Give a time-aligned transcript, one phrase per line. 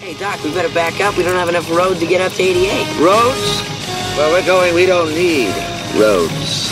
[0.00, 1.16] Hey, Doc, we better back up.
[1.16, 3.00] We don't have enough road to get up to 88.
[3.00, 3.62] Roads?
[4.16, 5.48] Well, we're going, we don't need
[5.98, 6.66] roads.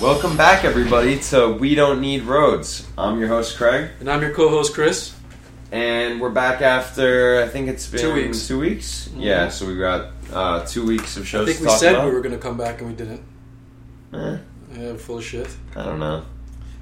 [0.00, 2.86] Welcome back, everybody, to We Don't Need Roads.
[2.98, 5.14] I'm your host, Craig, And I'm your co-host Chris.
[5.72, 8.38] and we're back after I think it's been Two weeks.
[8.38, 8.48] Mm-hmm.
[8.48, 9.48] Two weeks, yeah.
[9.48, 12.08] So we got uh, two weeks of shows I think to we talk said about.
[12.08, 13.22] we were going to come back and we didn't.
[14.12, 14.38] Eh,
[14.76, 15.48] Yeah, full of shit.
[15.74, 16.24] I don't know.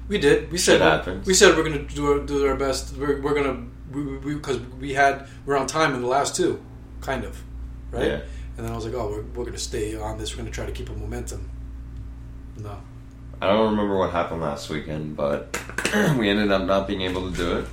[0.07, 0.51] We did.
[0.51, 1.25] We Shit said happens.
[1.25, 2.95] we said we're going to do our, do our best.
[2.95, 6.61] We're, we're going to we because we, had we're on time in the last two,
[7.01, 7.41] kind of,
[7.91, 8.05] right?
[8.05, 8.19] Yeah.
[8.57, 10.33] And then I was like, oh, we're, we're going to stay on this.
[10.33, 11.49] We're going to try to keep a momentum.
[12.57, 12.77] No.
[13.41, 15.59] I don't remember what happened last weekend, but
[16.17, 17.65] we ended up not being able to do it.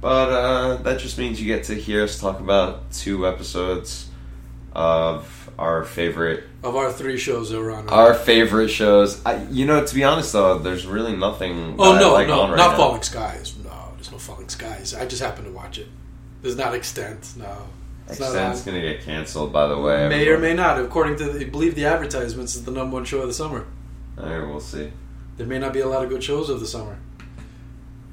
[0.00, 4.08] But uh, that just means you get to hear us talk about two episodes
[4.74, 7.86] of our favorite Of our three shows that we're on.
[7.86, 9.24] right our favorite shows.
[9.24, 11.76] I, you know, to be honest though, there's really nothing.
[11.78, 12.76] Oh no, like no, on right not now.
[12.76, 13.54] Falling Skies.
[13.62, 14.94] No, there's no Falling Skies.
[14.94, 15.88] I just happened to watch it.
[16.40, 17.36] There's not Extant.
[17.36, 17.66] No,
[18.08, 20.08] it's Extant's gonna get canceled, by the way.
[20.08, 20.80] May or may not.
[20.80, 23.66] According to, I believe the advertisements, is the number one show of the summer.
[24.18, 24.90] All right, we'll see.
[25.36, 26.98] There may not be a lot of good shows of the summer.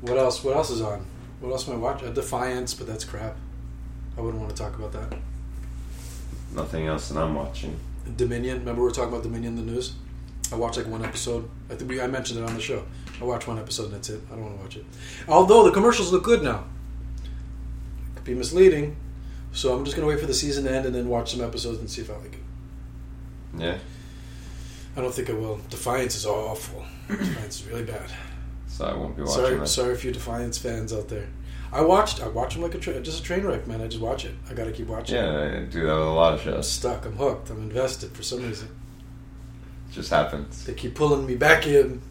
[0.02, 0.44] What else?
[0.44, 1.06] What else is on?
[1.40, 2.08] What else am I watching?
[2.08, 3.36] Uh, Defiance, but that's crap.
[4.18, 5.18] I wouldn't want to talk about that.
[6.54, 7.80] Nothing else that I'm watching.
[8.18, 8.60] Dominion.
[8.60, 9.94] Remember we were talking about Dominion in the news?
[10.52, 11.48] I watched like one episode.
[11.70, 12.84] I think we, I mentioned it on the show.
[13.22, 14.22] I watched one episode and that's it.
[14.32, 14.86] I don't want to watch it.
[15.28, 16.64] Although the commercials look good now.
[17.24, 18.96] It could be misleading.
[19.52, 21.80] So I'm just gonna wait for the season to end and then watch some episodes
[21.80, 22.40] and see if I like it.
[23.58, 23.78] Yeah,
[24.96, 25.60] I don't think I will.
[25.72, 26.86] Defiance is awful.
[27.08, 28.12] Defiance is really bad.
[28.68, 29.68] so I won't be watching Sorry, that.
[29.68, 31.28] sorry for you Defiance fans out there.
[31.72, 32.22] I watched.
[32.22, 33.82] I watch them like a tra- just a train wreck, man.
[33.82, 34.34] I just watch it.
[34.50, 35.16] I got to keep watching.
[35.16, 36.70] Yeah, I do that with a lot of I'm shows.
[36.72, 37.06] stuck.
[37.06, 37.50] I'm hooked.
[37.50, 38.70] I'm invested for some reason.
[39.90, 40.66] It just happens.
[40.66, 42.02] They keep pulling me back in.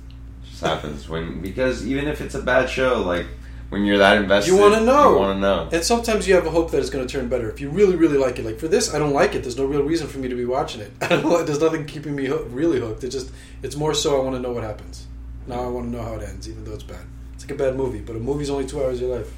[0.43, 3.27] It just happens when because even if it's a bad show, like
[3.71, 5.11] when you're that invested, You wanna know.
[5.13, 5.69] You want to know.
[5.73, 7.51] And sometimes you have a hope that it's going to turn better.
[7.51, 9.43] If you really, really like it, like for this, I don't like it.
[9.43, 10.91] There's no real reason for me to be watching it.
[11.03, 11.45] I don't.
[11.47, 13.05] There's nothing keeping me really hooked.
[13.05, 13.31] It just.
[13.63, 15.07] It's more so I want to know what happens.
[15.47, 17.05] Now I want to know how it ends, even though it's bad.
[17.35, 19.33] It's like a bad movie, but a movie's only two hours of your life.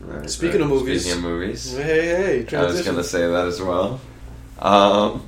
[0.00, 3.60] Right, Speaking of movies- speaking of movies, Hey, hey, I was gonna say that as
[3.60, 4.00] well.
[4.58, 5.22] Um,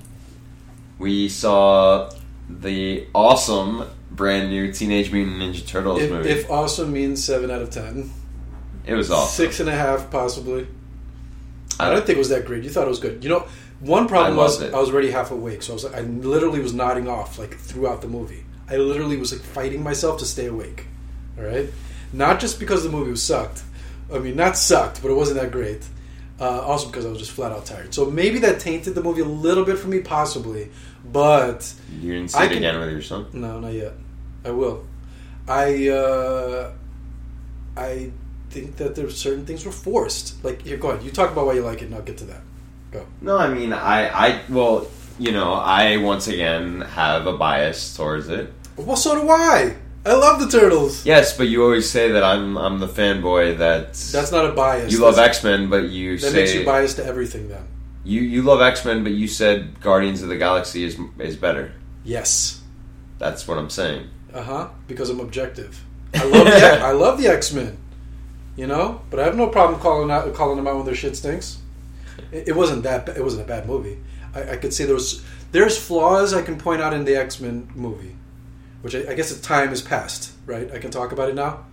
[0.98, 2.10] we saw
[2.48, 6.28] the awesome brand new Teenage Mutant Ninja Turtles If, movie.
[6.30, 8.10] if awesome means seven out of ten,
[8.86, 9.44] it was awesome.
[9.44, 10.66] six and a half possibly.
[11.78, 12.62] I I don't think it was that great.
[12.64, 13.22] You thought it was good.
[13.24, 13.44] You know,
[13.80, 14.74] one problem I was it.
[14.74, 18.02] I was already half awake, so I was I literally was nodding off like throughout
[18.02, 18.44] the movie.
[18.68, 20.86] I literally was like fighting myself to stay awake.
[21.38, 21.68] All right,
[22.12, 23.62] not just because the movie was sucked.
[24.12, 25.84] I mean, not sucked, but it wasn't that great.
[26.40, 27.92] Uh, also because I was just flat out tired.
[27.94, 30.70] So maybe that tainted the movie a little bit for me, possibly.
[31.04, 33.26] But You didn't see I it can- again with your son.
[33.34, 33.92] no, not yet.
[34.44, 34.86] I will.
[35.46, 36.72] I uh,
[37.76, 38.10] I
[38.50, 40.42] think that there's certain things were forced.
[40.44, 41.04] Like here, go ahead.
[41.04, 42.40] You talk about why you like it, and I'll get to that.
[42.90, 43.06] Go.
[43.20, 44.88] No, I mean, I, I, well,
[45.18, 48.52] you know, I once again have a bias towards it.
[48.76, 49.76] Well, so do I.
[50.04, 51.04] I love the turtles.
[51.04, 54.90] Yes, but you always say that I'm, I'm the fanboy that That's not a bias.
[54.92, 57.48] you love That's- X Men, but you That say makes you biased to everything.
[57.48, 57.64] Then
[58.04, 61.72] you, you love X Men, but you said Guardians of the Galaxy is is better.
[62.04, 62.56] yes.
[63.18, 64.08] That's what I'm saying.
[64.32, 64.68] Uh huh.
[64.88, 65.84] Because I'm objective.
[66.14, 67.76] I love the I love the X Men.
[68.56, 71.14] You know, but I have no problem calling out calling them out when their shit
[71.16, 71.58] stinks.
[72.32, 73.04] It, it wasn't that.
[73.04, 73.98] ba- It wasn't a bad movie.
[74.34, 75.22] I, I could say there was
[75.52, 78.16] there's flaws I can point out in the X Men movie,
[78.82, 80.32] which I, I guess the time has passed.
[80.46, 81.66] Right, I can talk about it now.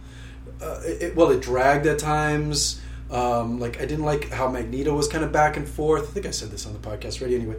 [0.62, 2.82] Uh, it, it- well, it dragged at times.
[3.10, 6.10] Um, like I didn't like how Magneto was kind of back and forth.
[6.10, 7.36] I think I said this on the podcast already.
[7.38, 7.56] Anyway,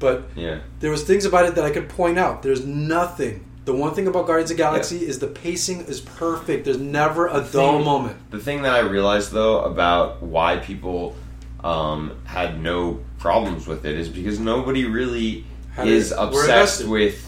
[0.00, 0.58] but Yeah.
[0.80, 2.42] there was things about it that I could point out.
[2.42, 3.44] There's nothing.
[3.64, 6.64] The one thing about Guardians of the Galaxy is the pacing is perfect.
[6.64, 8.16] There's never a dull thing- moment.
[8.30, 11.14] The thing that I realized though about why people
[11.62, 15.44] um, had no problems with it is because nobody really
[15.74, 17.27] Had is it- obsessed with.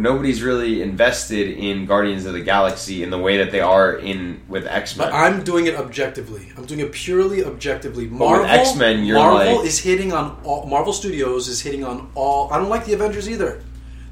[0.00, 4.40] Nobody's really invested in Guardians of the Galaxy in the way that they are in
[4.48, 5.08] with X Men.
[5.08, 6.50] But I'm doing it objectively.
[6.56, 8.06] I'm doing it purely objectively.
[8.06, 10.66] Marvel, X-Men, Marvel like- is hitting on all.
[10.66, 12.50] Marvel Studios is hitting on all.
[12.52, 13.62] I don't like the Avengers either.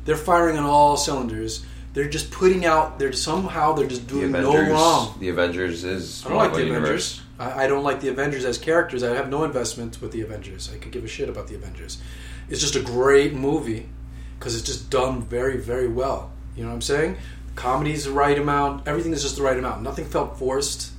[0.05, 1.65] They're firing on all cylinders.
[1.95, 2.99] They're just putting out.
[2.99, 5.15] They're somehow they're just the doing Avengers, no wrong.
[5.19, 7.21] The Avengers is I don't like the Universe.
[7.39, 7.57] Avengers.
[7.57, 9.03] I, I don't like the Avengers as characters.
[9.03, 10.71] I have no investment with the Avengers.
[10.73, 11.99] I could give a shit about the Avengers.
[12.49, 13.89] It's just a great movie
[14.41, 16.33] because it's just done very, very well.
[16.57, 17.17] You know what I'm saying?
[17.55, 18.89] Comedy's the right amount.
[18.89, 19.83] Everything is just the right amount.
[19.83, 20.91] Nothing felt forced.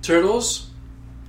[0.00, 0.70] Turtles.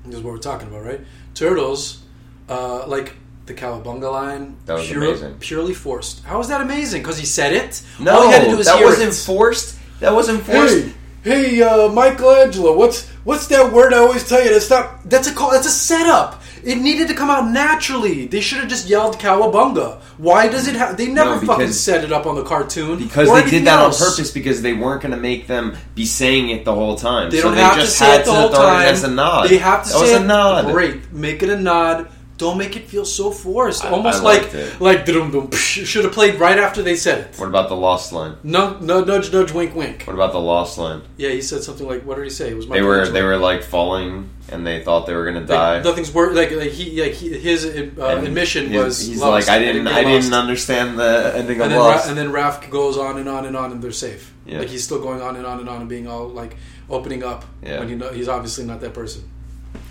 [0.06, 1.02] This is what we're talking about, right?
[1.34, 2.04] Turtles.
[2.48, 3.14] Uh, like
[3.48, 4.58] the Cowabunga line.
[4.68, 5.36] That was pure- amazing.
[5.40, 6.24] Purely forced.
[6.24, 7.02] How is that amazing?
[7.02, 7.82] Because he said it.
[8.00, 9.16] No, All he had to do was that hear wasn't it.
[9.16, 9.80] forced.
[10.02, 10.90] That wasn't forced.
[11.24, 14.52] Hey, hey, uh, Michelangelo, what's what's that word I always tell you?
[14.52, 15.10] That's not.
[15.10, 15.50] That's a call.
[15.52, 16.42] That's a setup.
[16.66, 18.26] It needed to come out naturally.
[18.26, 20.98] They should have just yelled "Cowabunga." Why does it have?
[20.98, 23.68] They never No, fucking set it up on the cartoon Because or they anything did
[23.68, 24.02] that else.
[24.02, 27.30] on purpose because they weren't going to make them be saying it the whole time.
[27.30, 28.82] They so don't they have just to say had it the to whole throw time.
[28.88, 29.50] it as a nod.
[29.50, 30.22] They have to that say was it.
[30.22, 30.72] a nod.
[30.72, 32.08] Great, make it a nod.
[32.38, 33.86] Don't make it feel so forced.
[33.86, 34.82] I- Almost I like it.
[34.82, 35.52] like dum dum.
[35.52, 37.40] Should have played right after they said it.
[37.40, 38.36] What about the lost line?
[38.44, 40.04] No, no, nudge, nudge, wink, wink.
[40.04, 41.02] What about the lost line?
[41.16, 43.38] Yeah, he said something like, "What did he say?" It was They were they were
[43.38, 45.76] like falling and they thought they were going to die.
[45.76, 46.36] Like, nothing's worth.
[46.36, 49.00] Like, like he, like he, his uh, admission was.
[49.08, 49.48] he's lost.
[49.48, 52.70] like I didn't I didn't understand the ending And of then, Ra- and then Raph
[52.70, 54.34] goes on and on and on, and they're safe.
[54.46, 54.60] Yeah.
[54.60, 56.58] Like he's still going on and on and on and being all like
[56.90, 57.80] opening up Yeah.
[57.80, 59.24] when he know, he's obviously not that person.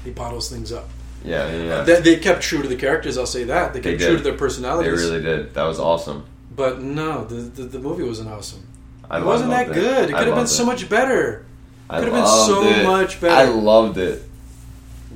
[0.04, 0.88] He bottles things up.
[1.24, 1.82] Yeah, yeah, yeah.
[1.82, 3.16] They, they kept true to the characters.
[3.18, 4.06] I'll say that they They kept did.
[4.08, 5.00] true to their personalities.
[5.02, 5.54] they really did.
[5.54, 6.26] That was awesome.
[6.54, 8.66] But no, the, the the movie wasn't awesome.
[9.10, 10.04] I it wasn't that loved good.
[10.10, 10.66] It could have been loved so it.
[10.66, 11.46] much better.
[11.90, 12.84] It could've been so it.
[12.84, 13.34] much better.
[13.34, 14.22] I loved it.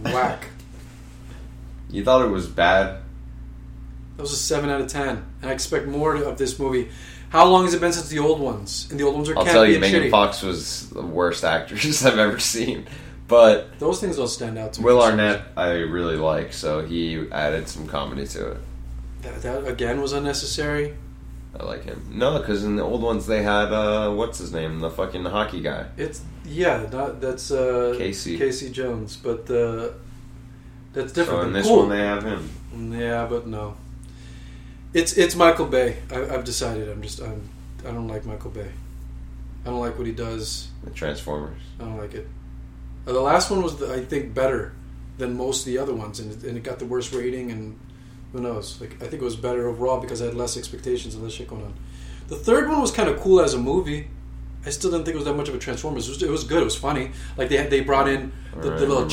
[0.03, 0.49] Whack.
[1.91, 3.01] You thought it was bad?
[4.17, 6.91] That was a seven out of ten, and I expect more of this movie.
[7.31, 8.89] How long has it been since the old ones?
[8.91, 10.11] And the old ones are I'll tell you, Megan shitty.
[10.11, 12.87] Fox was the worst actress I've ever seen.
[13.29, 14.87] But Those things don't stand out to me.
[14.87, 18.61] Will some Arnett, I really like, so he added some comedy to it.
[19.23, 20.95] That, that again was unnecessary.
[21.59, 22.11] I like him.
[22.11, 25.61] No, because in the old ones they had uh, what's his name, the fucking hockey
[25.61, 25.87] guy.
[25.97, 28.39] It's yeah, not, that's uh, Casey.
[28.39, 29.91] Casey Jones, but uh,
[30.93, 31.41] that's So different.
[31.41, 31.81] in than this cool.
[31.81, 32.51] one they have him.
[32.93, 33.77] Yeah, but no.
[34.95, 35.99] It's it's Michael Bay.
[36.11, 36.89] I, I've decided.
[36.89, 37.49] I'm just I'm
[37.87, 38.71] I don't like Michael Bay.
[39.65, 40.69] I don't like what he does.
[40.85, 41.61] The Transformers.
[41.79, 42.27] I don't like it.
[43.09, 44.75] Uh, the last one was, I think, better
[45.17, 47.51] than most of the other ones, and it, and it got the worst rating.
[47.51, 47.79] And
[48.33, 48.81] who knows?
[48.81, 51.49] Like I think it was better overall because I had less expectations and less shit
[51.49, 51.75] going on.
[52.29, 54.09] The third one was kind of cool as a movie.
[54.67, 56.07] I still didn't think it was that much of a Transformers.
[56.07, 56.61] It was, it was good.
[56.61, 57.13] It was funny.
[57.39, 59.07] Like they they brought in the, the little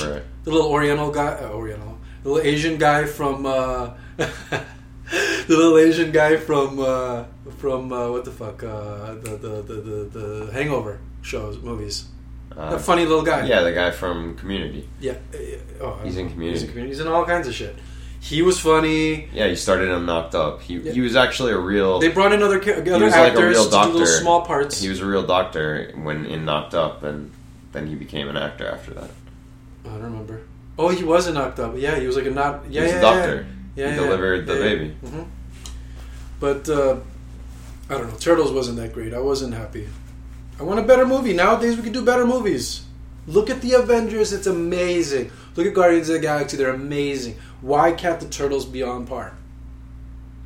[0.43, 4.65] the little Oriental guy, uh, Oriental, the little Asian guy from uh, the
[5.47, 7.23] little Asian guy from uh,
[7.57, 12.07] from uh, what the fuck uh, the, the, the the the Hangover shows movies.
[12.57, 13.45] Uh, a funny little guy.
[13.45, 14.87] yeah, the guy from Community.
[14.99, 15.15] Yeah.
[15.81, 16.59] Oh, He's in Community.
[16.59, 16.95] He's in community.
[16.95, 17.75] He's in all kinds of shit.
[18.21, 19.29] He was funny.
[19.33, 20.61] Yeah, he started him knocked up.
[20.61, 20.93] He Yeah.
[20.93, 21.99] he was actually a real.
[21.99, 24.05] They brought in other other was like a actors real to do little doctor.
[24.05, 24.81] small parts.
[24.81, 27.31] He was a real doctor when in Knocked Up, and
[27.71, 29.11] then he became an actor after that.
[29.85, 30.41] I don't remember.
[30.79, 31.73] Oh, he was a knocked up.
[31.77, 32.63] Yeah, he was like a not.
[32.69, 33.47] Yeah, he was yeah, a doctor.
[33.75, 34.95] Yeah, yeah he delivered the baby.
[35.03, 35.09] Yeah.
[35.09, 35.23] hmm
[36.39, 36.97] But uh,
[37.89, 38.17] I don't know.
[38.17, 39.13] Turtles wasn't that great.
[39.13, 39.87] I wasn't happy.
[40.59, 41.33] I want a better movie.
[41.33, 42.85] Nowadays, we can do better movies.
[43.27, 44.31] Look at the Avengers.
[44.31, 45.31] It's amazing.
[45.55, 46.57] Look at Guardians of the Galaxy.
[46.57, 47.37] They're amazing.
[47.61, 49.35] Why can't the Turtles be on par?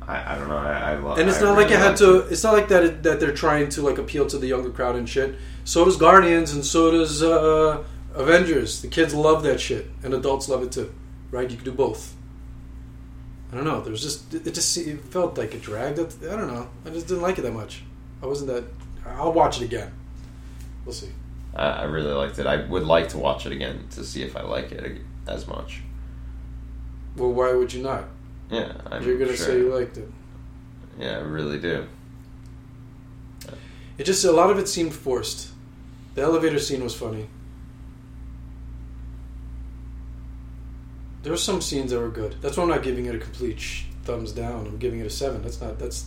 [0.06, 0.56] I, I don't know.
[0.56, 1.18] I, I love.
[1.18, 2.20] And it's not like it had to.
[2.28, 2.82] It's not like that.
[2.84, 5.36] It, that they're trying to like appeal to the younger crowd and shit.
[5.64, 7.84] So does Guardians, and so does uh,
[8.14, 8.82] Avengers.
[8.82, 10.92] The kids love that shit, and adults love it too.
[11.30, 11.48] Right?
[11.48, 12.16] You can do both.
[13.52, 13.80] I don't know.
[13.80, 15.98] There's just it just it felt like it dragged.
[15.98, 16.68] I don't know.
[16.86, 17.82] I just didn't like it that much.
[18.22, 18.64] I wasn't that.
[19.06, 19.92] I'll watch it again.
[20.84, 21.10] We'll see.
[21.54, 22.46] I, I really liked it.
[22.46, 25.82] I would like to watch it again to see if I like it as much.
[27.16, 28.04] Well, why would you not?
[28.50, 29.46] Yeah, I'm You're gonna sure.
[29.46, 30.08] say you liked it.
[30.98, 31.86] Yeah, I really do.
[33.98, 35.50] It just a lot of it seemed forced.
[36.14, 37.28] The elevator scene was funny.
[41.22, 42.36] There were some scenes that were good.
[42.40, 44.66] That's why I'm not giving it a complete sh- thumbs down.
[44.66, 45.42] I'm giving it a seven.
[45.42, 45.78] That's not.
[45.78, 46.06] That's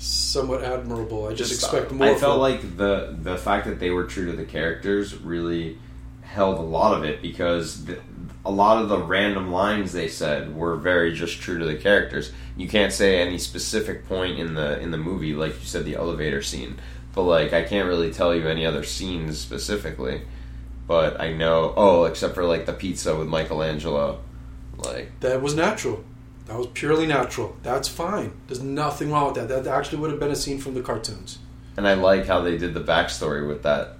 [0.00, 1.28] somewhat admirable.
[1.28, 2.08] I just, expect more.
[2.08, 5.78] I felt from- like the the fact that they were true to the characters really
[6.22, 7.98] held a lot of it because the,
[8.44, 12.32] a lot of the random lines they said were very just true to the characters.
[12.56, 15.96] You can't say any specific point in the in the movie, like you said, the
[15.96, 16.80] elevator scene.
[17.14, 20.22] But like, I can't really tell you any other scenes specifically.
[20.86, 24.20] But I know, oh, except for like the pizza with Michelangelo,
[24.78, 26.04] like that was natural.
[26.50, 27.56] That was purely natural.
[27.62, 28.32] That's fine.
[28.48, 29.48] There's nothing wrong with that.
[29.64, 31.38] That actually would have been a scene from the cartoons.
[31.76, 33.98] And I like how they did the backstory with that.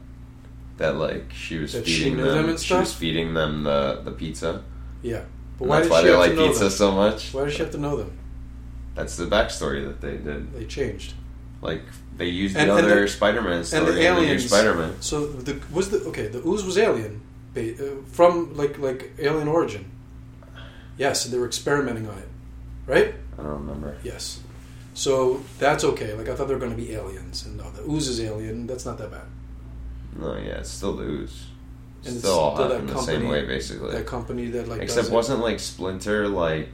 [0.79, 4.01] That like she was That she feeding knew them, them she was feeding them the,
[4.05, 4.65] the pizza.
[5.01, 5.23] Yeah,
[5.59, 6.71] but And why that's did why she they like pizza them?
[6.73, 7.33] so much.
[7.33, 8.19] Why does she have to know them?
[8.97, 10.53] That's the backstory that they did.
[10.53, 11.13] They changed.
[11.63, 11.83] Like
[12.17, 14.47] they used And- the and other the- Spider-Man story and the aliens.
[14.49, 14.95] Spider-Man.
[15.01, 16.27] So the was the okay.
[16.27, 17.21] The ooze was alien,
[17.57, 17.61] uh,
[18.11, 19.85] from like like alien origin.
[20.99, 22.29] Yes, and they were experimenting on it,
[22.91, 23.15] right?
[23.39, 23.97] I don't remember.
[24.03, 24.41] Yes.
[24.95, 26.13] So that's okay.
[26.15, 28.67] Like I thought they were going to be aliens, and no, the ooze is alien.
[28.67, 29.27] That's not that bad.
[30.19, 31.47] No, yeah, it's still the ooze.
[32.05, 33.93] And still all still the same way, basically.
[33.93, 35.15] That company that like Except does it.
[35.15, 36.71] wasn't like Splinter like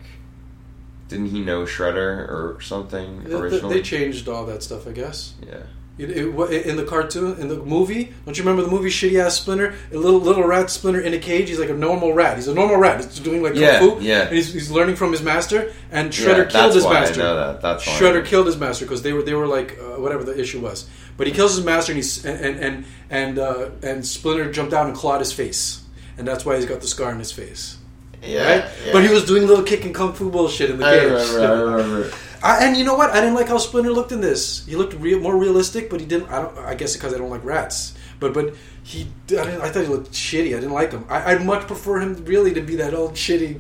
[1.09, 3.75] Didn't he know Shredder or something originally?
[3.77, 5.35] they changed all that stuff, I guess.
[5.47, 5.65] yeah.
[5.99, 9.37] It, it, in the cartoon, in the movie, don't you remember the movie Shitty Ass
[9.41, 9.75] Splinter?
[9.93, 11.49] A little little rat Splinter in a cage.
[11.49, 12.37] He's like a normal rat.
[12.37, 13.03] He's a normal rat.
[13.03, 14.05] He's doing like Yeah, kung fu.
[14.05, 14.25] yeah.
[14.27, 15.73] And he's, he's learning from his master.
[15.91, 17.21] And Yeah, Shredder killed that's his why master.
[17.23, 17.63] I know that.
[17.63, 20.61] That's Shredder killed his master because they were they were like uh, whatever the issue
[20.61, 20.87] was.
[21.17, 24.75] But he kills his master and he's and and and and, uh, and Splinter jumped
[24.75, 25.83] out and clawed his face,
[26.19, 27.79] and that's why he's got the scar on his face.
[28.23, 28.71] Yeah, Right?
[28.85, 28.93] yeah.
[28.93, 31.09] But he was doing little kick and kung fu bullshit in the I cage.
[31.33, 31.41] remember.
[31.41, 32.17] I remember.
[32.47, 33.11] I, and you know what?
[33.11, 34.65] I didn't like how Splinter looked in this.
[34.67, 36.29] He looked real, more realistic, but he didn't.
[36.31, 36.57] I don't.
[36.59, 37.95] I guess because I don't like rats.
[38.21, 39.09] But but he.
[39.31, 40.49] I, I thought he looked shitty.
[40.57, 41.05] I didn't like him.
[41.09, 43.51] I, I'd much prefer him really to be that old shitty.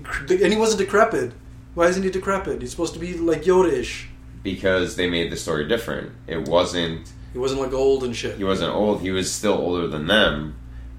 [0.43, 1.33] And he wasn't decrepit.
[1.75, 2.61] Why isn't he decrepit?
[2.62, 4.09] He's supposed to be like Yoda-ish.
[4.43, 6.12] because they made the story different.
[6.26, 7.12] It wasn't.
[7.33, 8.37] He wasn't like old and shit.
[8.38, 9.00] He wasn't old.
[9.02, 10.55] He was still older than them,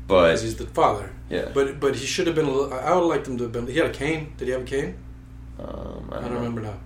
[0.08, 1.10] Because but he's the father.
[1.30, 1.50] yeah.
[1.54, 2.46] But but he should have been.
[2.46, 3.66] A little, I would have liked him to have been.
[3.68, 4.34] He had a cane.
[4.38, 4.98] Did he have a cane?
[5.60, 6.78] um, I don't remember now.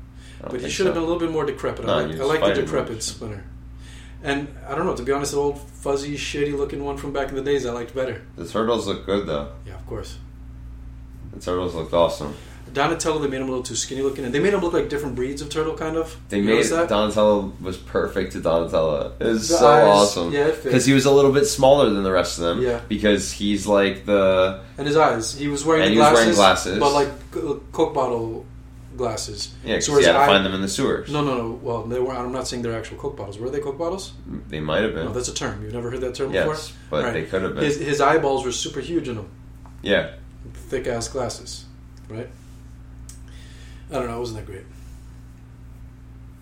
[0.49, 1.85] But he should have been a little bit more decrepit.
[1.85, 3.01] No, I like, I like the decrepit more.
[3.01, 3.43] Splinter.
[4.23, 4.95] And I don't know.
[4.95, 7.71] To be honest, the old fuzzy, shitty looking one from back in the days, I
[7.71, 8.21] liked better.
[8.35, 9.49] The turtles look good though.
[9.65, 10.17] Yeah, of course.
[11.33, 12.35] The turtles looked awesome.
[12.73, 14.87] Donatello, they made him a little too skinny looking, and they made him look like
[14.87, 16.15] different breeds of turtle, kind of.
[16.29, 16.87] They You made that?
[16.87, 19.13] Donatello was perfect to Donatello.
[19.19, 20.31] It was The so eyes, awesome.
[20.31, 22.61] yeah, it because he was a little bit smaller than the rest of them.
[22.61, 22.79] Yeah.
[22.87, 25.33] because he's like the and his eyes.
[25.35, 26.79] He was wearing And the he was glasses, wearing glasses.
[26.79, 28.45] but like c- Coke bottle
[28.97, 29.53] glasses.
[29.63, 31.11] Yeah, So his had to eye- find them in the sewers.
[31.11, 31.51] No, no, no.
[31.61, 32.11] Well, they were.
[32.13, 33.37] I'm not saying they're actual Coke bottles.
[33.39, 34.13] Were they Coke bottles?
[34.49, 35.05] they might have been.
[35.05, 35.63] No, that's a term.
[35.63, 36.75] You've never heard that term yes, before.
[36.89, 37.13] but Right.
[37.13, 37.63] they could have been.
[37.63, 39.29] His his eyeballs were super huge in them.
[39.81, 40.11] yeah,
[40.53, 41.65] thick ass glasses,
[42.09, 42.29] right?
[43.91, 44.17] I don't know.
[44.17, 44.65] It wasn't that great.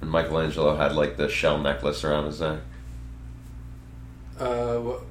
[0.02, 2.60] and Michelangelo had like the shell necklace around his neck
[4.40, 5.02] Uh, what?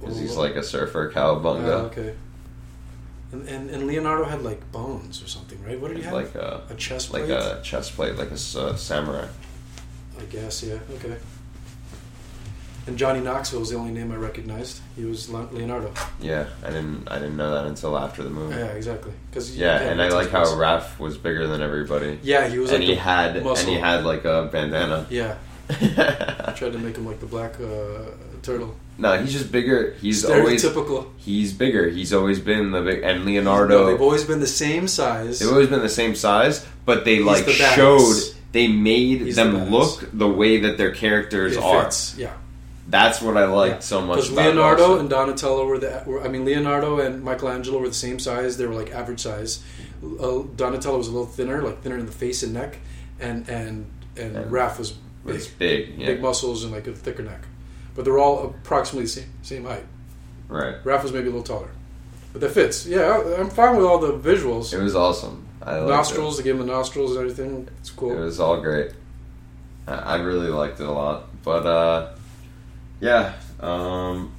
[0.00, 1.66] because he's like a surfer, cowabunga.
[1.68, 2.14] Oh, okay.
[3.32, 5.80] And, and and Leonardo had like bones or something, right?
[5.80, 6.12] What did he have?
[6.12, 7.36] like a a chest like plate.
[7.36, 9.28] a chest plate, like a uh, samurai.
[10.18, 10.78] I guess, yeah.
[10.96, 11.16] Okay.
[12.86, 14.80] And Johnny Knoxville was the only name I recognized.
[14.96, 15.92] He was Leonardo.
[16.20, 18.56] Yeah, I didn't I didn't know that until after the movie.
[18.56, 19.12] Yeah, exactly.
[19.30, 22.18] Because Yeah, and I like how Raph was bigger than everybody.
[22.22, 23.68] Yeah, he was and like he had muscle.
[23.68, 25.06] and he had like a bandana.
[25.08, 25.36] Yeah,
[25.68, 28.10] I tried to make him like the black uh,
[28.42, 28.74] turtle.
[29.00, 29.94] No, he's just bigger.
[30.00, 31.06] He's always Stereotypical.
[31.16, 31.88] he's bigger.
[31.88, 33.86] He's always been the big and No, Leonardo.
[33.86, 35.38] they've always been the same size.
[35.40, 38.16] They've always been the same size, but they like the showed
[38.52, 39.70] they made He's them badass.
[39.70, 41.84] look the way that their characters It are.
[41.84, 42.32] fits, Yeah.
[42.88, 43.80] That's what I liked Yeah.
[43.80, 44.16] so much.
[44.16, 48.18] Because Leonardo and Donatello were the were, I mean Leonardo and Michelangelo were the same
[48.18, 48.56] size.
[48.56, 49.60] They were like average size.
[50.02, 52.78] Uh, Donatello was a little thinner, like thinner in the face and neck,
[53.20, 54.90] and and and, And Raph was
[55.24, 57.42] big, was big, yeah, big muscles and like a thicker neck.
[57.94, 59.84] But they're all approximately the same same height.
[60.48, 60.82] right.
[60.84, 61.70] Raph was maybe a little taller,
[62.32, 62.86] but that fits.
[62.86, 64.72] Yeah, I'm fine with all the visuals.
[64.72, 65.46] It was awesome.
[65.62, 67.68] I nostrils, they gave him the nostrils and everything.
[67.80, 68.12] It's cool.
[68.12, 68.92] it was all great.
[69.86, 72.12] I I really liked it a lot, but uh,
[73.00, 73.34] yeah.
[73.60, 74.32] Um,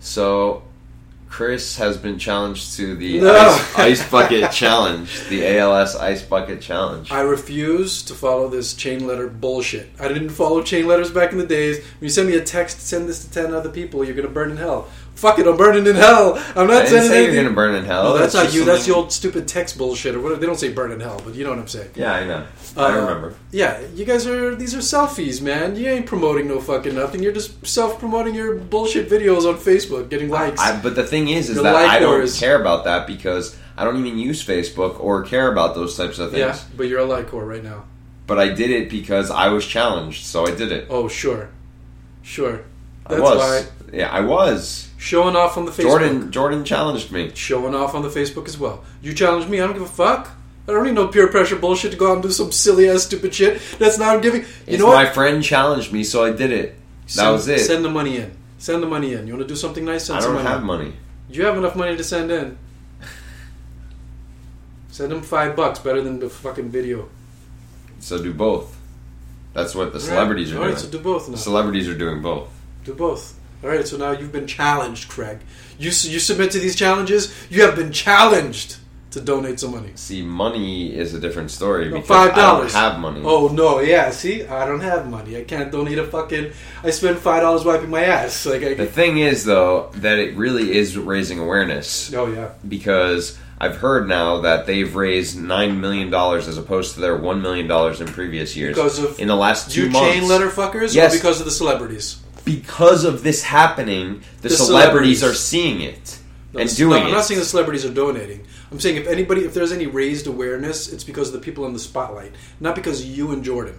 [0.00, 0.62] so
[1.36, 3.36] Chris has been challenged to the No.
[3.36, 7.12] ice, ice bucket challenge, the ALS ice bucket challenge.
[7.12, 9.90] I refuse to follow this chain letter bullshit.
[10.00, 11.76] I didn't follow chain letters back in the days.
[11.76, 14.02] When you send me a text, send this to ten other people.
[14.02, 14.88] You're gonna burn in hell.
[15.16, 16.34] Fuck it, I'm burning in hell.
[16.54, 17.44] I'm I not didn't sending say you're anything.
[17.46, 18.04] gonna burn in hell.
[18.04, 18.64] No, that's not you.
[18.66, 20.38] That's the old stupid text bullshit or whatever.
[20.40, 21.90] They don't say burn in hell, but you know what I'm saying.
[21.94, 22.46] Yeah, I know.
[22.76, 23.34] I Uh, remember.
[23.50, 24.54] Yeah, you guys are.
[24.54, 25.74] These are selfies, man.
[25.74, 27.22] You ain't promoting no fucking nothing.
[27.22, 30.60] You're just self-promoting your bullshit videos on Facebook, getting likes.
[30.60, 32.38] I, but the thing is, is The that like I don't wars.
[32.38, 36.30] care about that because I don't even use Facebook or care about those types of
[36.30, 36.40] things.
[36.40, 37.84] yeah, but you're a like whore right now.
[38.26, 40.88] But I did it because I was challenged, so I did it.
[40.90, 41.48] Oh, sure,
[42.22, 42.64] sure.
[43.06, 43.38] I That's was.
[43.38, 44.88] why Yeah, I was.
[44.98, 45.82] showing off on the Facebook.
[45.82, 47.30] Jordan Jordan challenged me.
[47.34, 48.84] showing off on the Facebook as well.
[49.02, 50.30] You challenged me, I don't give a fuck.
[50.68, 53.04] I don't need no peer pressure bullshit to go out and do some silly ass
[53.04, 53.60] stupid shit.
[53.78, 54.40] That's not giving.
[54.42, 56.74] You It's know my friend challenged me, so I did it.
[57.04, 57.60] That Send- was it.
[57.60, 58.32] Send the money in.
[58.58, 59.28] Send the money in.
[59.28, 60.06] You want to do something nice?
[60.06, 60.48] Send I some don't money.
[60.52, 60.66] have in.
[60.66, 60.92] money.
[61.30, 62.58] You have enough money to send in.
[64.90, 67.08] Send them five bucks, better than the fucking video.
[68.00, 68.76] So do both.
[69.52, 70.08] That's what the All right.
[70.08, 70.78] celebrities are All right, doing.
[70.78, 71.32] so do both now.
[71.36, 72.48] The celebrities are doing both.
[72.86, 73.38] Do both.
[73.62, 75.38] All right, so now you've been challenged, Craig.
[75.78, 77.34] You you submit to these challenges.
[77.50, 78.76] You have been challenged
[79.10, 79.90] to donate some money.
[79.94, 83.22] See, money is a different story because Five I don't have money.
[83.24, 84.10] Oh no, yeah.
[84.10, 85.36] See, I don't have money.
[85.36, 86.52] I can't donate a fucking.
[86.82, 88.46] I spend five dollars wiping my ass.
[88.46, 88.74] Like I.
[88.74, 92.50] The thing is, though, that it really is raising awareness oh yeah.
[92.68, 97.40] because I've heard now that they've raised nine million dollars as opposed to their one
[97.40, 98.74] million dollars in previous years.
[98.76, 101.14] Because of in the last two You months, chain letter fuckers, Yes.
[101.14, 102.18] or because of the celebrities?
[102.46, 105.22] Because of this happening, the, The celebrities, celebrities.
[105.22, 106.18] are seeing it
[106.54, 108.46] No, and no, doing I'm not saying the celebrities are donating.
[108.72, 111.74] I'm saying if anybody, if there's any raised awareness, it's because of the people in
[111.74, 113.78] the spotlight, not because you and Jordan.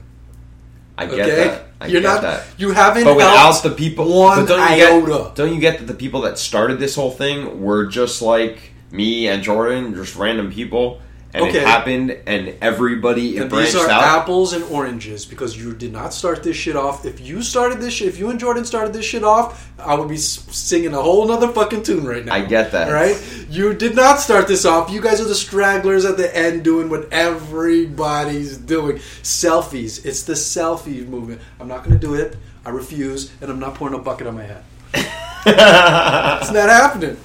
[1.00, 1.68] I Okay, get that.
[1.80, 2.22] I you're get not.
[2.24, 2.44] that.
[2.58, 3.04] You haven't.
[3.04, 5.36] But without the people, one don't you get?
[5.36, 9.28] Don't you get that the people that started this whole thing were just like me
[9.28, 11.00] and Jordan, just random people,
[11.38, 11.60] and Okay.
[11.60, 14.04] it happened, and everybody it And these branched are out.
[14.04, 17.06] apples and oranges because you did not start this shit off.
[17.06, 20.10] If you started this shit, if you and Jordan started this shit off, I would
[20.10, 22.34] be singing a whole nother fucking tune right now.
[22.34, 22.92] I get that.
[22.92, 23.18] right?
[23.50, 24.90] You did not start this off.
[24.92, 28.98] You guys are the stragglers at the end doing what everybody's doing.
[29.24, 30.06] Selfies.
[30.06, 31.42] It's the selfie movement.
[31.60, 32.36] I'm not going to do it.
[32.66, 34.64] I refuse, and I'm not pouring a bucket on my head.
[35.46, 37.18] It's not happening.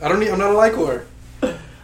[0.00, 0.28] I don't need.
[0.30, 1.04] I'm not a like whore.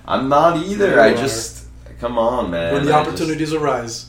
[0.07, 1.01] I'm not either.
[1.01, 1.60] I just
[2.01, 2.75] come on, man.
[2.75, 4.07] When the I just- opportunities arise.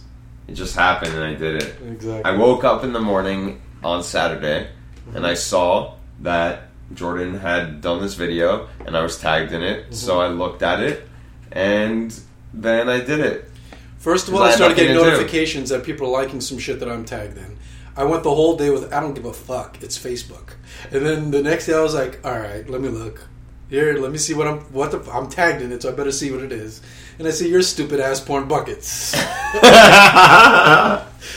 [0.48, 1.76] it just happened, and I did it.
[1.88, 2.24] Exactly.
[2.24, 4.70] I woke up in the morning on Saturday
[5.14, 9.86] and I saw that Jordan had done this video and I was tagged in it.
[9.86, 9.94] Mm-hmm.
[9.94, 11.08] So I looked at it
[11.52, 12.18] and
[12.54, 13.50] then I did it.
[13.98, 16.90] First of all, I I started getting notifications that people are liking some shit that
[16.90, 17.58] I'm tagged in.
[17.96, 19.82] I went the whole day with I don't give a fuck.
[19.82, 20.54] It's Facebook.
[20.92, 23.28] And then the next day I was like, all right, let me look.
[23.70, 26.12] Here, let me see what I'm what the I'm tagged in it, so I better
[26.12, 26.82] see what it is.
[27.22, 29.12] And I see your stupid ass porn buckets.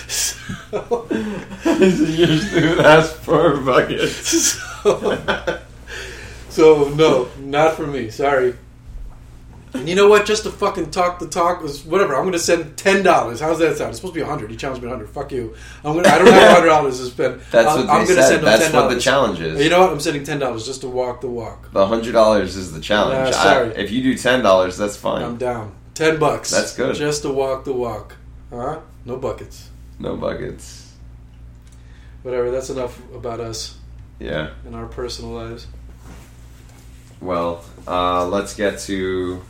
[0.09, 1.07] so,
[1.63, 4.17] You're stupid ass for buckets.
[4.83, 5.61] so,
[6.49, 8.09] so no, not for me.
[8.09, 8.55] Sorry.
[9.75, 10.25] And you know what?
[10.25, 12.15] Just to fucking talk the talk was whatever.
[12.15, 13.41] I'm going to send ten dollars.
[13.41, 13.91] How's that sound?
[13.91, 14.51] It's supposed to be a hundred.
[14.53, 15.11] You challenged me a hundred.
[15.11, 15.55] Fuck you.
[15.85, 16.09] I'm gonna.
[16.09, 17.41] I don't have a hundred dollars to spend.
[17.51, 18.29] That's I'm, what they I'm gonna said.
[18.29, 19.61] send them That's ten what the challenge is.
[19.63, 19.91] You know what?
[19.91, 21.73] I'm sending ten dollars just to walk the walk.
[21.73, 23.33] The hundred dollars is the challenge.
[23.35, 23.69] Nah, sorry.
[23.75, 25.23] I- if you do ten dollars, that's fine.
[25.25, 25.75] I'm down.
[25.95, 26.51] Ten bucks.
[26.51, 26.95] That's good.
[26.95, 28.17] Just to walk the walk.
[28.51, 28.81] Huh?
[29.05, 29.71] No buckets.
[29.99, 30.93] no buckets.
[32.23, 32.51] Whatever.
[32.53, 33.77] That's enough about us
[34.21, 34.51] Yeah.
[34.67, 35.67] In our personal lives.
[37.21, 39.43] Well, uh, let's get to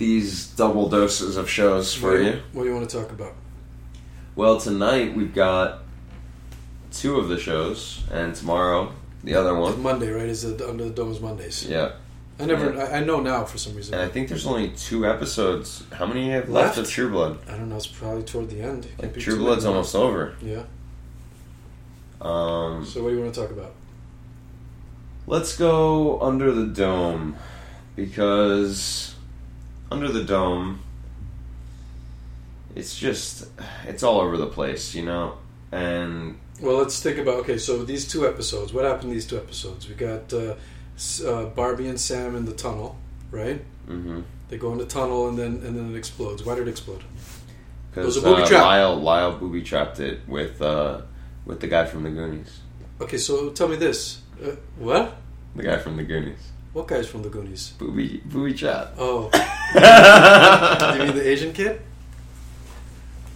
[0.00, 2.40] these double doses of shows for what, you.
[2.52, 3.34] What do you want to talk about?
[4.34, 5.80] Well, tonight we've got
[6.90, 8.92] two of the shows, and tomorrow
[9.22, 9.80] the other one.
[9.82, 10.24] Monday, right?
[10.28, 11.66] Is it under the domes Mondays?
[11.66, 11.92] Yeah,
[12.38, 12.72] I never.
[12.74, 12.84] Yeah.
[12.84, 13.92] I, I know now for some reason.
[13.92, 15.84] and I think there's only two episodes.
[15.92, 16.78] How many have left, Left?
[16.78, 17.38] of True Blood?
[17.46, 17.76] I don't know.
[17.76, 18.86] It's probably toward the end.
[18.86, 20.34] It Like True Blood's almost over.
[20.40, 20.62] Yeah.
[22.22, 23.74] Um, So what do you want to talk about?
[25.26, 27.36] let's go under the dome
[27.94, 29.14] because
[29.90, 30.80] under the dome,
[32.74, 33.46] it's just
[33.86, 35.34] it's all over the place, you know.
[35.72, 37.40] And Well, let's think about.
[37.40, 38.72] Okay, so these two episodes.
[38.72, 39.88] What happened these two episodes?
[39.88, 40.54] We got uh,
[41.26, 42.96] uh, Barbie and Sam in the tunnel,
[43.30, 43.62] right?
[43.88, 44.24] mhm.
[44.48, 46.44] They go in the tunnel and then and then it explodes.
[46.44, 47.02] Why did it explode?
[47.94, 48.62] It was because a booby uh, trap.
[48.64, 51.02] Lyle Lyle booby trapped it with uh,
[51.44, 52.60] with the guy from the Goonies.
[53.00, 54.22] Okay, so tell me this.
[54.44, 55.16] Uh, what?
[55.56, 56.50] The guy from the Goonies.
[56.72, 57.70] What guy's from the Goonies?
[57.78, 58.94] Booby booby trap.
[58.98, 59.24] Oh,
[60.98, 61.80] you mean the Asian kid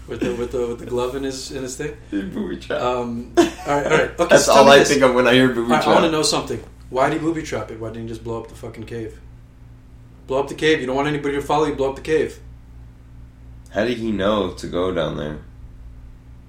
[0.07, 1.97] with the with the with the glove in his in his thing?
[2.11, 2.81] booby trap.
[2.81, 4.11] Um, all right, all right.
[4.21, 4.89] Okay, That's so all I this.
[4.91, 5.95] think of when I hear booby right, I trap.
[5.95, 6.63] want to know something.
[6.91, 7.81] Why did he booby trap it?
[7.81, 9.21] Why didn't he just blow up the fucking cave?
[10.29, 10.81] Blow up the cave.
[10.81, 11.75] You don't want anybody to follow you.
[11.75, 12.39] Blow up the cave.
[13.71, 15.39] How did he know to go down there?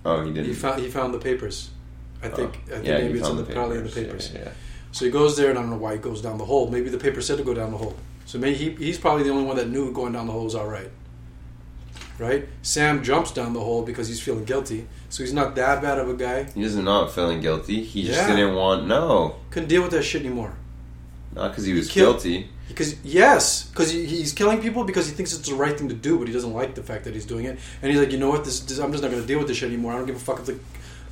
[0.06, 0.46] Oh, he didn't.
[0.46, 1.72] He found he found the papers.
[2.22, 4.32] I think Oh, I think yeah, maybe it's in found the, probably in the papers.
[4.34, 4.52] Yeah, yeah.
[4.96, 6.70] So he goes there, and I don't know why he goes down the hole.
[6.72, 7.98] Maybe the paper said to go down the hole.
[8.26, 10.56] So maybe he, he's probably the only one that knew going down the hole was
[10.56, 10.90] all right.
[12.18, 12.48] Right?
[12.62, 14.88] Sam jumps down the hole because he's feeling guilty.
[15.10, 16.46] So he's not that bad of a guy.
[16.46, 17.84] He is not not feeling guilty.
[17.84, 18.34] He just Yeah.
[18.38, 20.54] didn't want no, Couldn't deal with that shit anymore.
[21.36, 22.48] not because he was killed- guilty.
[22.70, 25.94] Because yes, because he, he's killing people because he thinks it's the right thing to
[25.96, 27.60] do, but he doesn't like the fact that he's doing it.
[27.82, 28.46] And he's like, you know what?
[28.46, 29.92] This, this I'm just not going to deal with this shit anymore.
[29.92, 30.58] I don't give a fuck if the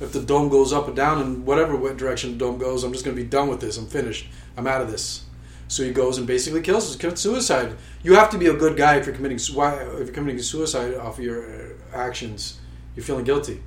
[0.04, 2.84] if the dome goes up or down and whatever direction the dome goes.
[2.84, 3.76] I'm just going to be done with this.
[3.78, 4.26] I'm finished.
[4.56, 5.24] I'm out of this.
[5.68, 7.76] So he goes and basically kills, commits suicide.
[8.02, 10.94] You have to be a good guy if you're committing why if you're committing suicide
[10.94, 12.60] off of your uh, actions.
[12.94, 13.60] You're feeling guilty.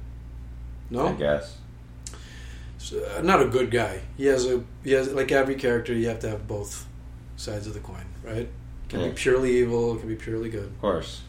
[0.90, 1.58] No, I guess.
[2.78, 4.02] So, uh, not a good guy.
[4.16, 5.94] He has a he has like every character.
[5.94, 6.86] You have to have both
[7.36, 8.48] sides of the coin, right?
[8.90, 9.08] Can Yeah.
[9.10, 9.96] be purely evil.
[9.98, 10.66] Can be purely good.
[10.66, 11.22] Of course.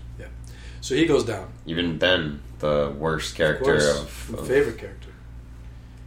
[0.80, 1.52] So he goes down.
[1.66, 5.08] Even Ben, the worst Of character of, my of, favorite character.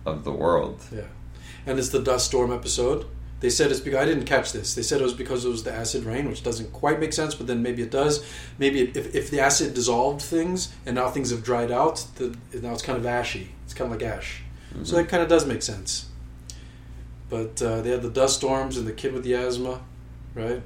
[0.05, 0.81] of the world.
[0.93, 1.01] Yeah,
[1.65, 3.05] and it's the dust storm episode.
[3.41, 4.75] They said it's because I didn't catch this.
[4.75, 7.33] They said it was because it was the acid rain, which doesn't quite make sense,
[7.33, 8.23] but then maybe it does.
[8.59, 12.37] Maybe it, if, if the acid dissolved things and now things have dried out, the,
[12.61, 13.49] now it's kind of ashy.
[13.65, 14.43] It's kind of like ash.
[14.83, 16.05] So that kind of does make sense.
[17.31, 19.81] But uh, they had the dust storms and the kid with the asthma,
[20.35, 20.61] right?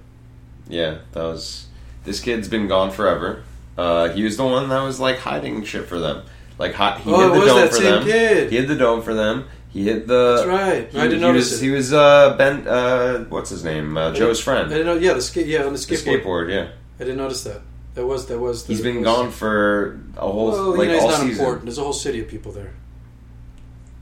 [0.67, 1.67] Yeah, that was.
[2.03, 3.43] This kid's been gone forever.
[3.77, 6.23] Uh, he was the one that was like hiding shit for them.
[6.57, 8.03] Like hi- he Oh, hid the was dome that for same them.
[8.05, 8.49] kid.
[8.51, 9.47] He hid the dome for them.
[9.69, 10.35] He hid the.
[10.37, 10.89] That's right.
[10.89, 11.65] He, I didn't he notice was, it.
[11.65, 12.65] He was uh, Ben.
[12.67, 13.97] Uh, what's his name?
[13.97, 14.69] Uh, Joe's I friend.
[14.69, 14.95] didn't know.
[14.95, 15.47] Yeah, the skate.
[15.47, 16.23] Yeah, on the The skateboard.
[16.23, 16.49] skateboard.
[16.53, 16.69] Yeah.
[16.97, 17.61] I didn't notice that.
[17.95, 18.65] That was that was.
[18.65, 21.19] He's that been was- gone for a whole Well, like you know, he's all not
[21.19, 21.29] season.
[21.31, 21.65] important.
[21.65, 22.71] There's a whole city of people there.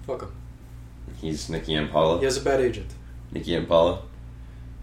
[0.06, 0.32] Fuck him.
[1.20, 2.20] He's Nikki and Paulo.
[2.20, 2.94] He has a bad agent.
[3.32, 4.04] Nikki and Paulo.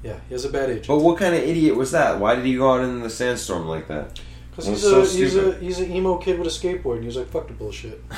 [0.02, 0.86] Yeah, he has a bad agent.
[0.88, 2.18] But what kind of idiot was that?
[2.18, 4.18] Why did he go out in the sandstorm like that?
[4.50, 7.06] Because he's so a he's a he's an emo kid with a skateboard, and he
[7.06, 8.02] was like, "Fuck the bullshit."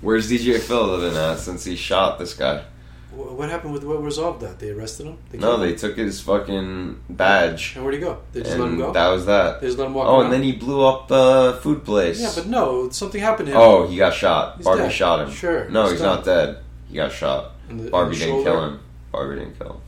[0.00, 2.64] Where's DJ Phil been at since he shot this guy?
[3.12, 4.58] What happened with what resolved that?
[4.58, 5.18] They arrested him.
[5.30, 7.74] They No, killed they took his fucking badge.
[7.76, 8.18] And where'd he go?
[8.32, 8.92] They just let him go.
[8.92, 9.60] that was that.
[9.60, 10.08] They just let him walk.
[10.08, 10.24] Oh, around?
[10.24, 12.20] and then he blew up the food place.
[12.20, 13.60] Yeah, but no, something happened to him.
[13.60, 14.56] Oh, he got shot.
[14.56, 14.92] He's Barbie dead.
[14.92, 15.32] shot him.
[15.32, 16.58] Sure, No, he's he's, not dead.
[16.88, 17.52] He got shot.
[17.68, 18.50] The- Barbie didn't shoulder?
[18.50, 18.80] kill him.
[19.12, 19.80] Barbie didn't kill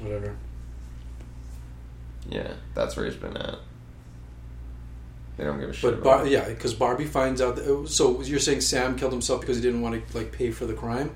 [0.00, 0.04] him.
[0.06, 0.36] Whatever.
[2.28, 3.58] Yeah, that's where he's been at.
[5.36, 7.56] They don't give a shit But Bar- yeah, because Barbie finds out.
[7.56, 10.50] That, oh, so you're saying Sam killed himself because he didn't want to like pay
[10.52, 11.10] for the crime?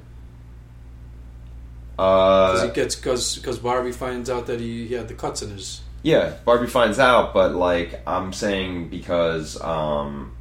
[1.97, 5.43] Because Uh, he gets because because Barbie finds out that he, he had the cuts
[5.43, 5.81] in his.
[6.03, 10.33] yeah, Barbie finds out, but like I'm saying because um,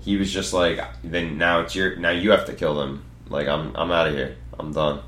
[0.00, 3.04] he was just like, then now it's your now you have to kill them.
[3.28, 4.36] Like I'm I'm out of here.
[4.58, 5.02] I'm done.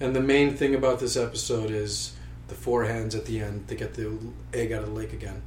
[0.00, 2.12] And the main thing about this episode is
[2.52, 4.18] the four hands at the end to get the
[4.52, 5.42] egg out of the lake again.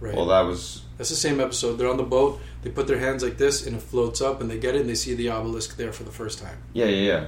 [0.00, 0.14] Right.
[0.14, 1.76] Well, that was That's the same episode.
[1.76, 2.40] They're on the boat.
[2.62, 4.88] They put their hands like this, and it floats up, and they get it, and
[4.90, 6.58] they see the obelisk there for the first time.
[6.72, 7.26] yeah yeah yeah.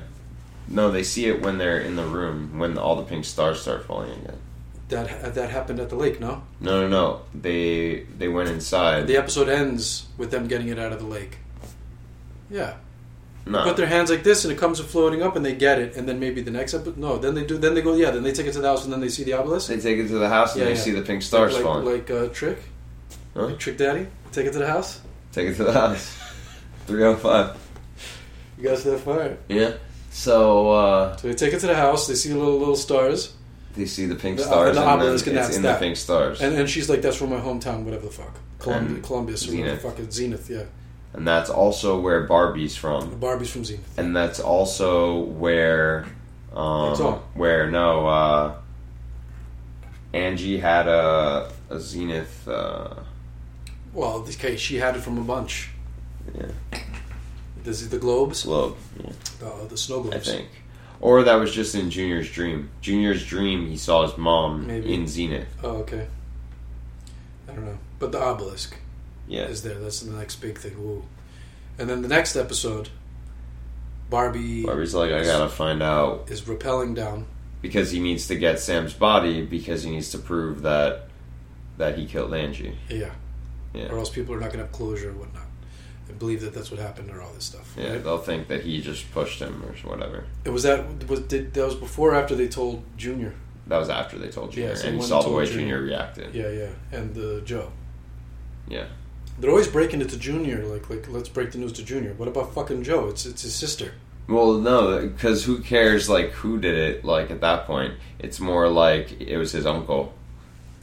[0.69, 3.87] No, they see it when they're in the room when all the pink stars start
[3.87, 4.39] falling again.
[4.89, 6.21] That that happened at the lake.
[6.21, 7.21] No, No, no, no.
[7.35, 9.07] They they went inside.
[9.07, 11.39] the episode ends with them getting it out of the lake.
[12.49, 12.75] Yeah.
[13.47, 13.65] No.
[13.65, 16.09] Put their hands like this, and it comes floating up, and they get it, and
[16.09, 16.99] then maybe the next episode.
[16.99, 17.59] No, then they do.
[17.59, 17.95] Then they go.
[17.95, 19.69] Yeah, then they take it to the house, and then they see the obelisk.
[19.69, 20.81] They take it to the house and Yeah, they yeah.
[20.81, 21.85] see the pink stars like, falling.
[21.87, 22.59] like uh, trick,
[23.35, 23.47] Huh?
[23.47, 24.07] like trick daddy.
[24.33, 25.01] Take it to the house.
[25.33, 26.17] Take it to the house.
[26.87, 27.57] Three on five.
[28.59, 29.37] You guys that far.
[29.49, 29.73] Yeah.
[30.11, 32.07] So uh, So they take it to the house.
[32.07, 33.33] They see little little stars,
[33.77, 35.79] they see the pink The- stars the and then obelisk, and it's that's in that.
[35.81, 36.41] the pink stars.
[36.43, 39.51] and and she's like, "That's from my hometown, whatever the fuck, Columbia, And Columbia, so
[39.53, 40.65] whatever the fuck Zenith, yeah.
[41.13, 43.19] And that's also where Barbie's from.
[43.19, 43.99] Barbie's from Zenith.
[43.99, 46.07] And that's also where
[46.55, 46.97] um,
[47.35, 48.55] where no uh,
[50.13, 52.95] Angie had a a Zenith uh,
[53.93, 55.71] Well, this case, she had it from a bunch.
[56.37, 56.47] yeah,
[57.65, 58.77] This is the globes, globe.
[59.03, 59.47] Yeah.
[59.47, 60.29] uh, the snow globes.
[60.29, 60.49] I think.
[61.01, 62.71] Or that was just in Junior's dream.
[62.83, 64.93] Junior's dream, he saw his mom Maybe.
[64.95, 65.49] in Zenith.
[65.63, 66.07] Oh, okay.
[67.49, 68.77] I don't know, but the obelisk
[69.31, 69.45] Yeah.
[69.45, 69.79] is there.
[69.79, 70.75] That's the next big thing.
[70.75, 71.05] Ooh.
[71.79, 72.89] And then the next episode,
[74.11, 77.27] Barbie Barbie's like, I gotta find out is rappelling down.
[77.63, 81.09] because he needs to get Sam's body because he needs to prove that
[81.79, 82.77] that he killed Angie.
[82.89, 83.13] Yeah.
[83.73, 83.87] Yeah.
[83.93, 85.45] Or else people are not to have closure or whatnot.
[86.09, 87.73] And believe that that's what happened or all this stuff.
[87.79, 88.03] Yeah, right?
[88.05, 90.25] they'll think that he just pushed him or whatever.
[90.45, 93.33] It was that was did, that was before or after they told Junior.
[93.69, 95.61] That was after they told Junior, Yeah, so and when saw the way Junior.
[95.61, 96.35] Junior reacted.
[96.35, 97.71] Yeah, yeah, and uh, Joe.
[98.67, 98.87] Yeah.
[99.39, 100.65] They're always breaking it to Junior.
[100.67, 102.13] Like, like let's break the news to Junior.
[102.15, 103.09] What about fucking Joe?
[103.09, 103.93] It's it's his sister.
[104.29, 106.09] Well, no, because who cares?
[106.09, 107.05] Like who did it?
[107.05, 110.13] Like at that point, it's more like it was his uncle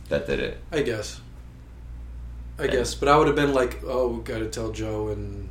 [0.10, 0.58] that did it.
[0.72, 1.22] I guess.
[2.60, 5.10] I And- guess, but I would have been like, oh, we got to tell Joe
[5.10, 5.50] and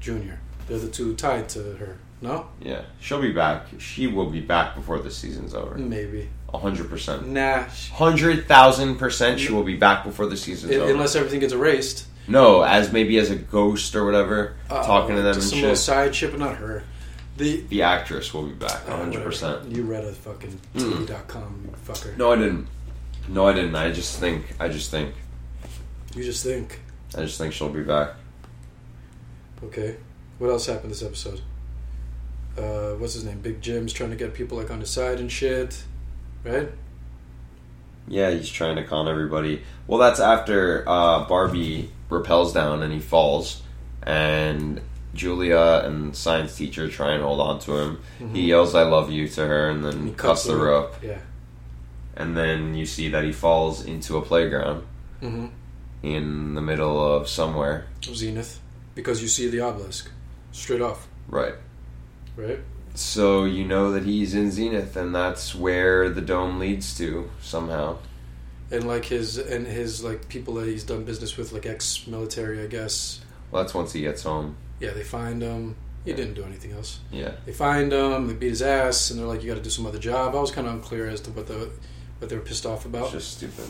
[0.00, 0.38] Junior.
[0.68, 1.96] They're the two tied to her.
[2.20, 3.66] No, Yeah, she'll be back.
[3.78, 5.76] She will be back before the season's over.
[5.76, 6.28] maybe.
[6.54, 7.26] A hundred percent.
[7.26, 9.40] Nah, Hundred thousand percent.
[9.40, 10.92] She will be back before the season's un- over.
[10.92, 12.04] unless everything gets erased.
[12.28, 15.76] No, as maybe as a ghost or whatever, Uh, talking to them and some little
[15.76, 16.84] side shit, but not her.
[17.36, 19.70] The The actress will be back, uh, hundred percent.
[19.74, 21.00] You read a fucking Mm.
[21.08, 21.16] You
[21.86, 22.16] fucker.
[22.16, 22.66] No, I didn't.
[23.28, 23.74] No, I didn't.
[23.74, 24.54] I just think.
[24.60, 25.14] I just think.
[26.14, 26.80] You just think.
[27.16, 28.10] I just think she'll be back.
[29.64, 29.96] Okay.
[30.38, 31.40] What else happened this episode?
[32.58, 33.40] Uh, what's his name?
[33.40, 35.84] Big Jim's trying to get people like on his side and shit,
[36.44, 36.68] right?
[38.08, 39.62] Yeah, he's trying to con everybody.
[39.86, 43.62] Well, that's after uh, Barbie repels down and he falls,
[44.02, 44.80] and
[45.14, 48.00] Julia and science teacher try and hold on to him.
[48.32, 50.06] He yells "I love you" to her, and then Mm-hmm.
[50.08, 50.94] He cuts the rope.
[51.02, 51.18] Yeah.
[52.16, 54.84] And then you see that he falls into a playground
[55.22, 55.46] Mm-hmm.
[56.02, 57.86] in the middle of somewhere.
[58.02, 58.60] Zenith,
[58.94, 60.10] because you see the obelisk
[60.52, 61.54] straight off, Right.
[62.36, 62.58] right?
[62.94, 67.96] So you know that he's in Zenith, and that's where the dome leads to somehow.
[68.72, 72.66] And like his and his like people that he's done business with, like ex-military, I
[72.66, 73.20] guess.
[73.50, 74.56] Well, that's once he gets home.
[74.80, 75.76] Yeah, they find him.
[76.04, 76.98] He didn't do anything else.
[77.12, 77.32] Yeah.
[77.46, 78.26] They find him.
[78.26, 80.40] They beat his ass, and they're like, "You got to do some other job." I
[80.40, 81.70] was kind of unclear as to what the
[82.18, 83.12] what they were pissed off It's about.
[83.12, 83.64] just stupid.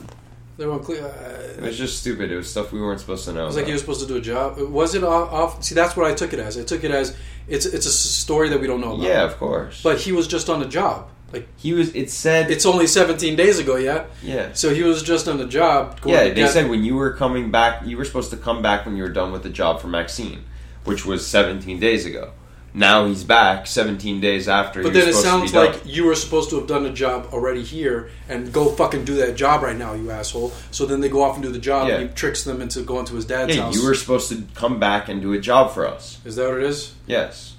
[0.57, 1.07] They were unclear.
[1.07, 2.31] It Uh, was just stupid.
[2.31, 3.43] It was stuff we weren't supposed to know.
[3.43, 4.59] It was like he was supposed to do a job.
[4.59, 5.65] Was it off, off?
[5.65, 6.57] See, that's what I took it as.
[6.57, 7.17] I took it as
[7.49, 9.05] it's it's a story that we don't know about.
[9.07, 9.83] Yeah, of course.
[9.83, 11.09] But he was just on a job.
[11.57, 11.95] He was.
[11.95, 12.51] It said.
[12.51, 14.05] It's only 17 days ago, yeah.
[14.23, 14.51] yeah.
[14.53, 16.01] So he was just on the job.
[16.01, 18.63] going Yeah, they get- said when you were coming back, you were supposed to come
[18.63, 20.45] back when you were done with the job for Maxine,
[20.85, 22.33] which was 17 days ago.
[22.75, 24.83] Now he's back 17 days after.
[24.83, 27.63] But he then it sounds like you were supposed to have done a job already
[27.63, 30.53] here and go fucking do that job right now, you asshole.
[30.71, 31.97] So then they go off and do the job Yeah.
[31.97, 33.75] and he tricks them into going to his dad's Yeah, house.
[33.77, 36.17] you were supposed to come back and do a job for us.
[36.25, 36.95] Is that what it is?
[37.07, 37.52] Yes.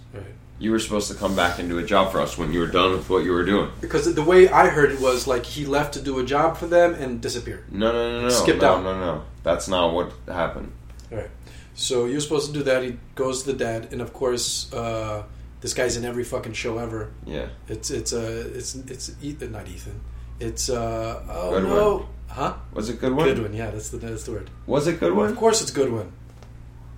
[0.59, 2.67] You were supposed to come back and do a job for us when you were
[2.67, 3.69] done with what you were doing.
[3.81, 6.67] Because the way I heard it was like he left to do a job for
[6.67, 7.65] them and disappeared.
[7.71, 8.29] No, no, no, no.
[8.29, 8.83] Skipped no, out.
[8.83, 10.71] No, no, That's not what happened.
[11.11, 11.29] Right.
[11.73, 12.83] So you're supposed to do that.
[12.83, 15.23] He goes to the dad, and of course, uh,
[15.61, 17.11] this guy's in every fucking show ever.
[17.25, 17.47] Yeah.
[17.67, 19.99] It's it's uh, it's it's Ethan, not Ethan.
[20.39, 21.73] It's uh oh Goodwin.
[21.73, 22.55] no, huh?
[22.73, 23.27] Was it good one?
[23.27, 23.53] Goodwin.
[23.53, 24.49] Yeah, that's the that's the word.
[24.67, 26.11] Was it good Of course, it's Goodwin.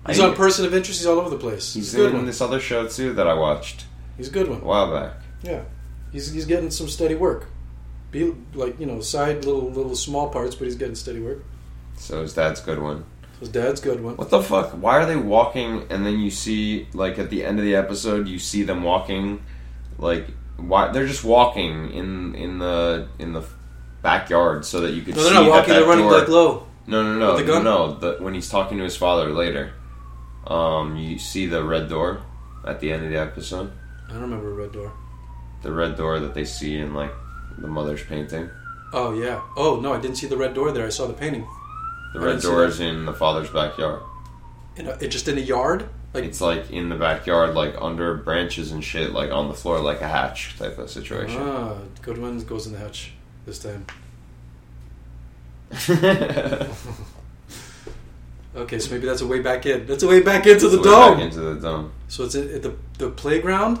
[0.08, 0.98] He's I- on Person of Interest.
[1.00, 1.74] He's all over the place.
[1.74, 2.26] He's a good in one.
[2.26, 3.84] this other show too that I watched
[4.16, 4.60] He's a good one.
[4.60, 5.14] a while back.
[5.42, 5.62] Yeah,
[6.12, 7.46] he's he's getting some steady work.
[8.10, 11.44] Be like you know side little little small parts, but he's getting steady work.
[11.96, 13.04] So his dad's good one.
[13.40, 14.16] His dad's good one.
[14.16, 14.70] What the fuck?
[14.72, 18.28] Why are they walking and then you see like at the end of the episode
[18.28, 19.42] you see them walking
[19.98, 23.42] like why they're just walking in in the in the
[24.02, 25.68] backyard so that you could No, see they're not walking.
[25.74, 26.66] that They're running door- like low.
[26.86, 27.64] No, no, no, With the gun?
[27.64, 27.94] no.
[27.94, 29.72] The, when he's talking to his father later,
[30.46, 32.22] um, you see the red door
[32.66, 33.72] at the end of the episode.
[34.08, 34.92] I don't remember a red door.
[35.62, 37.12] The red door that they see in like
[37.58, 38.50] the mother's painting.
[38.92, 39.42] Oh yeah.
[39.56, 40.86] Oh no, I didn't see the red door there.
[40.86, 41.46] I saw the painting.
[42.14, 44.02] The I red door is in the father's backyard.
[44.76, 45.88] In a, it just in a yard.
[46.14, 49.80] Like It's like in the backyard, like under branches and shit, like on the floor,
[49.80, 51.42] like a hatch type of situation.
[51.42, 53.12] ah, good Goodwin goes in the hatch
[53.44, 53.86] this time.
[58.56, 59.86] Okay, so maybe that's a way back in.
[59.86, 61.20] That's a way back into the Way back dome.
[61.20, 61.92] into the dome.
[62.08, 63.78] So it's at at the the playground.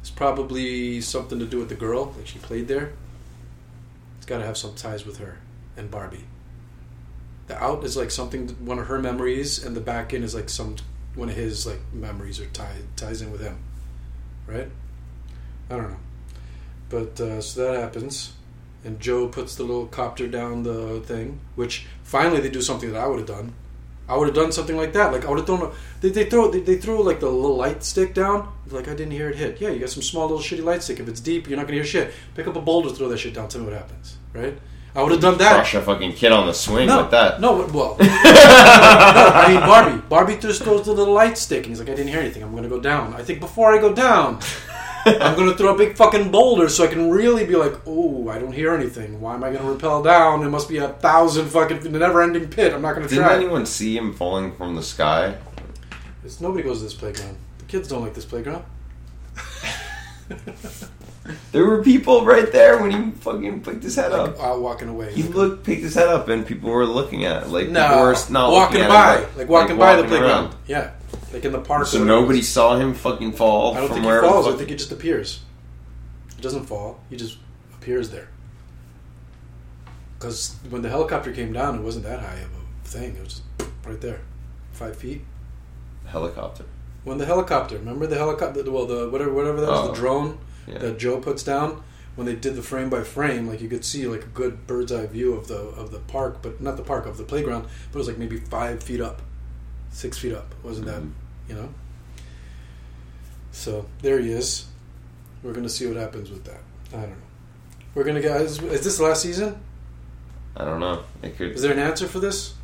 [0.00, 2.92] It's probably something to do with the girl, like she played there.
[4.16, 5.38] It's got to have some ties with her
[5.76, 6.24] and Barbie.
[7.46, 10.48] The out is like something one of her memories, and the back in is like
[10.48, 10.76] some
[11.14, 13.56] one of his like memories or tie, ties in with him,
[14.46, 14.68] right?
[15.70, 15.96] I don't know,
[16.88, 18.32] but uh, so that happens,
[18.84, 23.00] and Joe puts the little copter down the thing, which finally they do something that
[23.00, 23.54] I would have done.
[24.08, 25.12] I would have done something like that.
[25.12, 25.62] Like I would have thrown.
[25.62, 26.50] A, they, they throw.
[26.50, 28.50] They, they throw like the little light stick down.
[28.70, 29.60] Like I didn't hear it hit.
[29.60, 30.98] Yeah, you got some small little shitty light stick.
[30.98, 32.14] If it's deep, you're not gonna hear shit.
[32.34, 33.48] Pick up a boulder, throw that shit down.
[33.48, 34.16] Tell me what happens.
[34.32, 34.58] Right?
[34.94, 35.54] I would have done that.
[35.54, 37.40] Crush a fucking kid on the swing no, with that.
[37.40, 37.66] no.
[37.66, 40.02] Well, no, I mean Barbie.
[40.08, 42.42] Barbie just throws the little light stick, and he's like, I didn't hear anything.
[42.42, 43.14] I'm gonna go down.
[43.14, 44.40] I think before I go down.
[45.20, 48.38] I'm gonna throw a big fucking boulder so I can really be like, oh, I
[48.38, 49.20] don't hear anything.
[49.20, 50.42] Why am I gonna rappel down?
[50.42, 52.72] It must be a thousand fucking never-ending pit.
[52.72, 53.16] I'm not gonna try.
[53.16, 53.36] Didn't try.
[53.36, 55.36] anyone see him falling from the sky?
[56.24, 57.36] It's, nobody goes to this playground.
[57.58, 58.64] The kids don't like this playground.
[61.52, 64.42] There were people right there when he fucking picked his head Like up.
[64.42, 65.12] uh, walking away.
[65.12, 67.48] He looked, picked his head up, and people were looking at it.
[67.50, 70.46] Like people no, were not walking by, like walking by the playground.
[70.46, 70.56] around.
[70.66, 70.92] Yeah,
[71.32, 71.86] like in the park.
[71.86, 74.46] So nobody saw him fucking fall I don't from think he falls.
[74.46, 75.40] I think he just appears.
[76.36, 77.00] He doesn't fall.
[77.10, 77.38] He just
[77.74, 78.28] appears there.
[80.18, 83.16] Because when the helicopter came down, it wasn't that high of a thing.
[83.16, 84.20] It was just right there,
[84.72, 85.22] five feet.
[86.06, 86.64] helicopter.
[87.04, 88.68] When the helicopter, remember the helicopter?
[88.70, 89.88] Well, the whatever, whatever that was, Oh.
[89.88, 90.78] the drone Yeah.
[90.78, 91.82] that Joe puts down.
[92.16, 94.90] When they did the frame by frame, like you could see like a good bird's
[94.90, 97.96] eye view of the of the park, but not the park of the playground, but
[97.96, 99.22] it was like maybe five feet up,
[99.90, 100.54] six feet up.
[100.62, 101.10] Wasn't that Mhm.
[101.48, 101.68] you know?
[103.52, 104.66] So there he is.
[105.42, 106.60] We're gonna see what happens with that.
[106.92, 107.16] I don't know.
[107.94, 108.40] We're gonna get.
[108.40, 109.56] Is, is this the last season?
[110.56, 111.02] I don't know.
[111.22, 111.52] It could.
[111.52, 112.54] Is there an answer for this?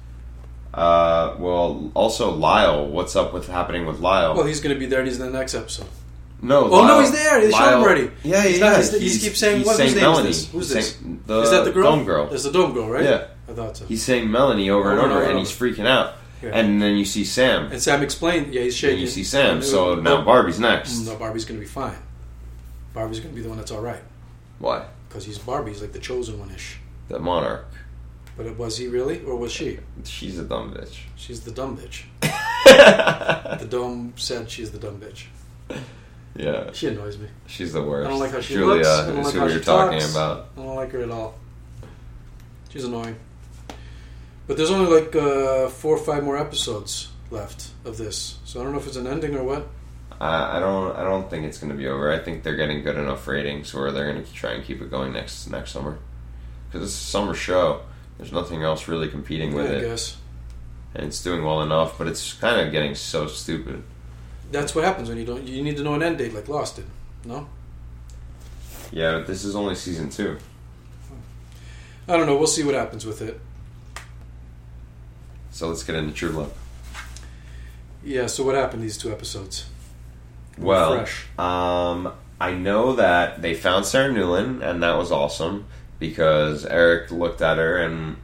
[0.72, 2.86] Uh, well, also Lyle.
[2.88, 4.34] What's up with happening with Lyle?
[4.34, 5.86] Well, he's gonna be there, and he's in the next episode.
[6.42, 6.68] no.
[6.70, 7.40] Oh, no, he's there.
[7.40, 8.10] They showed him already.
[8.22, 8.66] Yeah, He's yeah.
[8.70, 10.28] not- he's- he he's- keeps saying, he's what- saying whose name is Melanie.
[10.28, 10.48] this?
[10.50, 10.92] Who's He's this?
[10.96, 11.84] saying- The is that the girl?
[11.84, 12.28] Dome girl.
[12.32, 13.04] It's the dome girl, right?
[13.04, 13.24] Yeah.
[13.48, 13.86] I thought so.
[13.86, 16.14] He's saying Melanie over and Over and over, over and and he's freaking out.
[16.44, 16.50] Yeah.
[16.52, 17.72] And then you see Sam.
[17.72, 19.00] And Sam explained, yeah, he's And shaking.
[19.00, 19.62] you see Sam.
[19.62, 20.92] So now Barbie's next.
[20.98, 21.96] Mm, no, Barbie's going to be fine.
[22.92, 24.02] Barbie's going to be the one that's all right.
[24.58, 24.86] Why?
[25.08, 25.72] Because he's Barbie.
[25.72, 26.78] He's like the chosen one ish.
[27.08, 27.66] The monarch.
[28.36, 29.22] But was he really?
[29.24, 29.78] Or was she?
[30.04, 31.00] She's a dumb bitch.
[31.16, 32.04] She's the dumb bitch.
[33.60, 35.26] The dome said she's the dumb bitch.
[36.34, 37.28] yeah, She annoys me.
[37.46, 38.06] she's the worst.
[38.06, 38.88] I don't like how she Julia looks.
[38.88, 40.10] I don't is like how you're she talking talks.
[40.12, 40.46] about.
[40.56, 41.38] I don't like her at all.
[42.70, 43.16] She's annoying.
[44.46, 48.38] But there's only like uh, four or five more episodes left of this.
[48.44, 49.66] So I don't know if it's an ending or what.
[50.20, 50.96] I, I don't.
[50.96, 52.12] I don't think it's going to be over.
[52.12, 54.90] I think they're getting good enough ratings where they're going to try and keep it
[54.90, 55.98] going next next summer.
[56.70, 57.80] Because it's a summer show.
[58.18, 60.16] There's nothing else really competing with I it, guess.
[60.94, 61.98] and it's doing well enough.
[61.98, 63.82] But it's kind of getting so stupid.
[64.52, 65.42] That's what happens when you don't.
[65.44, 66.86] You need to know an end date, like Lost did.
[67.24, 67.48] No.
[68.92, 70.38] Yeah, but this is only season two.
[72.06, 72.36] I don't know.
[72.36, 73.40] We'll see what happens with it.
[75.54, 76.52] So let's get into True Love.
[78.02, 78.26] Yeah.
[78.26, 79.66] So what happened these two episodes?
[80.58, 81.26] Well, Fresh.
[81.38, 85.66] um, I know that they found Sarah Newlin, and that was awesome
[86.00, 88.16] because Eric looked at her and,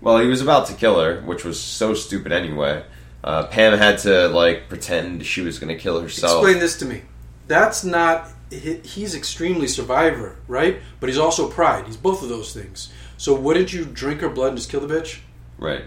[0.00, 2.84] well, he was about to kill her, which was so stupid anyway.
[3.24, 6.42] Uh, Pam had to like pretend she was going to kill herself.
[6.44, 7.02] Explain this to me.
[7.48, 8.28] That's not.
[8.50, 10.78] he- He's extremely survivor, right?
[11.00, 11.86] But he's also pride.
[11.86, 12.92] He's both of those things.
[13.16, 15.18] So wouldn't you drink her blood and just kill the bitch
[15.58, 15.82] Right.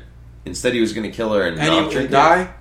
[0.45, 2.53] Instead, he was going to kill her and, and, not he, and die?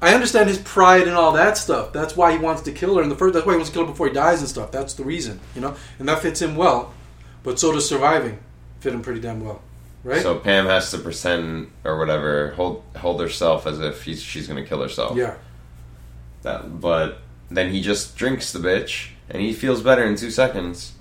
[0.00, 1.92] I understand his pride and all that stuff.
[1.92, 3.34] That's why he wants to kill her in the first.
[3.34, 4.70] That's why he wants to kill her before he dies and stuff.
[4.70, 5.74] That's the reason, you know.
[5.98, 6.94] And that fits him well.
[7.42, 8.38] But so does surviving
[8.80, 9.60] fit him pretty damn well,
[10.04, 10.22] right?
[10.22, 14.62] So Pam has to pretend or whatever, hold hold herself as if he's, she's going
[14.62, 15.16] to kill herself.
[15.16, 15.34] yeah.
[16.42, 17.18] That, but
[17.50, 20.92] then he just drinks the bitch, and he feels better in two seconds.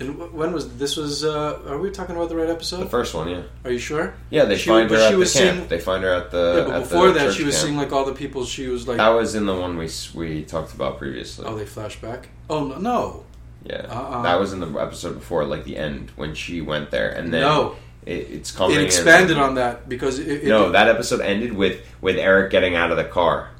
[0.00, 0.96] And when was this?
[0.96, 2.78] Was uh, are we talking about the right episode?
[2.80, 4.14] The first one, yeah, Are you sure?
[4.30, 4.44] yeah.
[4.44, 5.56] They She- find her at the was camp.
[5.56, 6.54] seeing- they find her at the.
[6.58, 7.64] yeah, but at before that, she was camp.
[7.66, 8.44] seeing like all the people.
[8.44, 11.46] She was like, That was in the one we we talked about previously.
[11.48, 12.28] oh, they flash back.
[12.48, 13.24] Oh no, no,
[13.64, 14.22] yeah, uh-uh.
[14.22, 17.42] that was in the episode before, like the end when she went there, and then
[17.42, 17.74] no.
[18.06, 18.76] it, it's coming.
[18.76, 22.76] It expanded on that because it, it, No, that episode ended with with Eric getting
[22.76, 23.50] out of the car.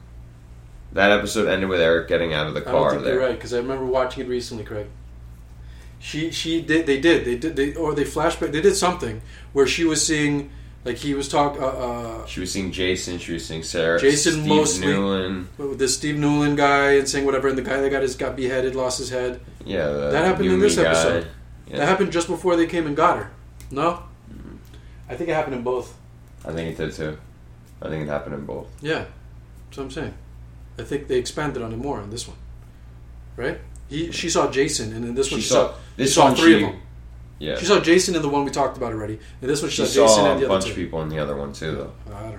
[0.92, 2.90] That episode ended with Eric getting out of the I don't car.
[2.92, 3.14] think there.
[3.14, 4.86] you're right because I remember watching it recently, Craig.
[6.00, 9.20] She she did they did they did they or they flashback they did something
[9.52, 10.50] where she was seeing
[10.84, 13.18] like he was talk uh, uh She was seeing Jason.
[13.18, 13.98] She was seeing Sarah.
[14.00, 15.46] Jason Steve mostly- Newlin.
[15.58, 18.36] with this Steve Newlin guy and saying whatever and the guy that got his got
[18.36, 20.84] beheaded lost his head Yeah, the That happened in this guy.
[20.84, 21.26] episode.
[21.66, 21.78] Yeah.
[21.78, 23.30] that happened just before they came and got her.
[23.70, 24.02] No,
[25.08, 25.94] I think it happened in both.
[26.44, 27.18] I think it did too.
[27.82, 28.68] I think it happened in both.
[28.80, 29.04] Yeah,
[29.66, 30.14] that's what I'm saying.
[30.78, 32.36] I think they expanded on it more in this one,
[33.36, 33.58] right?
[33.88, 36.24] He she saw Jason and then this one She she, saw- saw, this she saw
[36.24, 36.80] one three she- of them.
[37.40, 39.20] Yeah, She saw Jason in the one we talked about already.
[39.40, 41.02] And this one she, she saw Jason saw and the a other bunch of people
[41.02, 41.92] in the other one too, though.
[42.12, 42.38] I don't know.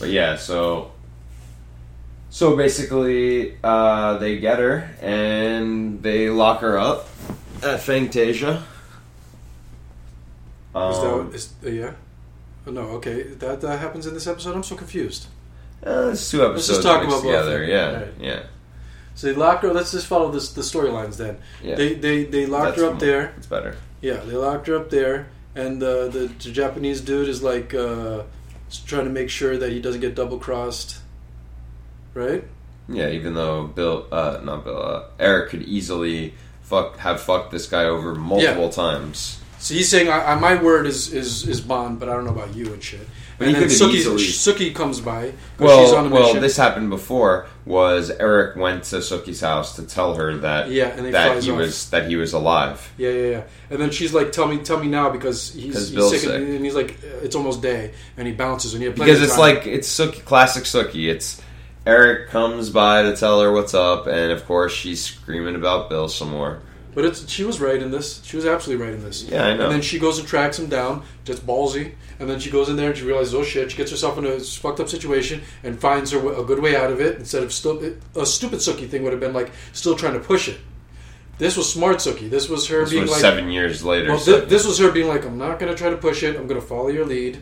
[0.00, 0.90] But yeah, so
[2.30, 7.08] so basically, uh, they get her and they lock her up
[7.62, 8.62] at Fangtasia.
[10.74, 11.92] Is Um, that is, uh, yeah?
[12.66, 13.22] Oh, no, okay.
[13.22, 14.54] That that happens in this episode.
[14.54, 15.26] I'm so confused.
[15.86, 17.22] uh, it's two episodes just talk about both.
[17.24, 17.64] together.
[17.64, 18.14] Yeah, Right.
[18.20, 18.42] yeah,
[19.14, 19.72] So they locked her.
[19.72, 21.38] Let's just follow this the storylines then.
[21.62, 21.74] yeah.
[21.76, 23.34] They they they locked That's her up more- there.
[23.36, 23.76] It's better.
[24.00, 28.22] Yeah, they locked her up there, and uh, the, the Japanese dude is like uh,
[28.86, 30.98] trying to make sure that he doesn't get double crossed.
[32.14, 32.44] Right?
[32.88, 37.66] Yeah, even though Bill, uh, not Bill, uh, Eric could easily fuck have fucked this
[37.66, 39.38] guy over multiple times.
[39.60, 42.32] So he's saying, I, I, "My word is, is is bond, but I don't know
[42.32, 43.06] about you and shit."
[43.42, 45.32] But and he then Sookie, Sookie comes by.
[45.58, 47.46] Well, she's on a well, this happened before.
[47.64, 51.50] Was Eric went to Sookie's house to tell her that Yeah, and he that he
[51.50, 51.58] off.
[51.58, 52.92] was that he was alive.
[52.98, 53.42] Yeah, yeah, yeah.
[53.70, 56.34] And then she's like, "Tell me, tell me now," because he's, he's sick, sick.
[56.34, 59.40] And, he's like, uh, "It's almost day," and he bounces, and he Because it's time.
[59.56, 61.08] like it's Sookie, classic Sookie.
[61.08, 61.40] It's
[61.86, 66.08] Eric comes by to tell her what's up, and of course she's screaming about Bill
[66.08, 66.60] some more.
[66.94, 68.22] But it's she was right in this.
[68.22, 69.24] She was absolutely right in this.
[69.24, 69.64] Yeah, I know.
[69.64, 71.92] And then she goes and tracks him down, just ballsy.
[72.22, 74.24] And then she goes in there and she realizes, oh shit, she gets herself in
[74.24, 77.18] a fucked up situation and finds her a good way out of it.
[77.18, 80.20] Instead of still uh, a stupid Sookie thing would have been like still trying to
[80.20, 80.58] push it.
[81.38, 82.30] This was smart Sookie.
[82.30, 84.10] This was her This being was like, seven years later.
[84.10, 86.36] well, thi- this was her being like, I'm not gonna try to push it.
[86.36, 87.38] I'm gonna follow your lead.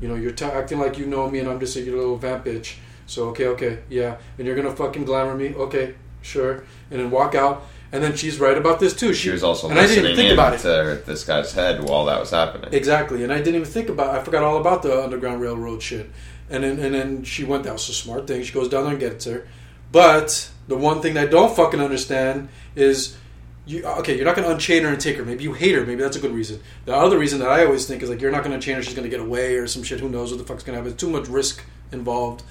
[0.00, 2.16] You know, you're t- acting like you know me, and I'm just a your little
[2.16, 2.74] vamp bitch.
[3.06, 5.54] So okay, okay, yeah, and you're gonna fucking glamour me.
[5.54, 7.64] Okay, sure, and then walk out.
[7.92, 9.14] And then she's right about this too.
[9.14, 10.58] she was also and I didn't even think in about it.
[10.62, 12.72] to this guy's head while that was happening.
[12.72, 14.14] Exactly, and I didn't even think about.
[14.14, 16.10] I forgot all about the Underground Railroad shit.
[16.50, 17.64] And then and then she went.
[17.64, 18.42] That was a smart thing.
[18.42, 19.46] She goes down there and gets her.
[19.92, 23.16] But the one thing I don't fucking understand is.
[23.66, 25.24] You, okay, you're not going to unchain her and take her.
[25.24, 25.86] Maybe you hate her.
[25.86, 26.60] Maybe that's a good reason.
[26.84, 28.82] The other reason that I always think is like you're not going to chain her.
[28.82, 30.00] She's going to get away or some shit.
[30.00, 30.92] Who knows what the fuck's going to happen?
[30.92, 32.42] It's too much risk involved.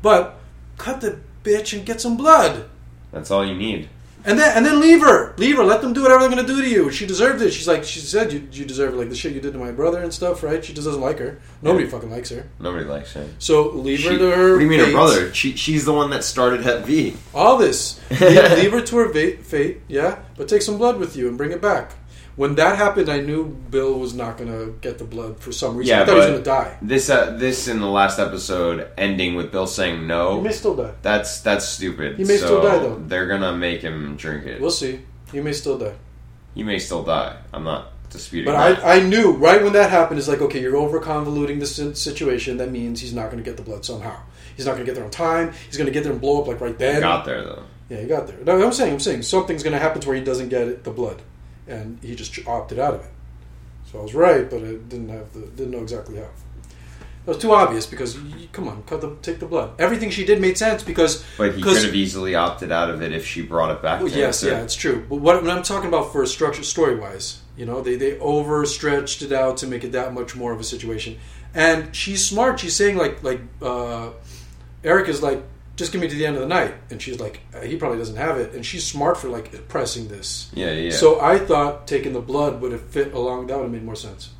[0.00, 0.40] But
[0.78, 2.70] cut the bitch and get some blood.
[3.12, 3.90] That's all you need.
[4.26, 5.64] And then and then leave her, leave her.
[5.64, 6.90] Let them do whatever they're gonna do to you.
[6.90, 7.50] She deserved it.
[7.52, 9.70] She's like she said you you deserve it, like the shit you did to my
[9.70, 10.64] brother and stuff, right?
[10.64, 11.38] She just doesn't like her.
[11.60, 12.48] Nobody fucking likes her.
[12.58, 13.28] Nobody likes her.
[13.38, 14.52] So leave She- her to her.
[14.52, 15.32] what do you mean her brother?
[15.34, 17.16] She, she's the one that started Hep V.
[17.34, 18.00] All this.
[18.10, 18.20] leave,
[18.52, 20.20] leave her to her fate, yeah.
[20.36, 21.92] But take some blood with you and bring it back.
[22.36, 25.94] When that happened, I knew Bill was not gonna get the blood for some reason.
[25.94, 26.76] Yeah, I thought he was gonna die.
[26.82, 30.36] This uh, this in the last episode ending with Bill saying no.
[30.38, 30.92] He may still die.
[31.02, 32.16] That's that's stupid.
[32.16, 32.96] He may so still die, though.
[33.06, 34.60] They're gonna make him drink it.
[34.60, 35.00] We'll see.
[35.32, 35.94] He may still die.
[36.54, 37.36] he may still die.
[37.52, 38.84] I'm not disputing But that.
[38.84, 40.18] I, I knew right when that happened.
[40.18, 42.56] It's like okay, you're over convoluting the situation.
[42.56, 44.16] That means he's not going to get the blood somehow.
[44.56, 45.52] He's not going to get there on time.
[45.66, 47.00] He's going to get there and blow up like right then.
[47.00, 47.62] got there though.
[47.88, 48.38] Yeah, he got there.
[48.44, 50.84] No, I'm saying, I'm saying something's going to happen to where he doesn't get it,
[50.84, 51.20] the blood,
[51.66, 53.10] and he just opted out of it.
[53.90, 56.28] So I was right, but I didn't have the didn't know exactly how.
[57.24, 59.70] That was too obvious because you, come on, cut the take the blood.
[59.78, 63.12] Everything she did made sense because But he could have easily opted out of it
[63.12, 64.00] if she brought it back.
[64.00, 65.06] Well, yes, yeah, it's true.
[65.08, 68.18] But what, what I'm talking about for a structure, story wise, you know, they they
[68.18, 71.18] overstretched it out to make it that much more of a situation.
[71.54, 72.60] And she's smart.
[72.60, 74.10] She's saying like like uh,
[74.82, 75.42] Eric is like,
[75.76, 77.98] just give me to the end of the night, and she's like, uh, he probably
[77.98, 80.50] doesn't have it, and she's smart for like pressing this.
[80.54, 80.90] Yeah, yeah.
[80.92, 83.48] So I thought taking the blood would have fit along.
[83.48, 84.30] That would have made more sense.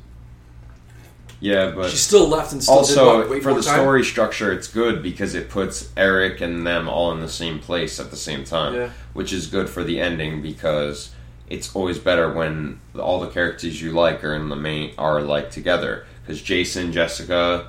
[1.41, 3.79] yeah, but She still left and still also for the time?
[3.79, 7.99] story structure, it's good because it puts Eric and them all in the same place
[7.99, 8.89] at the same time, Yeah.
[9.13, 11.11] which is good for the ending because
[11.49, 15.51] it's always better when all the characters you like are in the main are like
[15.51, 16.05] together.
[16.25, 17.67] Because Jason, Jessica,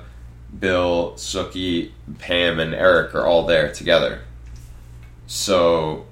[0.59, 4.21] Bill, Sookie, Pam, and Eric are all there together.
[5.27, 6.05] So,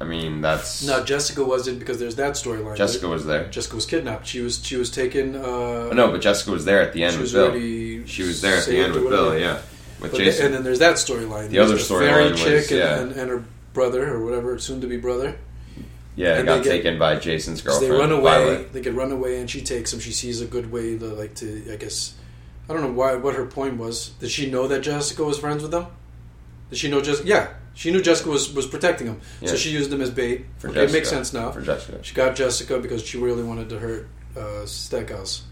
[0.00, 2.76] I mean, that's No, Jessica wasn't because there's that storyline.
[2.76, 3.48] Jessica was there.
[3.48, 4.26] Jessica was kidnapped.
[4.26, 5.34] She was she was taken.
[5.36, 8.06] Uh, No, but Jessica was there at the end she with was Bill.
[8.06, 9.60] She was there at the end with Bill, yeah,
[10.00, 10.46] with But Jason.
[10.46, 11.48] and then there's that storyline.
[11.50, 12.98] The other There's fairy storyline was, chick and, yeah.
[13.00, 13.44] and, and her
[13.74, 15.36] brother or whatever, soon to be brother.
[16.16, 17.92] yeah, and got get- taken by Jason's So girlfriend.
[17.92, 18.22] they run away.
[18.44, 18.72] Violet.
[18.72, 20.00] They get run away, and she takes him.
[20.00, 21.72] She sees a good way to like to.
[21.72, 22.14] I guess
[22.68, 24.10] I don't know why what her point was.
[24.20, 25.86] Did she know that Jessica was friends with them?
[26.70, 27.28] Did she know Jessica?
[27.28, 29.20] Yeah, she knew Jessica was was protecting him.
[29.40, 29.50] Yeah.
[29.50, 30.46] So she used him as bait.
[30.58, 31.52] For okay, it makes sense now.
[31.52, 32.02] For Jessica.
[32.02, 35.44] She got Jessica because she really wanted to hurt uh, Stackhouse.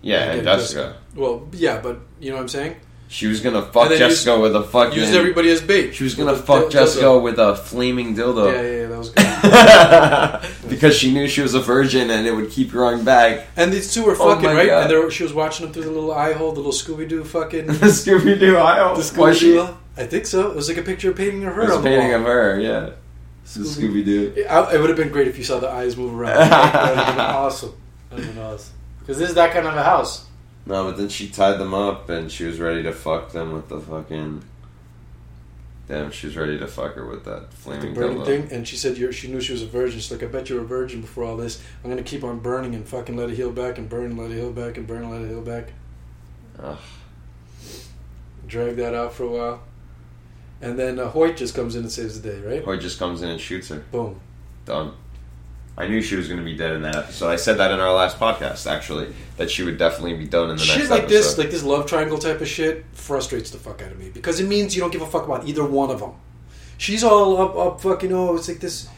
[0.00, 0.96] Yeah, and Get Jessica.
[1.14, 2.76] Well, yeah, but you know what I'm saying.
[3.12, 4.98] She was gonna fuck And then with a fucking.
[4.98, 5.94] Used everybody as bait.
[5.94, 7.22] She was gonna With fuck Jessica dildo.
[7.22, 8.50] with a flaming dildo.
[8.50, 10.68] Yeah, yeah, yeah, that was good.
[10.70, 13.48] because she knew she was a virgin and it would keep growing back.
[13.54, 14.90] And these two were Oh fucking right, God.
[14.90, 17.22] and were, she was watching them through the little eye hole, the little Scooby Doo
[17.22, 17.66] fucking.
[17.66, 18.94] the Scooby Doo aisle.
[18.96, 19.48] Was she?
[19.48, 19.76] Scooby Doo.
[19.98, 20.50] I think so.
[20.50, 22.58] It was like a picture of painting of her It was the painting of her.
[22.58, 22.92] Yeah,
[23.46, 24.32] Scooby Doo.
[24.36, 26.38] It would have been great if you saw the eyes move around.
[26.38, 27.74] that would have been awesome.
[28.08, 28.74] That would have been awesome.
[29.00, 30.24] Because this is that kind of a house.
[30.64, 33.68] No, but then she tied them up and she was ready to fuck them with
[33.68, 34.44] the fucking.
[35.88, 38.24] Damn, she was ready to fuck her with that flaming burning dildo.
[38.24, 39.98] thing, and she said you're, she knew she was a virgin.
[39.98, 41.60] She's like, I bet you were a virgin before all this.
[41.82, 44.30] I'm gonna keep on burning and fucking let it heal back and burn, and let
[44.30, 45.72] it heal back and burn, and let it heal back.
[46.60, 46.78] Ugh.
[48.46, 49.62] Drag that out for a while,
[50.60, 52.64] and then uh, Hoyt just comes in and saves the day, right?
[52.64, 53.80] Hoyt just comes in and shoots her.
[53.90, 54.20] Boom.
[54.64, 54.94] Done.
[55.82, 57.28] I knew she was going to be dead in that episode.
[57.30, 60.56] I said that in our last podcast, actually, that she would definitely be done in
[60.56, 61.16] the shit next like episode.
[61.18, 64.38] this, like this love triangle type of shit, frustrates the fuck out of me because
[64.40, 66.12] it means you don't give a fuck about either one of them.
[66.78, 68.12] She's all up, up, fucking.
[68.12, 68.88] Oh, it's like this.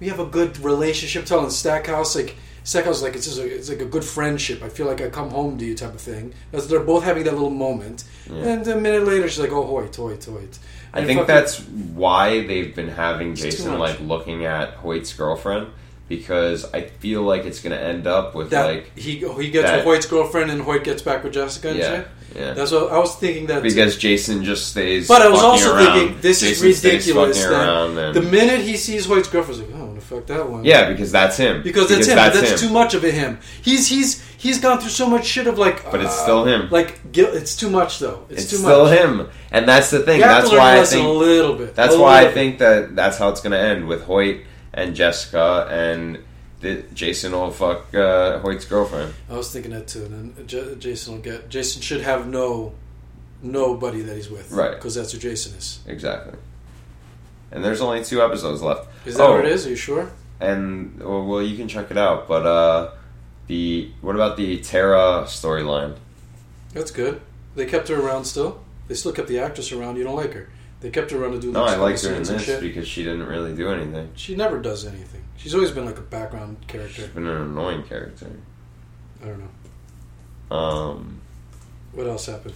[0.00, 1.24] We have a good relationship.
[1.24, 4.62] Telling Stackhouse, like Stackhouse, like it's just a, it's like a good friendship.
[4.62, 6.34] I feel like I come home to you type of thing.
[6.52, 8.44] As they're both having that little moment, Yeah.
[8.48, 10.58] and a minute later, she's like, "Oh, Hoyt, Hoyt, Hoyt."
[10.92, 15.68] I And think that's why they've been having Jason like looking at Hoyt's girlfriend
[16.08, 19.70] because I feel like it's going to end up with that like he he gets
[19.70, 21.70] that- with Hoyt's girlfriend, and Hoyt gets back with Jessica.
[21.70, 22.52] And yeah, yeah.
[22.52, 23.46] That's what I was thinking.
[23.46, 25.08] That because Jason just stays.
[25.08, 25.98] But I was also around.
[25.98, 27.42] thinking this Jason is ridiculous.
[27.42, 30.50] That the minute he sees Hoyt's girlfriend, he's like, "Oh, I want to fuck that
[30.50, 31.62] one." yeah, because that's him.
[31.62, 32.16] because that's him.
[32.16, 32.68] but that's him.
[32.68, 33.38] too much of a him.
[33.62, 35.90] He's he's he's gone through so much shit of like.
[35.90, 36.68] But it's uh, still him.
[36.70, 37.00] Like.
[37.14, 38.26] It's too much though.
[38.28, 38.98] It's, It's, too still much.
[38.98, 40.20] him, and that's the thing.
[40.20, 41.74] That's why I lesson a little bit.
[41.74, 44.40] That's why I think that that's how it's going to end with Hoyt
[44.74, 46.18] and Jessica, and
[46.60, 49.14] the, Jason will fuck uh, Hoyt's girlfriend.
[49.30, 50.04] I was thinking that too.
[50.04, 51.48] And then J- Jason will get.
[51.48, 52.72] Jason should have no
[53.42, 54.70] nobody that he's with, Right.
[54.74, 55.80] Because that's who Jason is.
[55.86, 56.38] Exactly.
[57.52, 58.88] And there's only two episodes left.
[59.06, 59.66] Is that Oh, what it is?
[59.66, 60.10] Are you sure?
[60.40, 62.26] And well, well, you can check it out.
[62.26, 62.90] But uh,
[63.46, 65.96] the what about the Tara storyline?
[66.72, 67.20] That's good.
[67.54, 68.60] They kept her around still.
[68.88, 69.96] They still kept the actress around.
[69.96, 70.48] You don't like her.
[70.84, 71.50] They kept her around to do.
[71.50, 74.10] No, like, I liked her in this because she didn't really do anything.
[74.16, 75.24] She never does anything.
[75.38, 77.04] She's always been like a background character.
[77.04, 78.26] She's been an annoying character.
[79.22, 79.48] I don't
[80.50, 80.54] know.
[80.54, 81.22] Um,
[81.92, 82.52] What else happened?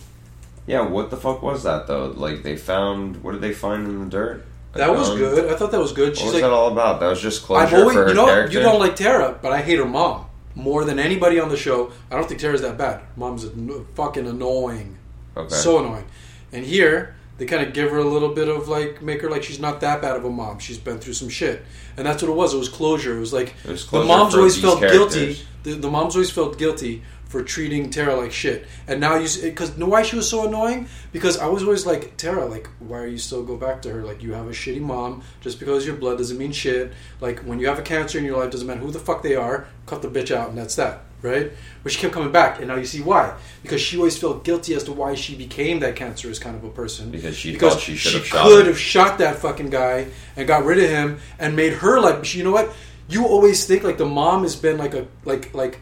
[0.67, 2.09] yeah, what the fuck was that though?
[2.09, 4.45] Like they found what did they find in the dirt?
[4.75, 5.51] A That was good.
[5.51, 6.11] I thought that was good.
[6.11, 7.01] What She's was like, that all about?
[7.01, 8.59] That was just I've closure always, for her you know, character.
[8.59, 11.93] you don't like Tara, but I hate her mom more than anybody on the show.
[12.11, 13.01] I don't think Tara's that bad.
[13.17, 13.51] Mom's a,
[13.95, 14.99] fucking annoying,
[15.35, 15.55] okay.
[15.55, 16.05] so annoying.
[16.53, 19.43] And here they kind of give her a little bit of like, make her like
[19.43, 20.59] she's not that bad of a mom.
[20.59, 21.65] She's been through some shit,
[21.97, 22.53] and that's what it was.
[22.55, 23.17] It was closure.
[23.17, 25.15] It was like It was the moms always felt characters.
[25.15, 25.43] guilty.
[25.63, 28.67] The, the moms always felt guilty for treating Tara like shit.
[28.87, 30.89] And now you, because know why she was so annoying?
[31.13, 34.03] Because I was always like Tara, like why are you still go back to her?
[34.03, 35.23] Like you have a shitty mom.
[35.43, 36.93] Just because your blood doesn't mean shit.
[37.21, 39.37] Like when you have a cancer in your life, doesn't matter who the fuck they
[39.37, 39.67] are.
[39.87, 41.03] Cut the bitch out, and that's that.
[41.21, 41.51] Right?
[41.83, 43.37] But she kept coming back, and now you see why.
[43.63, 46.69] Because she always felt guilty as to why she became that cancerous kind of a
[46.69, 47.11] person.
[47.11, 48.67] because she because thought she should have she shot could him.
[48.67, 50.07] have shot that fucking guy
[50.37, 52.73] and got rid of him and made her like you know what
[53.09, 55.81] you always think like the mom has been like a like like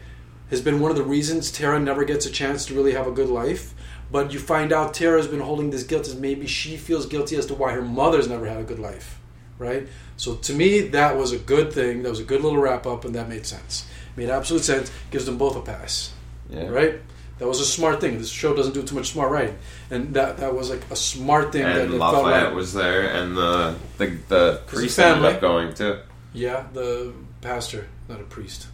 [0.49, 3.11] has been one of the reasons Tara never gets a chance to really have a
[3.11, 3.75] good life
[4.11, 7.45] but you find out Tara's been holding this guilt as maybe she feels guilty as
[7.47, 9.19] to why her mother's never had a good life
[9.59, 12.87] right so to me that was a good thing that was a good little wrap
[12.87, 13.85] up and that made sense
[14.17, 16.11] made absolute sense gives them both a pass
[16.49, 16.67] Yeah.
[16.67, 16.99] right
[17.39, 19.57] that was a smart thing this show doesn't do too much smart writing
[19.91, 23.37] and that that was like a smart thing that And felt Lafayette was there, and
[23.37, 25.99] the the, the priest ended up going too.
[26.33, 28.67] Yeah, the pastor, not a priest.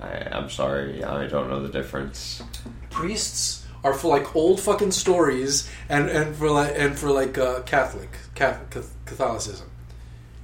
[0.00, 2.42] I, I'm sorry, I don't know the difference.
[2.90, 7.60] Priests are for like old fucking stories, and and for like and for like uh,
[7.62, 9.68] Catholic, Catholic Catholicism,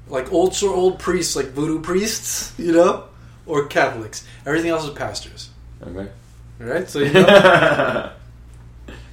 [0.08, 3.04] like old old priests, like voodoo priests, you know,
[3.46, 4.26] or Catholics.
[4.44, 5.50] Everything else is pastors.
[5.82, 6.08] Okay.
[6.60, 8.12] All right, so you know.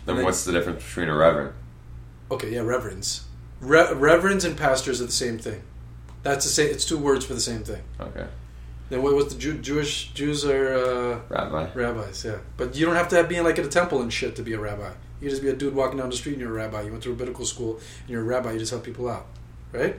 [0.06, 1.54] then what's the difference between a reverend?
[2.32, 3.26] okay, yeah, reverends,
[3.62, 5.62] Re- reverends and pastors are the same thing.
[6.24, 6.70] That's the same.
[6.70, 7.84] It's two words for the same thing.
[8.00, 8.26] Okay.
[8.90, 10.74] Then what was the Jew- Jewish Jews are.
[10.74, 11.70] Uh, Rabbi.
[11.74, 12.38] Rabbis, yeah.
[12.58, 14.42] But you don't have to have, be in like at a temple and shit to
[14.42, 14.92] be a rabbi.
[15.22, 16.82] You just be a dude walking down the street and you're a rabbi.
[16.84, 18.54] You went to rabbinical school and you're a rabbi.
[18.54, 19.26] You just help people out,
[19.72, 19.98] right?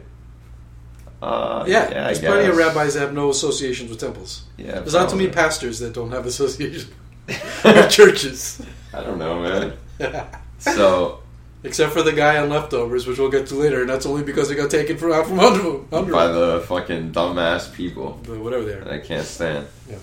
[1.24, 1.84] Uh, Yeah.
[1.84, 4.42] I There's plenty of rabbis that have no associations with temples.
[4.58, 4.80] Yeah.
[4.80, 6.90] There's not too many pastors that don't have associations
[7.64, 8.60] with churches.
[8.92, 9.72] I don't know, man.
[10.58, 11.20] So,
[11.62, 14.48] Except for the guy on leftovers, which we'll get to later, and that's only because
[14.50, 18.64] they got taken from out from under, under by the fucking dumbass people But whatever
[18.64, 18.86] they are.
[18.92, 19.66] I can't stand.
[19.88, 19.96] Yeah.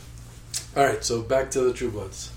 [0.75, 2.31] All right, so back to the True Bloods.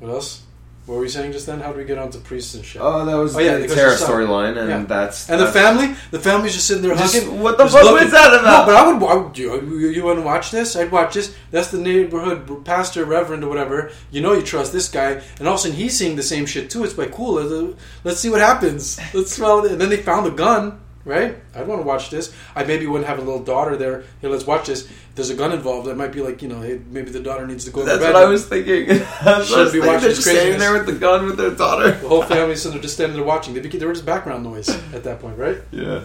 [0.00, 0.42] What else?
[0.86, 1.60] What were we saying just then?
[1.60, 2.82] How do we get onto priests and shit?
[2.84, 4.84] Oh, that was Oh, yeah, the Tara storyline, and Yeah.
[4.84, 7.40] that's And the family, the family's just sitting there Just- hugging.
[7.40, 8.04] what the fuck looking.
[8.04, 8.66] was that about?
[8.68, 9.02] No, but I would.
[9.02, 10.76] I would you, you, you want to watch this?
[10.76, 11.34] I'd watch this.
[11.50, 13.92] That's the neighborhood pastor, reverend, or whatever.
[14.10, 16.44] You know, you trust this guy, and all of a sudden he's seeing the same
[16.44, 16.84] shit too.
[16.84, 17.34] It's like cool.
[17.42, 17.74] Let's,
[18.04, 19.00] let's see what happens.
[19.14, 19.72] Let's smell it.
[19.72, 20.80] And then they found the gun.
[21.04, 21.36] Right?
[21.54, 22.34] I'd want to watch this.
[22.56, 24.04] I maybe wouldn't have a little daughter there.
[24.22, 24.84] Hey, let's watch this.
[24.84, 25.86] If there's a gun involved.
[25.86, 27.84] That might be like you know, hey, maybe the daughter needs to go.
[27.84, 28.16] That's what.
[28.16, 28.86] I was thinking.
[28.86, 31.50] That's what I was Shouldn't be watching They're standing there with the gun with their
[31.50, 31.90] daughter.
[31.90, 33.52] The whole family's sitting there just standing there watching.
[33.52, 35.58] They, became, they were just background noise at that point, right?
[35.70, 36.04] yeah.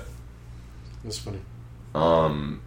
[1.03, 1.39] That's funny.
[1.95, 2.61] Um,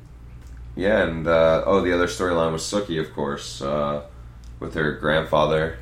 [0.75, 4.05] yeah, and uh, oh, the other storyline was Sookie, of course, uh,
[4.59, 5.79] with her grandfather.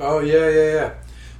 [0.00, 0.94] Oh yeah, yeah, yeah.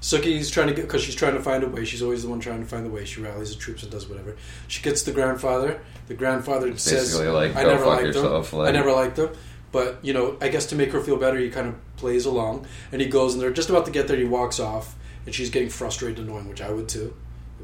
[0.05, 1.87] Sookie's trying to get because she's trying to find a way.
[1.87, 3.07] She's always the one trying to find the way.
[3.07, 4.37] She rallies the troops and does whatever.
[4.69, 5.81] She gets the grandfather.
[6.09, 8.59] The grandfather says, like, "I never liked yourself, him.
[8.59, 9.31] like- I never liked him."
[9.73, 12.67] But you know, I guess to make her feel better, he kind of plays along,
[12.93, 14.19] and he goes, and they're just about to get there.
[14.19, 14.95] He walks off,
[15.25, 17.15] and she's getting frustrated, and annoying, which I would too.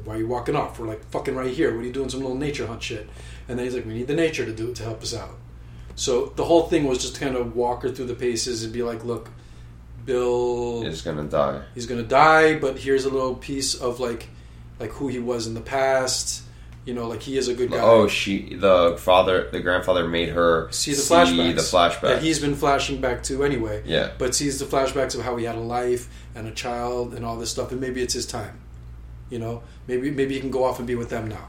[0.03, 0.79] Why are you walking off?
[0.79, 1.75] We're like fucking right here.
[1.75, 2.09] What are you doing?
[2.09, 3.07] Some little nature hunt shit.
[3.47, 5.37] And then he's like, "We need the nature to do it to help us out."
[5.93, 8.73] So the whole thing was just to kind of walk her through the paces and
[8.73, 9.29] be like, "Look,
[10.05, 11.61] Bill Is gonna die.
[11.75, 14.29] he's gonna die but here's a little piece of like
[14.79, 16.43] like who he was in the past.
[16.85, 17.79] You know like he is a good guy.
[17.79, 22.01] Oh, she, the father, the grandfather made her see the flashbacks the flashback.
[22.01, 23.83] that he's been flashing back to anyway.
[23.85, 27.23] Yeah, but sees the flashbacks of how he had a life and a child and
[27.23, 28.59] all this stuff and maybe it's his time.
[29.29, 29.61] You know?
[29.87, 31.47] Maybe maybe he can go off and be with them now.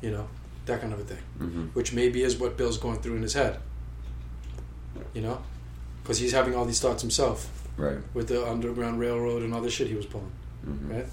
[0.00, 0.28] You know?
[0.64, 1.22] That kind of a thing.
[1.38, 3.58] Hmm which maybe is what bill's going through in his head.
[5.12, 5.42] You know?
[6.02, 7.98] Because he's having all these thoughts himself right.
[8.14, 10.30] with the underground railroad and all this shit he was pulling
[10.64, 11.06] hmm right?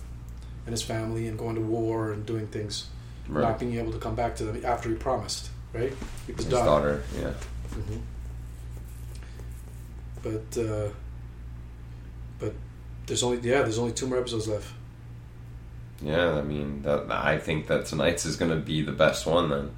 [0.66, 2.90] And his family and going to war and doing things,
[3.28, 3.42] Right.
[3.42, 5.94] not being able to come back to them after he promised, right?
[6.28, 6.66] His, His daughter.
[6.66, 7.04] daughter.
[7.20, 7.34] Yeah.
[7.74, 7.98] hmm
[10.22, 10.90] But uh,
[12.40, 12.54] but
[13.06, 14.68] there's only yeah there's only two more episodes left.
[16.02, 19.50] Yeah, I mean, that, I think that tonight's is going to be the best one
[19.50, 19.72] then,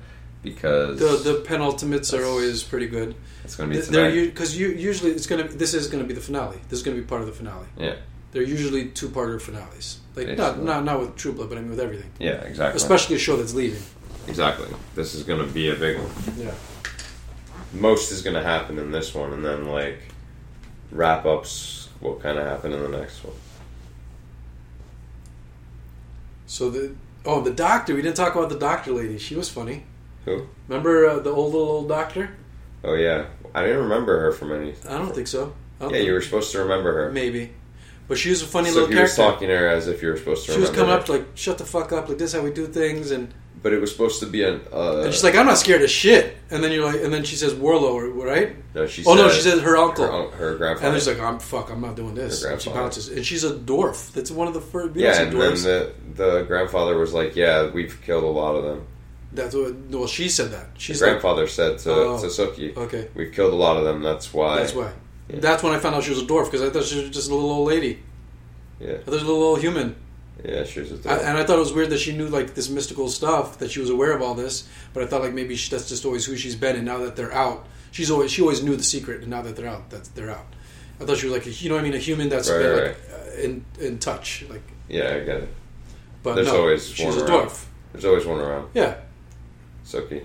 [0.44, 3.16] because The the penultimates are always pretty good.
[3.44, 4.12] it's going to be tonight.
[4.26, 6.58] because you, usually it's gonna this is gonna be the finale.
[6.70, 7.68] This is gonna be part of the finale.
[7.78, 7.96] Yeah.
[8.32, 10.00] They're usually two parter finales.
[10.16, 12.12] Like not, not not with True Blood, but I mean with everything.
[12.20, 12.78] yeah, exactly.
[12.78, 13.82] Especially a show that's leaving.
[14.28, 14.68] exactly.
[14.96, 16.12] This is going to be a big one.
[16.38, 16.54] Yeah.
[17.74, 20.00] Most is going to happen in this one, and then like
[20.92, 23.36] wrap ups will kind of happen in the next one.
[26.48, 27.96] So the oh the doctor.
[27.96, 29.18] We didn't talk about the doctor lady.
[29.18, 29.84] She was funny.
[30.26, 30.48] Who?
[30.68, 32.30] Remember uh, the old little old doctor?
[32.84, 34.74] Oh yeah, I didn't remember her from any.
[34.88, 35.54] I don't think so.
[35.80, 37.12] Don't Yeah, think- you were supposed to remember her.
[37.12, 37.52] maybe,
[38.08, 39.34] but she was a funny so little he was character.
[39.34, 40.98] talking to her as if you were supposed to She was coming her.
[41.00, 43.74] up like, "Shut the fuck up!" Like this, is how we do things, and, but
[43.74, 44.62] it was supposed to be an.
[44.74, 47.24] Uh, and she's like, "I'm not scared of shit." And then you're like, and then
[47.24, 48.56] she says, "Warlow," right?
[48.76, 50.06] no, she oh no, she says her uncle.
[50.06, 50.88] her, her grandfather.
[50.94, 53.54] and she's like, "I'm fuck, I'm not doing this." And she bounces, and she's a
[53.54, 54.12] dwarf.
[54.14, 54.96] That's one of the first.
[54.96, 58.64] yeah, Yeah, and then the the grandfather was like, "Yeah, we've killed a lot of
[58.64, 58.88] them."
[59.34, 59.74] That's what.
[59.90, 60.68] Well, she said that.
[60.78, 62.20] She's grandfather said to, Oh.
[62.22, 64.02] to Sookie, okay, "We've killed a lot of them.
[64.04, 64.92] That's why." that's why.
[65.30, 65.40] Yeah.
[65.40, 67.30] That's when I found out she was a dwarf because I thought she was just
[67.30, 68.00] a little old lady.
[68.80, 69.96] Yeah, I thought she was a little old human.
[70.44, 71.22] Yeah, she was a I, threat.
[71.24, 73.80] and I thought it was weird that she knew like this mystical stuff that she
[73.80, 74.68] was aware of all this.
[74.94, 77.16] But I thought like maybe she, that's just always who she's been, and now that
[77.16, 80.06] they're out, she's always she always knew the secret, and now that they're out, that
[80.16, 80.48] they're out.
[81.00, 82.60] I thought she was like a, you know what I mean, a human that's Right,
[82.60, 82.98] been right, like
[83.38, 84.62] uh, in in touch, like.
[84.90, 85.50] yeah, I get it.
[86.24, 87.48] But There's no, always she's a around.
[87.48, 87.66] dwarf.
[87.94, 88.70] There's always one around.
[88.74, 88.96] Yeah,
[89.92, 90.24] Sookie.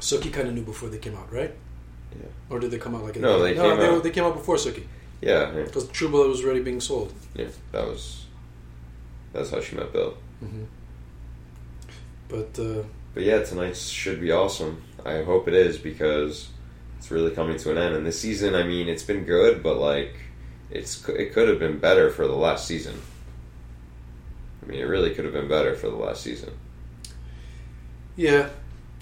[0.00, 1.54] Sookie kind of knew before they came out, right?
[2.18, 2.26] Yeah.
[2.50, 4.02] Or did they come out like in No, the, they no, came they, out.
[4.02, 4.84] they came out before Sookie
[5.20, 7.12] yeah, yeah, because True Blood was already being sold.
[7.34, 7.46] yeah.
[7.70, 8.26] That was.
[9.32, 10.16] That's how she met Bill.
[10.44, 10.64] Mm-hmm.
[12.28, 12.82] But uh,
[13.14, 14.82] But yeah, tonight should be awesome.
[15.06, 16.48] I hope it is because
[16.98, 17.94] it's really coming to an end.
[17.94, 20.14] And this season, I mean, it's been good, but like,
[20.70, 23.00] it's it could have been better for the last season.
[24.62, 26.50] I mean, it really could have been better for the last season.
[28.16, 28.48] Yeah,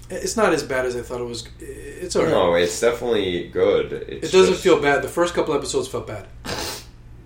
[0.09, 1.47] it's not as bad as I thought it was.
[1.59, 2.31] It's alright.
[2.31, 3.93] No, it's definitely good.
[3.93, 5.01] It's it doesn't just- feel bad.
[5.01, 6.27] The first couple episodes felt bad.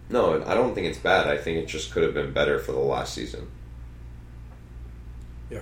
[0.09, 1.27] No, I don't think it's bad.
[1.27, 3.47] I think it just could have been better for the last season.
[5.49, 5.61] Yeah.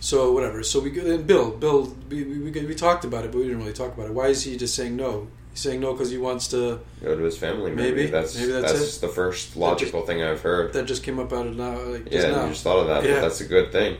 [0.00, 0.62] So whatever.
[0.62, 3.72] So we and Bill, Bill, we, we, we talked about it, but we didn't really
[3.72, 4.12] talk about it.
[4.12, 5.28] Why is he just saying no?
[5.52, 6.80] He's saying no because he wants to.
[7.02, 7.70] Go to his family.
[7.72, 8.10] Maybe, Maybe.
[8.10, 10.74] that's Maybe that's that's, the first logical thing I've heard.
[10.74, 11.78] That just came up out of now.
[11.80, 12.44] Like, yeah, now.
[12.44, 13.20] you just thought of that, Yeah.
[13.20, 13.96] that's a good thing.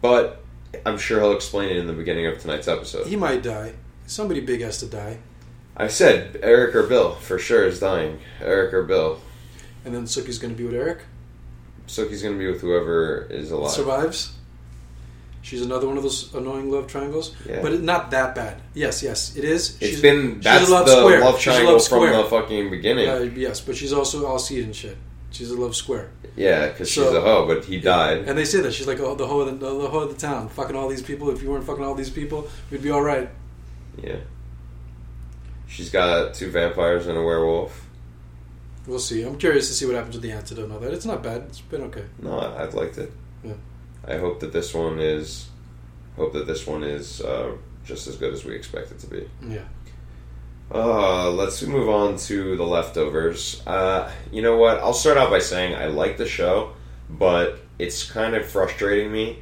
[0.00, 0.43] But
[0.86, 3.06] I'm sure he'll explain it in the beginning of tonight's episode.
[3.06, 3.72] He might die.
[4.06, 5.18] Somebody big has to die,
[5.76, 8.18] I said Eric or Bill for sure is dying.
[8.40, 9.20] Eric or Bill.
[9.84, 10.98] and then Sookie's going to be with Eric.
[11.86, 13.70] Sookie's gonna be with whoever is alive.
[13.72, 14.32] Survives.
[15.42, 17.60] She's another one of those annoying love triangles, Yeah.
[17.60, 18.62] but not that bad.
[18.72, 19.76] Yes, yes, it is.
[19.80, 21.20] It's She's- been she's a love the square.
[21.20, 22.16] love triangle love from square.
[22.16, 23.04] the fucking beginning.
[23.04, 23.18] Yeah,
[23.48, 24.96] yes, but she's also all seed and shit.
[25.34, 26.10] She's a love square.
[26.36, 28.18] Yeah, because she's So- a hoe, but he died.
[28.28, 30.20] And they say that she's like oh, the hoe of the, the hoe of the
[30.20, 31.28] town, fucking all these people.
[31.30, 33.28] If you weren't fucking all these people, we'd be all right.
[34.02, 34.16] Yeah.
[35.66, 37.86] She's got two vampires and a werewolf.
[38.86, 39.22] We'll see.
[39.22, 40.92] I'm curious to see what happens with the antidote and all that.
[40.92, 41.42] It's not bad.
[41.48, 42.04] It's been okay.
[42.22, 43.10] No, I- I've liked it.
[43.42, 43.54] Yeah.
[44.06, 45.48] I hope that this one is.
[46.16, 47.52] Hope that this one is uh,
[47.84, 49.28] just as good as we expect it to be.
[49.48, 49.62] Yeah.
[50.74, 53.62] Uh, let's move on to the leftovers.
[53.66, 54.78] Uh, you know what?
[54.78, 56.72] I'll start out by saying I like the show,
[57.08, 59.38] but it's kind of frustrating me,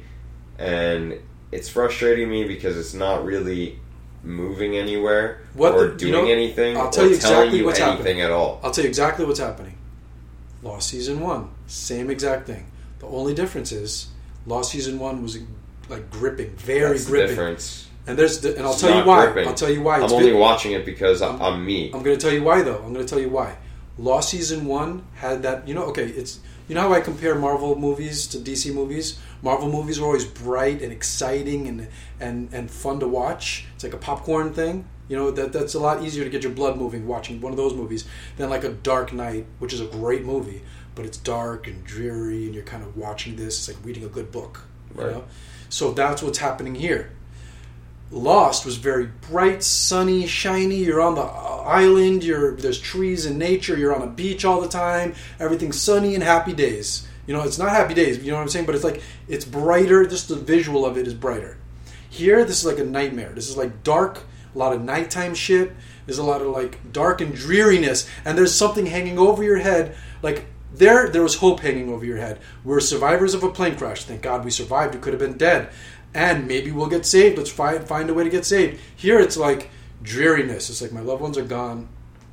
[0.59, 1.19] and
[1.51, 3.79] it's frustrating me because it's not really
[4.23, 7.59] moving anywhere What or the- you doing know, anything I'll or tell you telling exactly
[7.59, 8.21] you what's anything happening.
[8.21, 8.59] at all.
[8.63, 9.77] I'll tell you exactly what's happening.
[10.61, 12.67] Lost season one, same exact thing.
[12.99, 14.07] The only difference is
[14.45, 15.37] Lost season one was
[15.89, 17.35] like gripping, very That's the gripping.
[18.05, 19.25] And there's the, and I'll It's tell you why.
[19.25, 19.47] gripping.
[19.47, 19.97] I'll tell you why.
[19.97, 21.85] I'm only been- watching it because I'm, I'm me.
[21.93, 22.77] I'm going to tell you why, though.
[22.83, 23.55] I'm going to tell you why.
[23.97, 25.67] Lost season one had that.
[25.67, 29.19] You know, okay, it's you know how I compare Marvel movies to DC movies.
[29.41, 31.87] Marvel movies are always bright and exciting and
[32.19, 33.65] and and fun to watch.
[33.75, 34.85] It's like a popcorn thing.
[35.09, 37.57] You know that that's a lot easier to get your blood moving watching one of
[37.57, 38.05] those movies
[38.37, 40.63] than like a Dark Knight, which is a great movie,
[40.95, 43.59] but it's dark and dreary, and you're kind of watching this.
[43.59, 44.61] It's like reading a good book.
[44.95, 45.11] You Right.
[45.13, 45.23] know,
[45.69, 47.11] so that's what's happening here.
[48.13, 50.75] Lost was very bright, sunny, shiny.
[50.75, 52.23] You're on the island.
[52.23, 53.75] You're there's trees and nature.
[53.75, 55.15] You're on a beach all the time.
[55.39, 57.07] Everything's sunny and happy days.
[57.25, 58.23] You know, it's not happy days.
[58.23, 58.67] You know what I'm saying?
[58.67, 60.05] But it's like it's brighter.
[60.05, 61.57] Just the visual of it is brighter.
[62.07, 63.31] Here, this is like a nightmare.
[63.33, 64.19] This is like dark.
[64.53, 65.71] A lot of nighttime shit.
[66.05, 69.95] There's a lot of like dark and dreariness, and there's something hanging over your head.
[70.21, 72.39] Like there, there was hope hanging over your head.
[72.63, 74.03] We're survivors of a plane crash.
[74.03, 74.95] Thank God we survived.
[74.95, 75.69] We could have been dead,
[76.13, 77.37] and maybe we'll get saved.
[77.37, 78.79] Let's find find a way to get saved.
[78.95, 79.69] Here, it's like
[80.01, 80.69] dreariness.
[80.69, 81.87] It's like my loved ones are gone.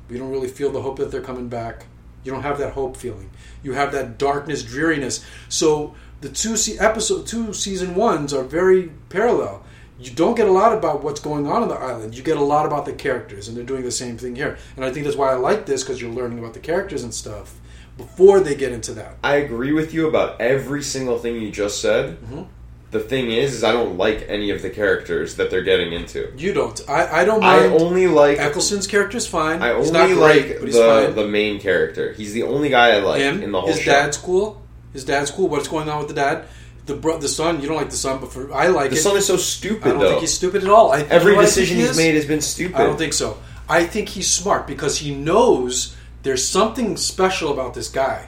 [0.09, 1.85] We don't really feel the hope that they're coming back.
[2.23, 3.29] You don't have that hope feeling.
[3.63, 5.23] You have that darkness, dreariness.
[5.49, 9.63] So the two se- episode two season ones are very parallel.
[9.99, 12.15] You don't get a lot about what's going on on the island.
[12.15, 14.57] You get a lot about the characters, and they're doing the same thing here.
[14.75, 17.13] And I think that's why I like this because you're learning about the characters and
[17.13, 17.59] stuff
[17.97, 19.17] before they get into that.
[19.23, 22.17] I agree with you about every single thing you just said.
[22.21, 22.47] Mhm.
[22.91, 26.31] The thing is, is I don't like any of the characters that they're getting into.
[26.35, 26.79] You don't.
[26.89, 29.61] I, I don't I only like Eccleston's character's fine.
[29.61, 32.11] I only great, like he's the the main character.
[32.13, 33.91] He's the only guy I like Him, in the whole his show.
[33.91, 34.61] dad's cool.
[34.91, 35.47] His dad's cool.
[35.47, 36.45] What's going on with the dad?
[36.85, 37.61] The bro- the son.
[37.61, 39.01] You don't like the son, but for I like the it.
[39.01, 40.09] son is so stupid I don't though.
[40.09, 40.91] think he's stupid at all.
[40.91, 42.75] I Every you know I think decision he he's made has been stupid.
[42.75, 43.37] I don't think so.
[43.69, 48.27] I think he's smart because he knows there's something special about this guy.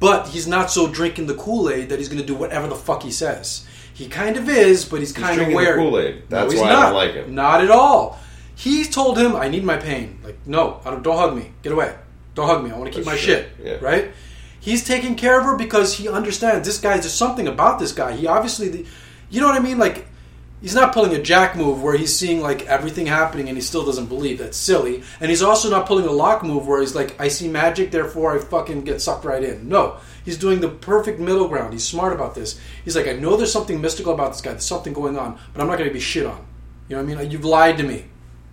[0.00, 2.74] But he's not so drinking the Kool Aid that he's going to do whatever the
[2.74, 3.66] fuck he says.
[3.94, 5.76] He kind of is, but he's kind of drinking wary.
[5.76, 6.22] Kool-Aid.
[6.28, 7.34] That's no, he's why I don't like him.
[7.34, 8.18] Not at all.
[8.54, 11.52] He told him, "I need my pain." Like, no, I don't, don't hug me.
[11.62, 11.94] Get away.
[12.34, 12.70] Don't hug me.
[12.70, 13.34] I want to keep That's my true.
[13.34, 13.50] shit.
[13.62, 13.78] Yeah.
[13.80, 14.12] Right?
[14.60, 16.92] He's taking care of her because he understands this guy.
[16.98, 18.12] There's something about this guy.
[18.12, 18.86] He obviously, the,
[19.28, 19.78] you know what I mean?
[19.78, 20.06] Like,
[20.60, 23.84] he's not pulling a Jack move where he's seeing like everything happening and he still
[23.84, 24.38] doesn't believe.
[24.38, 25.02] That's silly.
[25.20, 28.36] And he's also not pulling a Locke move where he's like, I see magic, therefore
[28.36, 29.68] I fucking get sucked right in.
[29.68, 31.72] No, He's doing the perfect middle ground.
[31.72, 32.60] He's smart about this.
[32.84, 34.52] He's like, I know there's something mystical about this guy.
[34.52, 36.44] There's something going on, but I'm not going to be shit on.
[36.88, 37.30] You know what I mean?
[37.30, 38.04] You've lied to me.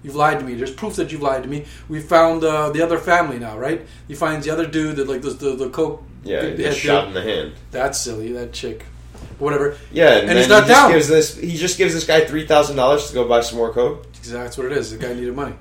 [0.02, 0.54] You've lied to me.
[0.54, 1.66] There's proof that you've lied to me.
[1.90, 3.86] We found uh, the other family now, right?
[4.08, 6.04] He finds the other dude that like the the, the coke.
[6.24, 7.08] Yeah, the he gets shot dude.
[7.10, 7.54] in the hand.
[7.72, 8.32] That's silly.
[8.32, 8.86] That chick.
[9.40, 9.78] Whatever.
[9.92, 10.92] Yeah, and, And he's not he just down.
[10.92, 11.38] gives this.
[11.38, 14.06] He just gives this guy three thousand dollars to go buy some more coke.
[14.18, 14.92] Exactly that's what it is.
[14.92, 15.56] The guy needed money,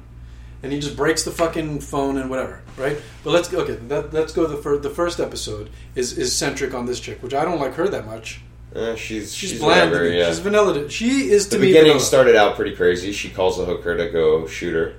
[0.62, 2.98] and he just breaks the fucking phone and whatever, right?
[3.24, 3.74] But let's okay.
[3.88, 4.46] That, let's go.
[4.46, 7.74] The first the first episode is is centric on this chick, which I don't like
[7.74, 8.40] her that much.
[8.74, 9.90] Eh, she's She's, she's, bland.
[9.90, 10.28] whatever, yeah.
[10.28, 10.74] She's vanilla.
[10.74, 11.66] to- She is to the me.
[11.68, 12.04] beginning vanilla.
[12.04, 13.12] started out pretty crazy.
[13.12, 14.94] She calls the hooker to go shoot her.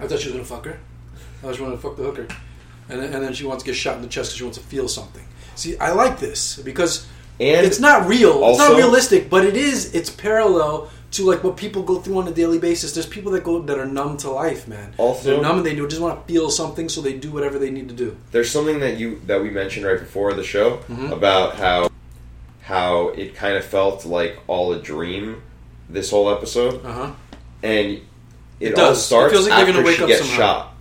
[0.00, 0.78] I thought she was gonna fuck her.
[1.42, 2.26] I was she wanted to fuck the hooker,
[2.88, 4.58] and then, and then she wants to get shot in the chest because she wants
[4.58, 5.24] to feel something.
[5.54, 7.06] See, I like this because
[7.38, 8.42] And it's not real.
[8.50, 9.94] it's not realistic, but it is.
[9.94, 12.92] It's parallel to like what people go through on a daily basis.
[12.92, 14.94] There's people that go that are numb to life, man.
[14.98, 17.58] Also- They're numb and they do just want to feel something, so they do whatever
[17.58, 18.16] they need to do.
[18.32, 21.12] there's something that you that we mentioned right before the show Mm-hmm.
[21.12, 21.88] about how
[22.62, 25.42] how it kind of felt like all a dream
[25.88, 27.10] this whole episode Uh huh.
[27.62, 28.02] and it,
[28.60, 28.98] It all does.
[28.98, 30.36] It starts feels like they're after gonna wake she up gets somehow.
[30.36, 30.73] shot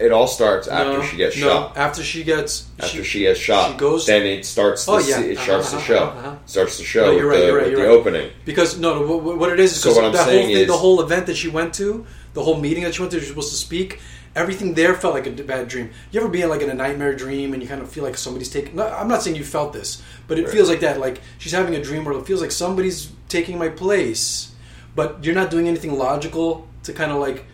[0.00, 3.38] it all starts after no, she gets no, shot After she gets after she, gets
[3.38, 5.20] shot she goes- then it starts the, Oh, yeah.
[5.20, 6.36] it Uh-huh, starts the uh-huh, show uh-huh.
[6.46, 7.92] starts the show No, you're right, the, you're right, you're the right.
[7.98, 10.56] opening Because no, what, what it is is So what I'm that whole saying thing,
[10.56, 13.18] is- the whole event that she went to, the whole meeting that she went to,
[13.18, 14.00] she was supposed to speak.
[14.34, 15.90] Everything there felt like a bad dream.
[16.10, 18.16] You ever be in like in a nightmare dream and you kind of feel like
[18.16, 18.74] somebody's taking?
[18.74, 20.52] No, I'm not saying you felt this, but it Right.
[20.54, 20.98] feels like that.
[20.98, 24.50] Like she's having a dream where it feels like somebody's taking my place,
[24.96, 27.44] but you're not doing anything logical to kind of like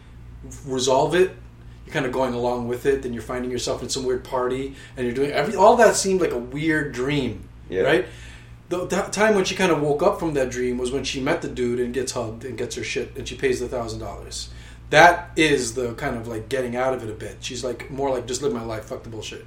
[0.67, 1.33] resolve it.
[1.87, 4.75] You're kind of going along with it, then you're finding yourself in some weird party,
[4.97, 5.57] and you're doing every.
[5.57, 7.83] All that seemed like a weird dream, Yeah.
[7.83, 8.07] right?
[8.69, 11.21] the, the time when she kind of woke up from that dream was when she
[11.21, 13.99] met the dude and gets hugged and gets her shit and she pays the thousand
[13.99, 14.49] dollars.
[14.91, 17.39] That is the kind of like getting out of it a bit.
[17.41, 19.45] She's like more like just live my life, fuck the bullshit.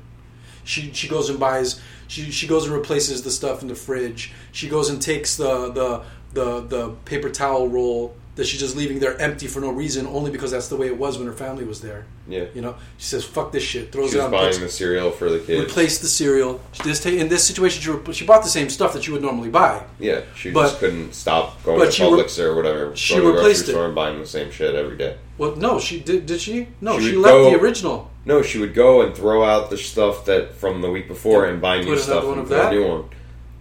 [0.66, 1.80] She she goes and buys
[2.10, 4.34] she she goes and replaces the stuff in the fridge.
[4.52, 6.04] She goes and takes the the
[6.34, 10.32] the the paper towel roll that she's just leaving there empty for no reason, only
[10.32, 12.06] because that's the way it was when her family was there.
[12.28, 14.70] yeah You know, she says fuck this shit, throws she it out, buying puts- the
[14.70, 16.60] cereal for the kids Replace the cereal.
[16.72, 19.14] She just ta- in this situation, she, re- she bought the same stuff that you
[19.14, 19.84] would normally buy.
[20.00, 23.26] yeah she But- just couldn't stop going to she re- Publix or whatever she going
[23.26, 23.72] to the replaced it.
[23.72, 26.26] store and buying the same shit every day Well, no, she did.
[26.26, 26.68] Did she?
[26.82, 28.10] No, She she, left go- the original.
[28.26, 31.62] No, she would go and throw out the stuff that from the week before and
[31.62, 32.72] buy Put new another stuff one and of that?
[32.74, 33.04] a new one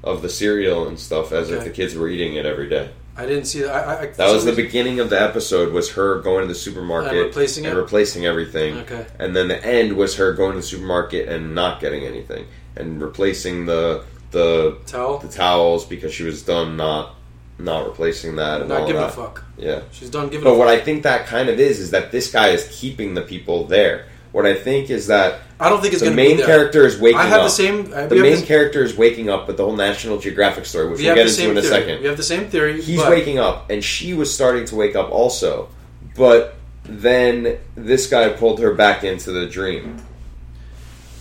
[0.04, 2.88] of the cereal and stuff as if the kids were eating it every day.
[3.16, 3.70] I didn't see that.
[3.88, 7.12] I, I, That was the beginning of the episode was her going to the supermarket
[7.12, 8.78] And replacing and replacing everything.
[8.78, 9.06] Okay.
[9.18, 12.46] And then the end was her going to the supermarket and not getting anything
[12.76, 15.18] and replacing the the towel.
[15.18, 17.16] the towels because she was done not
[17.58, 19.10] not replacing that and Not all giving that.
[19.10, 19.44] a fuck.
[19.58, 19.82] Yeah.
[19.92, 20.44] She's done giving.
[20.44, 20.80] But what fuck.
[20.80, 24.06] I think that kind of is is that this guy is keeping the people there.
[24.32, 26.98] What I think is that I don't think it's the going to main character is
[26.98, 27.44] waking I have up.
[27.44, 27.92] the same.
[27.94, 31.00] I, the main this- character is waking up with the whole National Geographic story, which
[31.00, 31.72] we we'll get into in a theory.
[31.72, 32.00] second.
[32.00, 32.80] We have the same theory.
[32.80, 35.68] He's waking up, and she was starting to wake up also,
[36.16, 39.98] but then this guy pulled her back into the dream.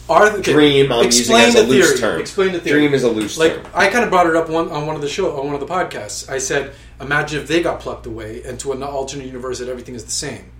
[0.10, 2.00] Are the, Dream, I'm using explain as the loose theory.
[2.00, 2.20] term.
[2.20, 2.80] Explain the theory.
[2.82, 3.66] Dream is a loose like term.
[3.74, 5.62] I kind of brought it up one, on one of the show on one of
[5.62, 6.30] the podcasts.
[6.30, 10.04] I said, imagine if they got plucked away into an alternate universe that everything is
[10.04, 10.52] the same.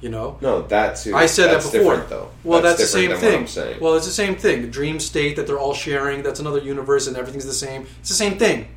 [0.00, 1.14] You know, No, that too.
[1.14, 1.98] I said that's that before.
[1.98, 2.30] Though.
[2.42, 3.32] Well, that's, the same thing.
[3.32, 3.80] What I'm saying.
[3.80, 4.62] Well, it's the same thing.
[4.62, 6.22] The dream state that they're all sharing.
[6.22, 7.86] That's another universe, and everything's the same.
[8.00, 8.68] It's the same thing.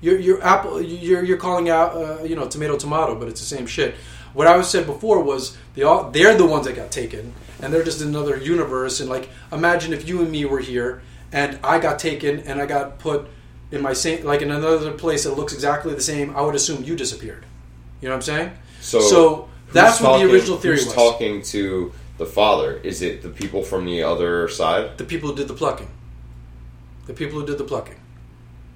[0.00, 0.80] You're, you're apple.
[0.80, 3.94] You're, you're calling out, uh, you know, tomato, tomato, but it's the same shit.
[4.32, 7.72] What I was said before was they all they're the ones that got taken, and
[7.72, 9.00] they're just another universe.
[9.00, 12.64] And like, imagine if you and me were here, and I got taken, and I
[12.64, 13.28] got put
[13.70, 16.34] in my same like in another place that looks exactly the same.
[16.34, 17.44] I would assume you disappeared.
[18.00, 18.52] You know what I'm saying?
[18.80, 20.94] so, so who's that's what talking- the original theory who's was.
[20.94, 22.78] talking to the father?
[22.84, 24.98] Is it the people from the other side?
[24.98, 25.88] the people who did the plucking.
[27.06, 27.96] The people who did the plucking,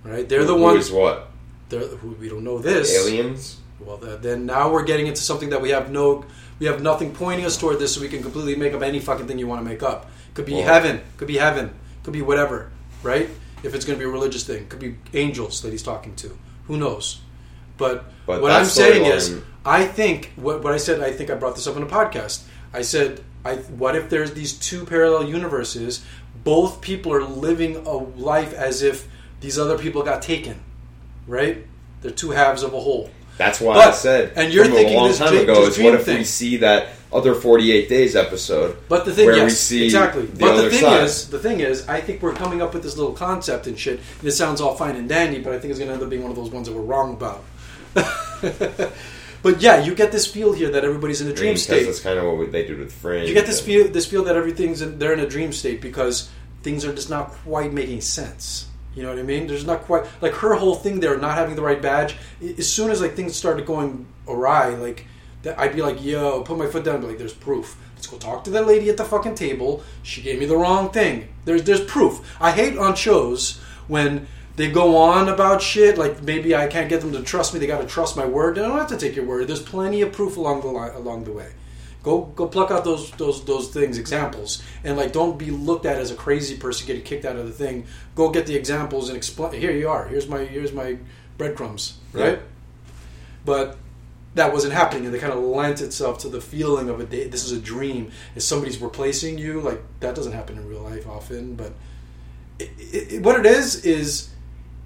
[0.03, 0.29] right?
[0.29, 0.87] They're the Who ones.
[0.87, 1.31] is what?
[1.69, 2.95] They're, who, we don't know this.
[2.97, 3.61] Aliens.
[3.81, 6.25] Well, the, then now we're getting into something that we have no,
[6.59, 9.27] we have nothing pointing us toward this, so we can completely make up any fucking
[9.27, 10.11] thing you want to make up.
[10.35, 11.71] Could be Well- heaven, could be heaven,
[12.03, 12.71] could be whatever,
[13.03, 13.29] right?
[13.63, 16.37] If it's going to be a religious thing, could be angels that he's talking to.
[16.67, 17.21] Who knows?
[17.77, 21.01] But, But what I'm saying is, I think what, what I said.
[21.03, 22.43] I think I brought this up in a podcast.
[22.73, 26.05] I said, I what if there's these two parallel universes?
[26.43, 29.09] Both people are living a life as if
[29.41, 30.61] these other people got taken,
[31.27, 31.65] right?
[32.03, 33.11] They're two halves of a whole.
[33.39, 34.33] That's why But- I said.
[34.37, 36.59] and you're thinking a long this time dream- ago this is what if we see
[36.59, 38.77] that other 48 days episode?
[38.89, 40.27] But the thing, where yes, we see exactly.
[40.27, 41.05] the but other the thing side.
[41.05, 44.01] is, the thing is, I think we're coming up with this little concept and shit.
[44.21, 46.11] And it sounds all fine and dandy, but I think it's going to end up
[46.11, 47.43] being one of those ones that we're wrong about.
[49.45, 51.85] but yeah, you get this feel here that everybody's in a dream because state.
[51.85, 53.29] that's kind of what we- they did with Fringe.
[53.29, 56.29] You get this feel, this feel that everything's in, they're in a dream state because
[56.65, 58.67] things are just not quite making sense.
[58.97, 59.47] You know what I mean?
[59.47, 62.17] There's not quite like her whole thing there, not having the right badge.
[62.59, 65.07] As soon as like things started going awry, like
[65.43, 67.77] that, I'd be like, "Yo, put my foot down." Be like, "There's proof.
[67.97, 69.83] Let's go talk to that lady at the fucking table.
[70.05, 71.29] She gave me the wrong thing.
[71.45, 72.21] There's there's proof.
[72.41, 74.27] I hate on shows when
[74.57, 75.99] they go on about shit.
[75.99, 77.61] Like maybe I can't get them to trust me.
[77.61, 78.57] They got to trust my word.
[78.57, 79.49] They don't have to take your word.
[79.49, 81.53] There's plenty of proof along the line, along the way.
[82.03, 85.97] Go go pluck out those those those things examples and like don't be looked at
[85.97, 87.87] as a crazy person getting kicked out of the thing.
[88.15, 89.59] Go get the examples and explain.
[89.59, 90.07] Here you are.
[90.07, 90.99] Here's my here's my
[91.39, 91.99] breadcrumbs.
[92.13, 92.39] Right.
[93.47, 93.77] But
[94.35, 97.27] that wasn't happening, and they kind of lent itself to the feeling of a day.
[97.29, 98.11] This is a dream.
[98.35, 101.55] If somebody's replacing you, like that doesn't happen in real life often.
[101.55, 101.73] But
[102.59, 104.29] it, it, it- what it is is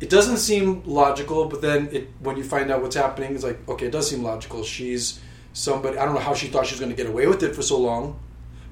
[0.01, 1.47] it doesn't seem logical.
[1.47, 4.23] But then it when you find out what's happening, it's like okay, it does seem
[4.23, 4.63] logical.
[4.63, 5.21] She's
[5.53, 5.99] somebody.
[5.99, 7.63] I don't know how she thought she was going to get away with it for
[7.63, 8.19] so long,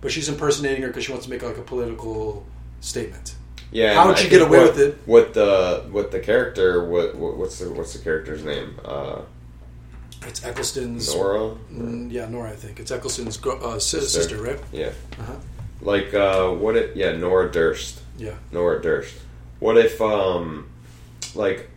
[0.01, 2.45] but she's impersonating her because she wants to make like a political
[2.81, 3.35] statement.
[3.73, 3.95] Yeah.
[3.95, 4.99] How I she get away what- with it?
[5.07, 8.79] What the what the character what, what what's the what's the character's name?
[8.85, 9.23] Uh,
[10.23, 11.15] It's Eccleston's.
[11.15, 11.57] Nora.
[11.73, 12.51] Mm, yeah, Nora.
[12.51, 14.21] I think it's Eccleston's uh, si- Sister.
[14.23, 14.61] sister, right?
[14.73, 14.93] Yeah.
[15.21, 15.35] Uh-huh.
[15.83, 16.97] Like uh, what it?
[16.97, 18.01] Yeah, Nora Durst.
[18.17, 18.35] Yeah.
[18.53, 19.15] Nora Durst.
[19.61, 20.69] What if um,
[21.37, 21.71] like,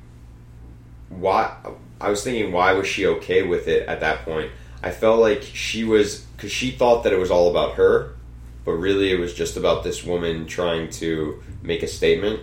[1.09, 1.55] why?
[2.01, 4.51] I was thinking, why was she okay with it at that point?
[4.81, 8.15] I felt like she was because she thought that it was all about her,
[8.63, 12.41] but really it was just about this woman trying to make a statement,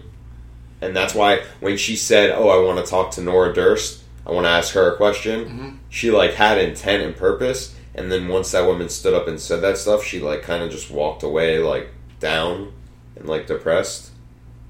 [0.80, 4.32] and that's why when she said, "Oh, I want to talk to Nora Durst," I
[4.32, 5.44] want to ask her a question.
[5.44, 5.76] Mm-hmm.
[5.88, 9.62] She like had intent and purpose, and then once that woman stood up and said
[9.62, 11.88] that stuff, she like kind of just walked away, like
[12.20, 12.72] down
[13.16, 14.10] and like depressed,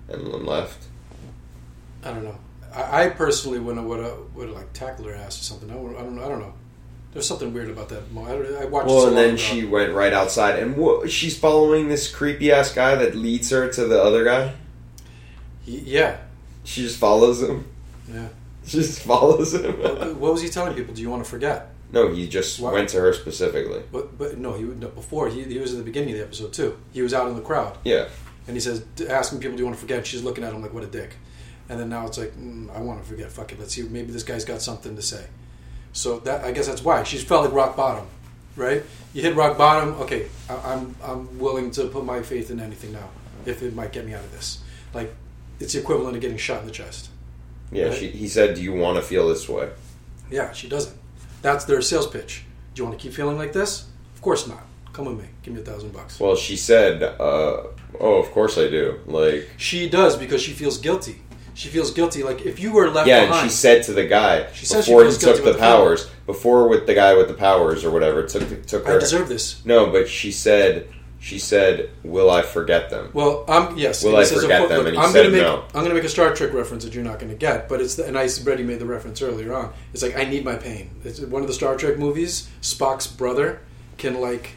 [0.09, 0.86] and left.
[2.07, 2.37] I don't know.
[2.75, 5.71] I, I personally wouldn't would uh, would like tackle her ass or something.
[5.71, 6.25] I, I don't know.
[6.25, 6.53] I don't know.
[7.13, 8.03] There's something weird about that.
[8.17, 8.87] I, I watched.
[8.89, 9.37] Well, and then ago.
[9.37, 13.87] she went right outside, and she's following this creepy ass guy that leads her to
[13.87, 14.53] the other guy.
[15.65, 16.19] He- yeah,
[16.65, 17.67] She just follows him.
[18.13, 18.29] yeah.
[18.67, 19.81] She just follows him.
[19.81, 20.93] What, what was he telling people?
[20.93, 21.71] Do you want to forget?
[21.93, 23.81] no, he just went to her specifically.
[23.93, 26.25] But, but no, he would- no, before he, he was in the beginning of the
[26.25, 26.77] episode too.
[26.93, 28.09] He was out in the crowd Yeah,
[28.49, 30.75] and he says asking people, "Do you want to forget?" She's looking at him like,
[30.75, 31.11] "What a dick."
[31.69, 33.31] And then now it's like, mm, "I want to forget.
[33.33, 33.59] Fuck it.
[33.59, 33.83] Let's see.
[33.83, 35.25] Maybe this guy's got something to say."
[35.93, 38.07] So that I guess that's why she felt like rock bottom,
[38.55, 38.83] right?
[39.15, 39.95] You hit rock bottom.
[40.03, 43.09] Okay, I, I'm I'm willing to put my faith in anything now
[43.47, 44.61] if it might get me out of this.
[44.95, 45.15] Like
[45.59, 47.09] it's the equivalent of getting shot in the chest.
[47.73, 47.87] yeah.
[47.87, 47.95] Right.
[47.99, 49.71] She, he said, "Do you want to feel this way?"
[50.31, 50.97] Yeah, she doesn't.
[51.43, 52.45] That's their sales pitch.
[52.75, 53.87] Do you want to keep feeling like this?
[54.15, 54.65] Of course not.
[54.93, 55.29] Come with me.
[55.43, 56.19] Give me a thousand bucks.
[56.21, 57.63] Well, she said, uh,
[58.01, 61.23] "Oh, of course I do." Like, She does because she feels guilty.
[61.57, 62.23] She feels guilty.
[62.23, 63.51] Like if you were left yeah, and behind.
[63.51, 66.87] she said to the guy She before he took the with the powers, before with
[66.87, 68.97] the guy with the powers or whatever, took took her.
[68.97, 69.65] I deserve this.
[69.65, 70.87] No, but she said,
[71.19, 74.05] she said, "Will I forget them?" Well, I'm yes.
[74.05, 74.79] Will I forget quote, them?
[74.81, 75.65] look, And he I'm said gonna make no.
[75.69, 77.81] I'm going to make a Star Trek reference that you're not going to get, but
[77.81, 79.73] it's the, and I already made the reference earlier on.
[79.95, 80.91] It's like I need my pain.
[81.05, 82.51] It's one of the Star Trek movies.
[82.61, 83.61] Spock's brother
[83.97, 84.51] can like,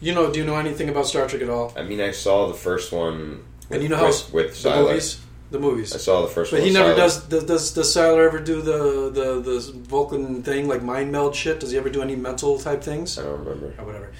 [0.00, 1.72] you know, do you know anything about Star Trek at all?
[1.78, 3.42] I mean, I saw the first one.
[3.70, 5.18] With, and you know how with, with the movies,
[5.52, 5.94] the movies.
[5.94, 6.62] I saw the first But one.
[6.62, 7.22] But he never does.
[7.24, 11.60] Does does, does Sylar ever do the, the the Vulcan thing like mind meld shit?
[11.60, 13.74] Does he ever do any mental type things I don't remember.
[13.78, 14.12] or whatever?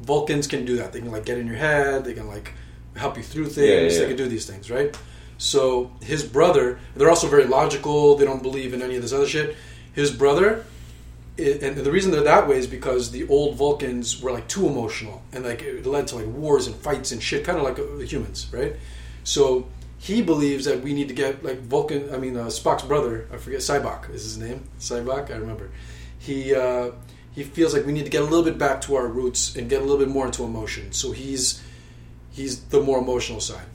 [0.00, 0.92] Vulcans can do that.
[0.92, 2.04] They can like get in your head.
[2.04, 2.52] They can like
[2.96, 3.94] help you through things.
[3.94, 4.98] Yeah, yeah, They can do these things, right?
[5.36, 8.16] So his brother, they're also very logical.
[8.16, 9.56] They don't believe in any of this other shit.
[9.92, 10.64] His brother,
[11.38, 15.22] and the reason they're that way is because the old Vulcans were like too emotional,
[15.32, 17.98] and like it led to like wars and fights and shit, kind of like uh,
[17.98, 18.74] humans, right?
[19.24, 19.68] So
[19.98, 22.14] he believes that we need to get like Vulcan.
[22.14, 23.28] I mean, uh, Spock's brother.
[23.32, 23.60] I forget.
[23.60, 24.64] Sybok is his name.
[24.78, 25.30] Sybok.
[25.30, 25.70] I remember.
[26.18, 26.92] He uh,
[27.32, 29.68] he feels like we need to get a little bit back to our roots and
[29.68, 30.92] get a little bit more into emotion.
[30.92, 31.62] So he's
[32.30, 33.66] he's the more emotional side.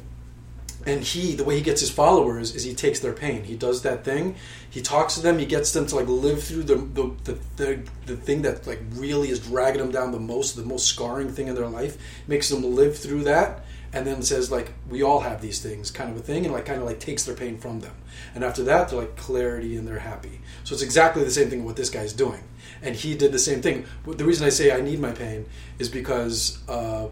[0.85, 3.45] And he, the way he gets his followers is he takes their pain.
[3.45, 4.35] He does that thing.
[4.69, 5.39] He talks to them.
[5.39, 8.81] He gets them to like live through the the, the, the, the thing that like
[8.91, 11.97] really is dragging them down the most, the most scarring thing in their life.
[12.27, 13.62] Makes them live through that,
[13.93, 16.65] and then says like we all have these things, kind of a thing, and like
[16.65, 17.93] kind of like takes their pain from them.
[18.35, 20.41] And after that, they're like clarity and they're happy.
[20.63, 22.43] So it's exactly the same thing with what this guy's doing.
[22.81, 23.85] And he did the same thing.
[24.05, 25.45] The reason I say I need my pain
[25.79, 27.07] is because uh,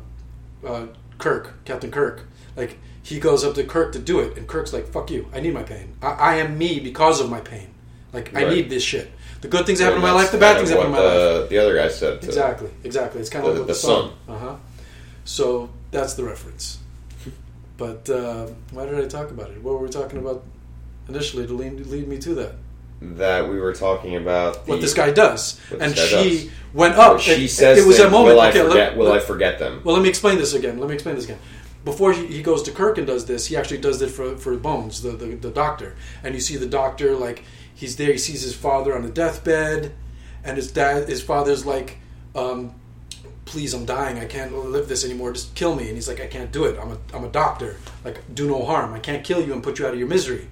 [0.65, 2.23] uh, Kirk, Captain Kirk,
[2.55, 5.27] like he goes up to Kirk to do it, and Kirk's like, "Fuck you!
[5.33, 5.95] I need my pain.
[6.01, 7.67] I, I am me because of my pain.
[8.13, 9.09] Like I need this shit.
[9.41, 10.31] The good things happen in my life.
[10.31, 11.15] The bad things happen in my what life.
[11.15, 12.21] the, The other guy said.
[12.21, 13.21] To, Exactly, exactly.
[13.21, 14.11] It's kind of The- like with the the sun.
[14.27, 14.35] sun.
[14.35, 14.55] Uh huh.
[15.23, 16.79] So that's the reference.
[17.77, 19.61] But uh, why did I talk about it?
[19.63, 20.43] What were we talking about
[21.09, 22.53] initially to lead, lead me to that?
[23.01, 24.65] That we were talking about.
[24.65, 26.15] The, What this guy does, and guy she
[26.45, 26.49] does.
[26.73, 27.19] went up.
[27.19, 28.35] She and says, it was a moment.
[28.35, 28.75] Will I okay, forget?
[28.75, 29.81] let, will let- I forget them?
[29.83, 30.77] Well, let me explain this again.
[30.77, 31.39] Let me explain this again.
[31.83, 34.55] before he, he goes to Kirk and does this, he actually does it for for
[34.57, 38.43] Bones, the, the the doctor, and you see the doctor like he's there, he sees
[38.43, 39.91] his father on the deathbed,
[40.43, 41.97] and his dad, his father's like.
[42.35, 42.75] Um,
[43.45, 44.19] please i'm dying.
[44.19, 45.33] I can't live this anymore.
[45.33, 45.87] Just kill me.
[45.87, 46.79] And he's like i can't do it.
[46.79, 47.77] I'm a, I'm a doctor.
[48.03, 48.93] Like do no harm.
[48.93, 50.47] I can't kill you and put you out of your misery.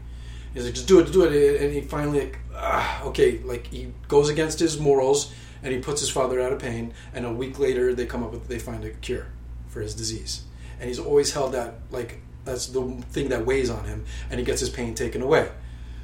[0.53, 1.61] He's like just do it do it.
[1.61, 6.01] And he finally like ah, okay like he goes against his morals and he puts
[6.01, 6.93] his father out of pain.
[7.13, 9.27] And a week later they come up with they find a cure
[9.67, 10.43] for his disease.
[10.79, 12.81] And he's always held that like that's the
[13.11, 14.05] thing that weighs on him.
[14.29, 15.49] And he gets his pain taken away.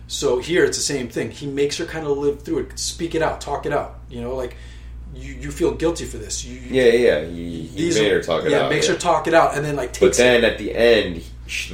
[0.07, 1.31] So here it's the same thing.
[1.31, 2.79] He makes her kind of live through it.
[2.79, 3.41] Speak it out.
[3.41, 3.99] Talk it out.
[4.09, 4.55] You know like
[5.15, 7.25] you, you feel guilty for this you, Yeah, yeah.
[7.25, 8.69] He, he these made her talk it yeah, out.
[8.69, 8.93] makes yeah.
[8.93, 10.17] her talk it out and then like takes.
[10.17, 11.23] But then at the end,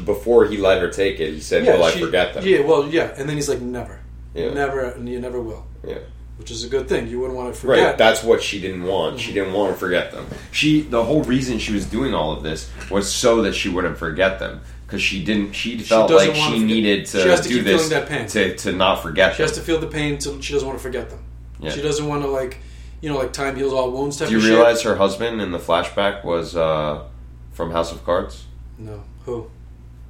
[0.06, 2.62] before he let her take it, he said, yeah, "Will I she- forget them?" yeah
[2.62, 4.00] well yeah and then he's like never
[4.34, 4.54] Yeah.
[4.54, 6.00] never and you never will Yeah.
[6.38, 7.86] which is a good thing you wouldn't want to forget.
[7.86, 9.20] Right, that's what she didn't want.
[9.20, 9.36] She mm-hmm.
[9.36, 10.26] didn't want to forget them.
[10.52, 13.98] She, the whole reason she was doing all of this was so that she wouldn't
[13.98, 14.62] forget them.
[14.86, 17.90] Because she didn't, she felt doesn't like she needed to she to do this feeling
[17.92, 18.28] that pain.
[18.28, 20.84] to to not forget She has to feel the pain till she doesn't want to
[20.84, 21.24] forget them.
[21.62, 21.72] Yeah.
[21.72, 22.58] She doesn't want to like,
[23.02, 25.58] you know, like time heals all wounds type Do you realize her husband in the
[25.60, 27.04] flashback was uh,
[27.52, 28.46] from House of Cards?
[28.78, 29.50] No, who?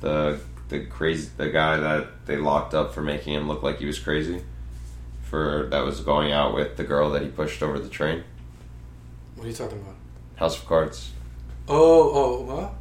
[0.02, 0.40] The
[0.70, 4.00] the crazy the guy that they locked up for making him look like he was
[4.00, 4.42] crazy,
[5.24, 8.24] for that was going out with the girl that he pushed over the train.
[9.36, 9.96] What are you talking about?
[10.36, 11.12] House of Cards.
[11.68, 12.74] Oh, oh, what?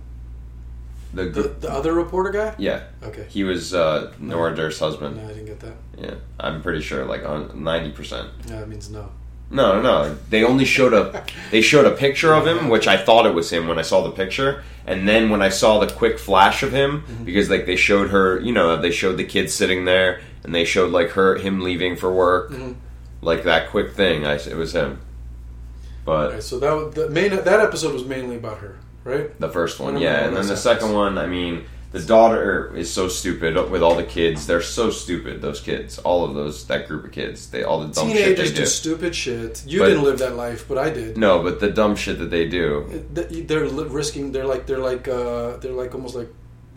[1.13, 2.55] The, The, gr- the other reporter guy?
[2.59, 3.27] yeah, Okay.
[3.29, 5.17] he was uh, Nora Durst's husband.
[5.17, 5.75] No, I didn't get that.
[5.99, 8.29] Yeah, I'm pretty sure, like on ninety percent.
[8.49, 9.11] Yeah, that means no.
[9.51, 10.17] No, no, no.
[10.29, 13.51] They only showed a they showed a picture of him, which I thought it was
[13.53, 16.73] him when I saw the picture, and then when I saw the quick flash of
[16.73, 17.25] him, Mm-hmm.
[17.25, 20.65] because like they showed her, you know, they showed the kids sitting there, and they
[20.65, 22.77] showed like her him leaving for work, Mhm.
[23.23, 24.25] like that quick thing.
[24.25, 25.01] I it was him,
[26.05, 29.39] but so that the main that episode was mainly about her, right?
[29.41, 33.09] The first one, yeah, and then the second one, I mean, the daughter is so
[33.09, 34.47] stupid with all the kids.
[34.47, 35.43] They're so stupid.
[35.43, 38.23] Those kids, all of those, that group of kids, they all the dumb shit they
[38.35, 38.67] Teenagers do.
[38.67, 39.65] stupid shit.
[39.67, 41.17] You But- didn't live that life, but I did.
[41.17, 43.05] no, but the dumb shit that they do.
[43.13, 44.33] They're risking.
[44.33, 44.67] They're like.
[44.67, 45.09] They're like.
[45.09, 46.29] Uh, they're like almost like.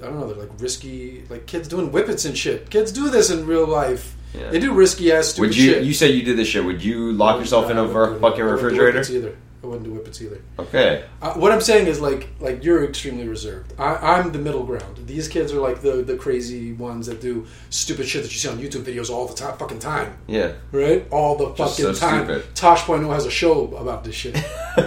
[0.01, 0.27] I don't know.
[0.27, 1.23] They're like risky.
[1.29, 2.69] Like kids doing whippets and shit.
[2.69, 4.15] Kids do this in real life.
[4.33, 4.49] Yeah.
[4.49, 5.73] They do risky ass stupid Would you?
[5.73, 5.83] shit.
[5.83, 6.65] You said you did this shit.
[6.65, 8.19] Would you lock yourself in a I wouldn't do ver- it.
[8.19, 9.13] fucking I wouldn't do refrigerator?
[9.17, 9.35] either.
[9.63, 10.41] I wouldn't do whippets either.
[10.59, 11.05] Okay.
[11.21, 13.73] Uh, what I'm saying is like like you're extremely reserved.
[13.79, 15.07] I, I'm the middle ground.
[15.07, 18.49] These kids are like the the crazy ones that do stupid shit that you see
[18.49, 20.51] on YouTube videos all the time, fucking time, Yeah.
[20.73, 21.07] right?
[21.11, 22.25] All the Just fucking so time.
[22.25, 22.55] stupid.
[22.55, 24.35] Tosh Point has a show about this shit.
[24.75, 24.83] You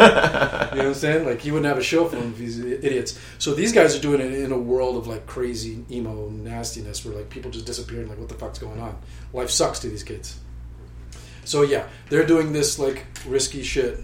[0.83, 1.25] know what I'm saying?
[1.27, 3.19] Like he wouldn't have a show for them if he's idiots.
[3.39, 7.15] So these guys are doing it in a world of like crazy emo nastiness, where
[7.17, 8.99] like people just disappear and like what the fuck's going on?
[9.33, 10.39] Life sucks to these kids.
[11.45, 14.01] So yeah, they're doing this like risky shit.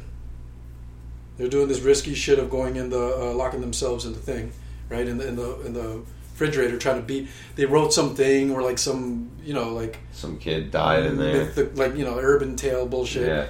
[1.38, 4.52] They're doing this risky shit of going in the uh, locking themselves in the thing,
[4.88, 5.06] right?
[5.06, 6.02] In the in the in the
[6.32, 7.28] refrigerator, trying to beat.
[7.56, 11.44] They wrote something or like some you know like Some kid died in there.
[11.46, 13.46] myth- like you know urban tale bullshit Yeah.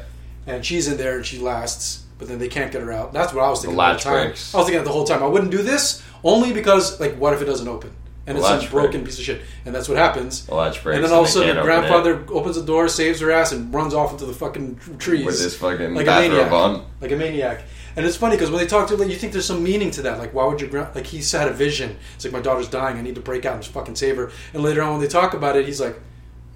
[0.47, 3.13] and she's in there and she lasts, but then they can't get her out.
[3.13, 4.27] That's what I was thinking The the, time.
[4.27, 4.55] breaks.
[4.55, 5.23] I was thinking the whole time.
[5.23, 7.91] I wouldn't do this only because, like, what if it doesn't open?
[8.25, 9.07] And it's some broken break.
[9.07, 9.41] piece of shit.
[9.67, 10.47] And that's what happens.
[10.47, 10.95] The latch breaks.
[10.95, 13.51] and then all of a sudden, the open grandfather opens the door, saves her ass,
[13.51, 16.53] and runs off into the fucking trees with his fucking like a maniac.
[16.53, 16.85] on.
[17.01, 17.65] Like a maniac.
[17.97, 20.03] And it's funny because when they talk to like, you think there's some meaning to
[20.03, 20.19] that.
[20.19, 20.95] Like, why would your grand...
[20.95, 21.97] Like, he's had a vision.
[22.15, 22.97] It's like, my daughter's dying.
[22.97, 24.31] I need to break out and just fucking save her.
[24.55, 25.97] And later on, when they talk about it, he's like,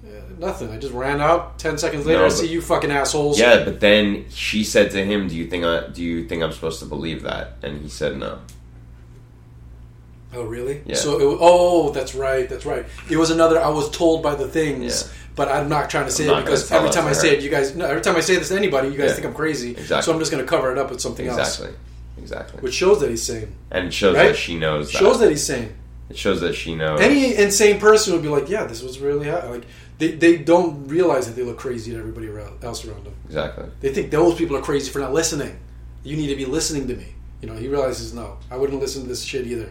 [0.05, 0.09] "Eh,
[0.39, 0.71] nothing.
[0.71, 1.59] I just ran out.
[1.59, 3.39] Ten seconds later, No, I but- see you fucking assholes.
[3.39, 6.51] Yeah, but then she said to him, "Do you think I do you think I'm
[6.51, 8.39] supposed to believe that?" And he said no.
[10.33, 10.81] Oh, really?
[10.85, 10.95] Yeah.
[10.95, 12.85] So, it, oh, that's right, that's right.
[13.09, 13.59] It was another.
[13.61, 15.13] I was told by the things, Yeah.
[15.35, 17.75] but I'm not trying to say it because every time I say it, you guys.
[17.75, 19.13] No, every time I say this to anybody, you guys Yeah.
[19.15, 19.71] think I'm crazy.
[19.71, 20.01] Exactly.
[20.01, 21.77] So I'm just going to cover it up with something else, Exactly.
[22.19, 22.59] Exactly.
[22.61, 23.53] which shows that he's sane.
[23.71, 24.27] and it shows Right?
[24.29, 24.97] that she knows that.
[24.97, 25.73] Shows that he's sane.
[26.09, 26.99] It shows that she knows.
[27.01, 29.63] Any insane person would be like, "Yeah, this was really like."
[29.99, 33.13] They, they don't realize that they look crazy to everybody around, else around them.
[33.25, 33.65] exactly.
[33.81, 35.57] They think those people are crazy for not listening.
[36.03, 37.15] You need to be listening to me.
[37.41, 39.69] You know, he realizes no, I wouldn't listen to this shit either.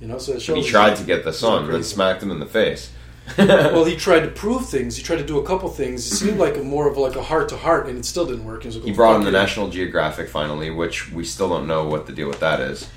[0.00, 0.38] You know, so.
[0.38, 2.92] He tried to get the son, then smacked him in the face.
[3.38, 4.96] well, he tried to prove things.
[4.96, 6.10] He tried to do a couple things.
[6.10, 8.44] It seemed like a more of like a heart to heart, and it still didn't
[8.44, 8.64] work.
[8.64, 9.30] Like, he "Oh, brought him the.
[9.30, 12.88] National Geographic finally, which we still don't know what the deal with that is.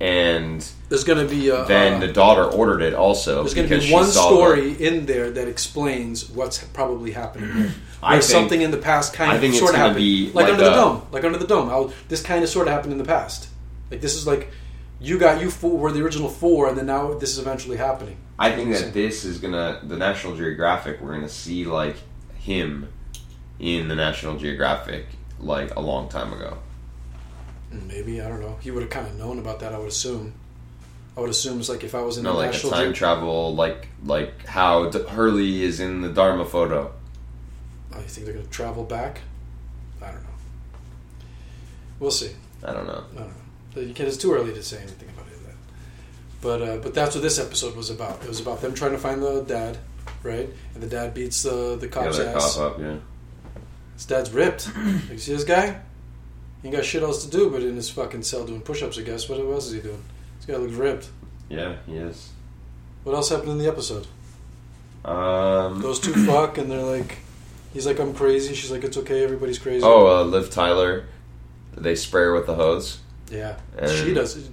[0.00, 3.42] And There's going to be a, then uh, the daughter ordered it also.
[3.42, 7.52] there's going to be one the- story in there that explains what's probably happening.
[7.52, 7.72] Here.
[8.02, 10.64] I think- something in the past kind of sort of happened, be like, like under
[10.64, 11.68] the dome, like under the dome.
[11.68, 13.48] How this kind of sort of happened in the past.
[13.90, 14.50] Like this is like
[15.00, 18.16] you got you four were the original four, and then now this is eventually happening.
[18.38, 21.00] I think that this is gonna the National Geographic.
[21.00, 21.96] We're gonna see like
[22.34, 22.88] him
[23.58, 25.06] in the National Geographic
[25.38, 26.58] like a long time ago.
[27.70, 28.56] Maybe I don't know.
[28.60, 29.72] He would have kind of known about that.
[29.74, 30.34] I would assume.
[31.16, 32.92] I would assume it's like if I was in No, a like a national time
[32.92, 36.92] Ge- travel, like like how D- Hurley is in the Dharma photo.
[37.92, 39.20] Oh, you think they're going to travel back?
[40.02, 40.28] I don't know.
[42.00, 42.32] We'll see.
[42.64, 43.04] I don't know.
[43.14, 43.34] I don't know.
[43.74, 45.46] But You can, it's too early to say anything about it.
[45.46, 45.54] That.
[46.40, 48.22] But uh, but that's what this episode was about.
[48.22, 49.78] It was about them trying to find the dad,
[50.22, 50.48] right?
[50.74, 52.56] And the dad beats the the cop's other ass.
[52.56, 52.96] cop up, yeah.
[53.94, 54.68] His dad's ripped.
[54.76, 55.80] Like, you see this guy?
[56.62, 58.98] He ain't got shit else to do but in his fucking cell doing push-ups.
[58.98, 59.28] I guess.
[59.28, 60.02] What else is he doing?
[60.38, 61.08] This guy looks ripped.
[61.48, 62.30] Yeah, he is.
[63.04, 64.06] What else happened in the episode?
[65.04, 67.18] Um, Those two fuck, and they're like,
[67.74, 68.54] he's like, I'm crazy.
[68.54, 69.22] She's like, it's okay.
[69.22, 69.84] Everybody's crazy.
[69.84, 71.04] oh, uh, Liv Tyler,
[71.76, 72.98] they spray her with the hose.
[73.30, 73.56] Yeah.
[73.78, 74.48] and- she does.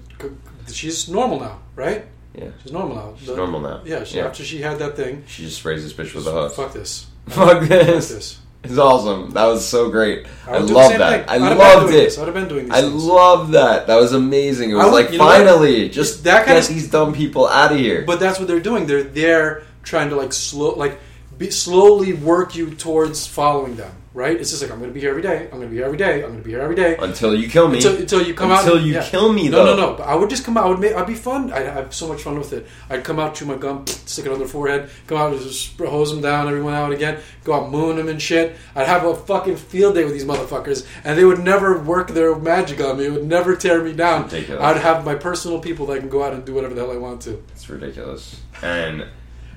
[0.72, 2.06] She's normal now, right?
[2.34, 3.14] Yeah, She's normal now.
[3.18, 3.82] she's The- normal now.
[3.84, 4.04] Yeah.
[4.06, 4.26] She, yeah.
[4.28, 6.54] After she had that thing, She just sprays this bitch with a hook.
[6.56, 7.08] fuck this.
[7.28, 7.70] Fuck this.
[7.70, 8.10] Fuck this.
[8.10, 8.38] this.
[8.64, 9.32] It's awesome.
[9.32, 10.28] That was so great.
[10.48, 11.28] I, the love that.
[11.30, 11.94] I I'd loved it.
[11.94, 12.20] This.
[12.20, 13.88] I'd have been doing these I love that.
[13.88, 14.70] That was amazing.
[14.70, 17.80] It was would- like finally, just That kind get of- these dumb people out of
[17.80, 18.04] here.
[18.06, 18.86] But that's what they're doing.
[18.86, 21.00] They're there trying to like slow, like
[21.42, 23.96] be, slowly work you towards following them.
[24.14, 24.36] Right?
[24.36, 25.44] It's just like I'm going to be here every day.
[25.46, 26.16] I'm going to be here every day.
[26.16, 26.98] I'm going to be here every day.
[27.00, 27.78] until you kill me.
[27.78, 28.60] Until, until you come out.
[28.66, 29.04] Until you yeah.
[29.04, 29.78] kill me, No, though.
[29.78, 29.96] no, no.
[29.96, 30.66] But I would just come out.
[30.66, 30.94] I would make.
[30.94, 31.50] I'd be fun.
[31.54, 32.68] I'd have so much fun with it.
[32.90, 35.78] I'd come out, chew my gum, stick it on their forehead, come out, and just
[35.80, 38.58] hose them down, everyone out again, go out, moon them and shit.
[38.76, 42.36] I'd have a fucking field day with these motherfuckers, and they would never work their
[42.36, 43.06] magic on me.
[43.06, 44.24] It would never tear me down.
[44.24, 44.62] Ridiculous.
[44.62, 46.92] I'd have my personal people that I can go out and do whatever the hell
[46.92, 47.42] I want to.
[47.54, 48.42] It's ridiculous.
[48.62, 49.06] And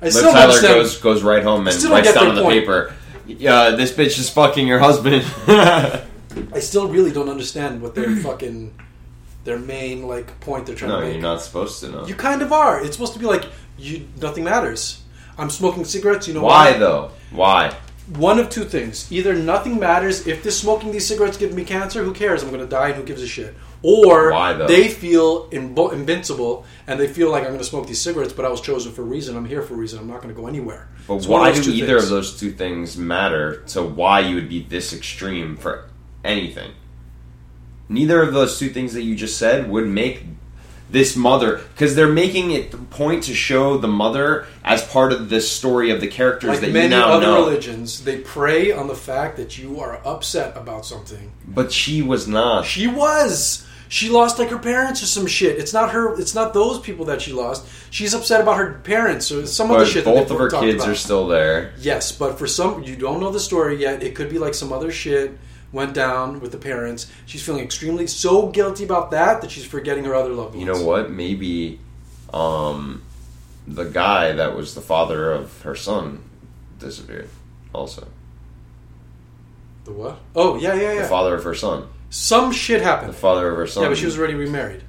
[0.04, 0.74] I Liv still Tyler understand.
[0.74, 2.60] goes goes right home and still don't writes get down their on the point.
[2.60, 2.94] paper.
[3.26, 5.24] Yeah, this bitch is fucking your husband.
[6.52, 8.74] I still really don't understand what their fucking
[9.44, 11.14] their main like point they're trying no, to make.
[11.14, 12.06] you're not supposed to know.
[12.06, 12.82] You kind of are.
[12.84, 13.44] It's supposed to be like
[13.78, 14.06] you.
[14.20, 15.02] Nothing matters.
[15.38, 16.28] I'm smoking cigarettes.
[16.28, 17.10] You know Why though?
[17.30, 17.74] Why?
[18.16, 20.26] One of two things: either nothing matters.
[20.26, 22.42] If this smoking these cigarettes gives me cancer, who cares?
[22.42, 23.54] I'm going to die, and who gives a shit?
[23.86, 28.32] Or Why, they feel invincible, and they feel like I'm going to smoke these cigarettes,
[28.32, 29.36] but I was chosen for a reason.
[29.36, 29.98] I'm here for a reason.
[29.98, 30.88] I'm not going to go anywhere.
[31.06, 32.04] But It's why do either things.
[32.04, 35.84] of those two things matter to why you would be this extreme for
[36.24, 36.72] anything?
[37.90, 40.24] Neither of those two things that you just said would make
[40.90, 45.28] this mother because they're making it the point to show the mother as part of
[45.28, 47.44] the story of the characters Like that you many now other know.
[47.46, 51.32] religions, they prey on the fact that you are upset about something.
[51.46, 52.64] But she was not.
[52.64, 53.63] She was.
[53.88, 55.58] She lost like her parents or some shit.
[55.58, 56.18] It's not her.
[56.18, 57.66] It's not those people that she lost.
[57.90, 60.04] She's upset about her parents or some other But shit.
[60.04, 60.88] both of her kids about.
[60.92, 61.72] are still there.
[61.78, 64.02] Yes, but for some, you don't know the story yet.
[64.02, 65.38] It could be like some other shit
[65.70, 67.10] went down with the parents.
[67.26, 70.66] She's feeling extremely so guilty about that that she's forgetting her other loved ones.
[70.66, 71.10] You know what?
[71.10, 71.78] Maybe
[72.32, 73.02] um,
[73.66, 76.22] the guy that was the father of her son
[76.78, 77.28] disappeared.
[77.72, 78.06] Also,
[79.84, 80.18] The what?
[80.34, 81.02] Oh yeah, yeah, yeah.
[81.02, 81.88] the father of her son.
[82.14, 83.08] Some shit happened.
[83.12, 83.82] The father of her son.
[83.82, 84.84] Yeah, but she was already remarried.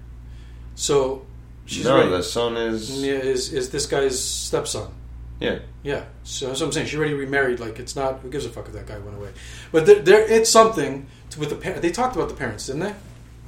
[0.75, 1.25] So
[1.65, 4.93] she's no, already, the son is yeah, is is this guy's stepson.
[5.39, 5.59] yeah.
[5.81, 6.85] Yeah, so that's what I'm saying.
[6.85, 7.59] She already remarried.
[7.59, 8.19] Like it's not.
[8.19, 9.31] Who gives a fuck if that guy went away?
[9.71, 12.81] But there, there it's something to, with the par- They talked about the parents, didn't
[12.81, 12.93] they?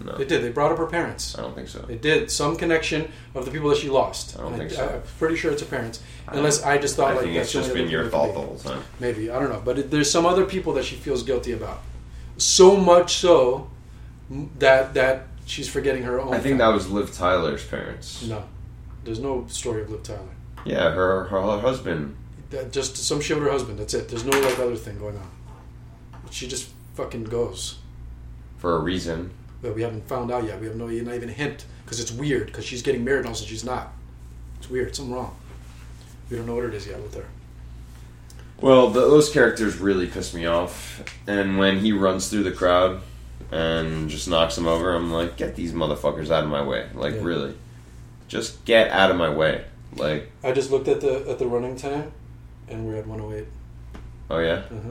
[0.03, 0.41] No, They did.
[0.41, 1.38] They brought up her parents.
[1.38, 1.80] I don't think so.
[1.80, 4.39] They did some connection of the people that she lost.
[4.39, 4.88] I don't think so.
[4.88, 7.65] I'm pretty sure it's her parents, unless I just thought I like think that's it's
[7.67, 8.82] just been your fault the whole time.
[8.99, 11.84] Maybe I don't know, but it, there's some other people that she feels guilty about.
[12.38, 13.69] So much so
[14.59, 16.33] that that she's forgetting her own.
[16.33, 18.23] I think that was Liv Tyler's parents.
[18.23, 18.43] no.
[19.03, 20.19] There's no story of Liv Tyler.
[20.65, 22.15] Yeah, her her husband.
[22.49, 23.79] That just some shit with her husband.
[23.79, 24.09] That's it.
[24.09, 25.29] There's no like other thing going on.
[26.30, 27.77] She just fucking goes.
[28.57, 29.31] For a reason.
[29.61, 30.59] But we haven't found out yet.
[30.59, 33.30] We have no not even a hint because it's weird because she's getting married and
[33.30, 33.93] also she's not.
[34.59, 34.95] It's weird.
[34.95, 35.35] Something wrong.
[36.30, 37.26] We don't know what it is yet with her.
[38.61, 41.03] Well, the, those characters really piss me off.
[41.27, 43.01] And when he runs through the crowd
[43.51, 46.88] and just knocks him over, I'm like, get these motherfuckers out of my way.
[46.93, 47.21] Like, Yeah.
[47.23, 47.55] really.
[48.27, 49.63] Just get out of my way.
[49.95, 52.11] Like, I just looked at the at the running time,
[52.67, 53.47] and we're at 108.
[54.29, 54.51] oh yeah?
[54.53, 54.89] Uh-huh.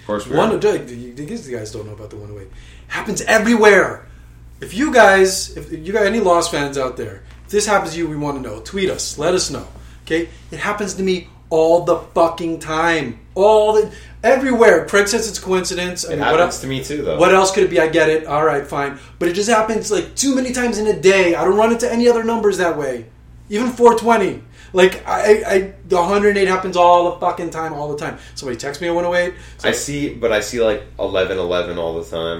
[0.00, 0.58] Of course we One, are.
[0.58, 2.50] these guys don't know about the 108.
[2.88, 4.06] Happens everywhere.
[4.62, 7.98] If you guys, if you got any Lost fans out there, if this happens to
[7.98, 8.60] you, we want to know.
[8.60, 9.18] Tweet us.
[9.18, 9.68] Let us know.
[10.04, 10.30] Okay?
[10.50, 13.20] It happens to me all the fucking time.
[13.34, 13.92] All the
[14.22, 14.84] everywhere.
[14.86, 16.04] Craig says it's coincidence.
[16.04, 16.60] I It mean, what happens else?
[16.62, 17.18] to me too, though.
[17.18, 17.80] What else could it be?
[17.80, 18.26] I get it.
[18.26, 18.98] All right, fine.
[19.18, 21.34] But it just happens like too many times in a day.
[21.34, 23.06] I don't run into any other numbers that way.
[23.48, 24.42] Even 420.
[24.74, 28.18] Like I, I, the 108 happens all the fucking time, all the time.
[28.34, 29.34] Somebody texts me at 108.
[29.64, 32.38] I see, but I see like 11 11 all the time.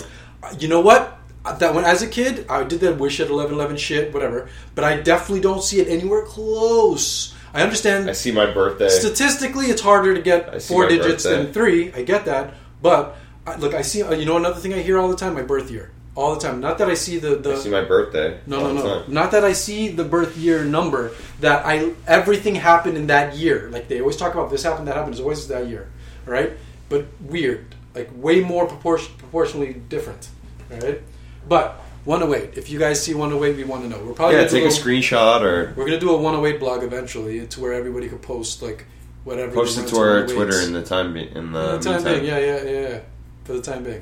[0.61, 1.15] you know what?
[1.61, 4.51] That when as a kid, I did that wish at eleven eleven shit, whatever.
[4.75, 7.33] But I definitely don't see it anywhere close.
[7.55, 8.89] I understand I see my birthday.
[8.89, 11.43] statistically, it's harder to get four digits birthday.
[11.45, 11.93] than three.
[11.93, 13.17] I get that, but
[13.47, 14.03] I, look, I see.
[14.03, 16.41] uh, You know, another thing I hear all the time: my birth year, all the
[16.41, 16.61] time.
[16.61, 18.39] Not that I see the the I see my birthday.
[18.47, 18.83] no, no, no.
[19.03, 19.13] time.
[19.13, 21.13] Not that I see the birth year number.
[21.41, 23.69] That I everything happened in that year.
[23.73, 25.15] Like they always talk about this happened, that happened.
[25.15, 25.89] It's always that year,
[26.27, 26.53] all right?
[26.91, 30.29] But weird, like way more proportion, proportionally different,
[30.71, 31.01] all right?
[31.49, 31.81] But
[32.13, 32.57] 108.
[32.57, 34.03] If you guys see 108, we want to know.
[34.03, 37.39] We're probably Yeah, gonna take a screenshot or We're gonna do a 108 blog eventually.
[37.39, 38.87] It's where everybody could post like
[39.25, 39.53] whatever.
[39.53, 42.05] post it want to our Twitter in the time be- in the, For the time
[42.05, 42.25] being.
[42.25, 42.99] Yeah, yeah, yeah, yeah.
[43.45, 44.01] For the time being.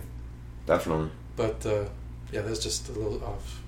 [0.66, 1.10] Definitely.
[1.34, 1.86] But uh,
[2.30, 3.60] yeah, that's just a little off.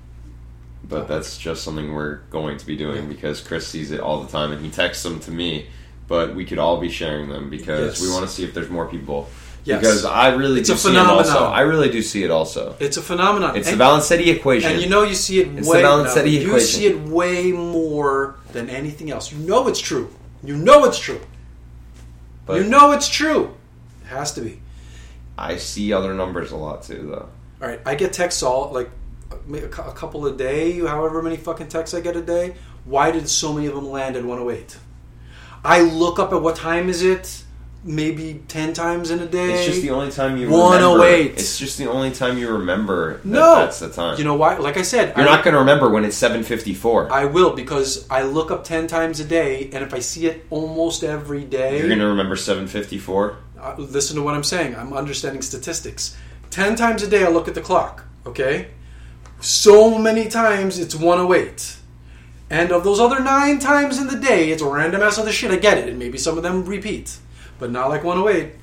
[0.85, 3.09] But that's just something we're going to be doing Yeah.
[3.09, 5.67] because Chris sees it all the time and he texts them to me.
[6.07, 8.03] But we could all be sharing them because Yes.
[8.03, 9.29] we want to see if there's more people.
[9.69, 9.81] Yes.
[9.81, 11.45] Because I really It's do a see it also.
[11.45, 12.75] I really do see it also.
[12.81, 13.55] It's a phenomenon.
[13.55, 14.73] It's and, the Valenzetti equation.
[14.73, 17.53] and you know you see it It's way the Valenzetti no, You see it way
[17.53, 19.31] more than anything else.
[19.31, 20.09] You know it's true.
[20.43, 21.21] You know it's true.
[22.47, 23.55] but you know it's true.
[24.05, 24.63] It has to be.
[25.37, 27.29] I see other numbers a lot too, though.
[27.61, 28.91] All right, I get texts all like
[29.53, 32.55] a a couple a day, however many fucking texts I get a day.
[32.87, 34.79] Why did so many of them land at 108?
[35.63, 37.45] I look up at what time is it,
[37.89, 39.55] maybe 10 times in a day.
[39.55, 40.93] It's just the only time you 108.
[40.93, 41.33] remember.
[41.33, 44.19] It's just the only time you remember that no, that's the time.
[44.19, 44.59] You know why?
[44.59, 47.11] Like I said, You're I, not going to remember when it's 7:54.
[47.11, 50.47] I will because I look up 10 times a day, and if I see it
[50.51, 53.37] almost every day, You're going to remember 7:54.
[53.61, 54.77] uh, listen to what I'm saying.
[54.77, 56.17] I'm understanding statistics.
[56.51, 58.69] 10 times a day, I look at the clock, okay?
[59.41, 61.77] So many times it's 108.
[62.51, 65.51] And of those other nine times in the day, it's a random ass other shit.
[65.51, 65.87] I get it.
[65.89, 67.19] And maybe some of them repeat.
[67.59, 68.55] But not like 108.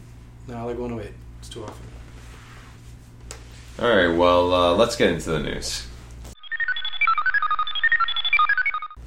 [0.47, 1.13] Not like 108.
[1.39, 1.85] It's too often.
[3.77, 5.85] All right, well, uh, let's get into the news.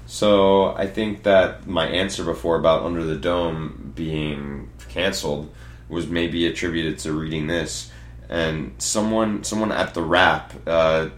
[0.06, 5.51] So, I think that my answer before about Under the Dome being canceled
[5.89, 7.90] was maybe attributed to reading this,
[8.28, 11.09] and someone someone at the Wrap uh,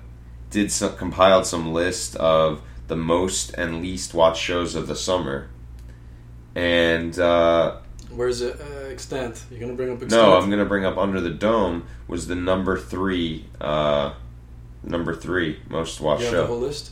[0.50, 5.48] did some, compiled some list of the most and least watched shows of the summer,
[6.54, 7.76] and uh,
[8.14, 8.60] Where's it?
[8.60, 9.44] Uh, Extant.
[9.50, 10.10] You're going to bring up Extant?
[10.10, 14.14] no, I'm gonna bring up Under the Dome was the number three, uh,
[14.82, 16.40] number three most watched You have show.
[16.42, 16.90] the whole list?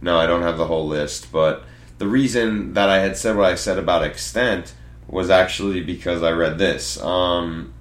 [0.00, 1.64] no, I don't have the whole list, but
[1.98, 4.74] the reason that I had said what I said about Extant
[5.06, 7.00] was actually because I read this.
[7.00, 7.72] Um,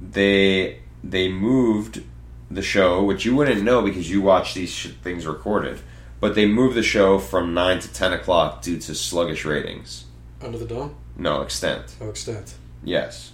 [0.00, 2.02] they they moved
[2.50, 5.80] the show, which you wouldn't know because you watch these sh- things recorded,
[6.20, 10.04] but they moved the show from nine to ten o'clock due to sluggish ratings.
[10.42, 10.94] Under the dome?
[11.16, 11.96] No, Extant.
[12.00, 12.54] Oh, Extant.
[12.82, 13.32] Yes.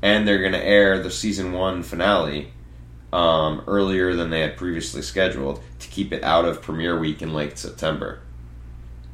[0.00, 2.52] And they're going to air the season one finale
[3.12, 7.34] um, earlier than they had previously scheduled to keep it out of premiere week in
[7.34, 8.20] late September.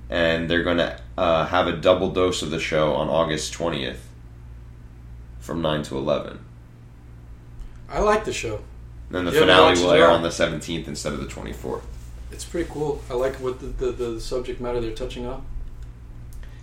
[0.09, 3.99] And they're going to uh, have a double dose of the show on August 20th
[5.39, 6.39] from 9 to 11.
[7.91, 8.61] I like the show.
[9.11, 11.83] Then the haven't finale will air on the 17th instead of the 24th.
[12.31, 13.03] It's pretty cool.
[13.11, 15.45] I like what the, the, the subject matter they're touching on.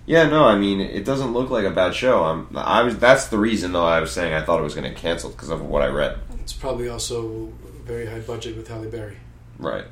[0.06, 2.24] Yeah, no, I mean it doesn't look like a bad show.
[2.24, 4.84] I'm, I was that's the reason though I was saying I thought it was going
[4.84, 6.20] to get canceled because of what I read.
[6.40, 7.52] It's probably also
[7.86, 9.18] very high budget with Halle Berry.
[9.58, 9.86] Right,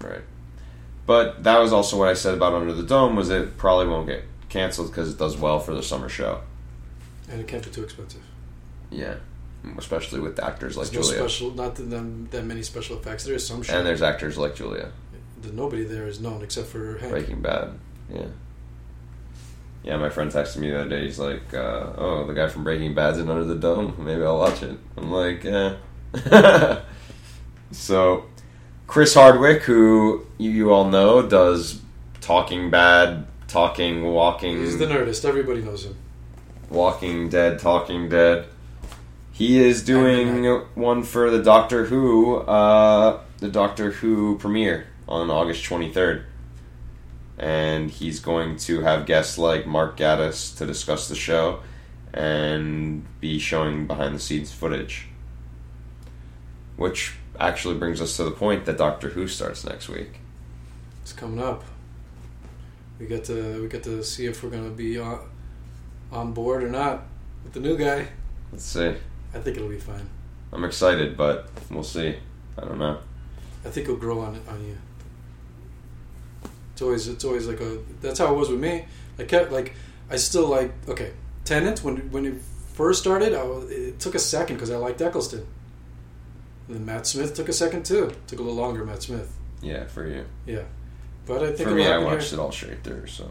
[0.00, 0.22] right.
[1.06, 4.06] But that was also what I said about Under the Dome was it probably won't
[4.06, 6.42] get canceled because it does well for the summer show.
[7.30, 8.22] And it can't be too expensive.
[8.90, 9.16] Yeah,
[9.76, 13.24] especially with actors like There's no Julia, special, not that, that, many special effects.
[13.24, 13.74] There is some shit.
[13.74, 14.92] and there's actors like Julia,
[15.42, 17.10] The- nobody there is known except for Hank.
[17.10, 17.72] Breaking Bad.
[18.12, 18.26] Yeah,
[19.82, 19.96] yeah.
[19.96, 21.04] My friend texted me the other day.
[21.04, 23.94] He's like, uh, "Oh, the guy from Breaking Bad's in Under the Dome.
[23.98, 25.76] Maybe I'll watch it." I'm like, "Yeah."
[27.70, 28.24] so,
[28.86, 31.80] Chris Hardwick, who you, you all know, does
[32.20, 34.58] Talking Bad, Talking, Walking.
[34.58, 35.24] He's the nerdist.
[35.24, 35.96] Everybody knows him.
[36.70, 38.46] Walking Dead, Talking Dead.
[39.32, 40.44] He is doing
[40.74, 46.24] one for the Doctor Who, uh, the Doctor Who premiere on August 23rd.
[47.38, 51.60] And he's going to have guests like Mark Gatiss to discuss the show
[52.12, 55.06] and be showing behind the scenes footage.
[56.76, 60.20] Which actually brings us to the point that Doctor Who starts next week.
[61.02, 61.64] It's coming up.
[62.98, 65.20] We get to we get to see if we're gonna be on,
[66.10, 67.04] on board or not
[67.44, 68.08] with the new guy.
[68.50, 68.94] Let's see.
[69.34, 70.08] I think it'll be fine.
[70.52, 72.16] I'm excited, but we'll see.
[72.56, 72.98] I don't know.
[73.64, 74.76] I think it'll grow on on you.
[76.78, 78.84] It's always it's always like a that's how it was with me.
[79.18, 79.74] I kept like
[80.08, 81.10] I still like okay
[81.44, 82.40] Tennant when when it
[82.74, 83.34] first started.
[83.34, 85.44] I, it took a second because I liked Eccleston.
[86.68, 88.12] And then Matt Smith took a second too.
[88.28, 88.84] Took a little longer.
[88.84, 89.36] Matt Smith.
[89.60, 90.24] Yeah, for you.
[90.46, 90.62] Yeah,
[91.26, 92.38] but I think For me, I watched here.
[92.38, 93.28] it all straight through, so.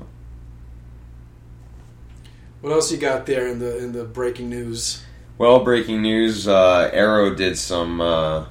[2.60, 5.06] What else you got there in the in the breaking news?
[5.38, 8.48] Well, breaking news: uh, Arrow did some uh,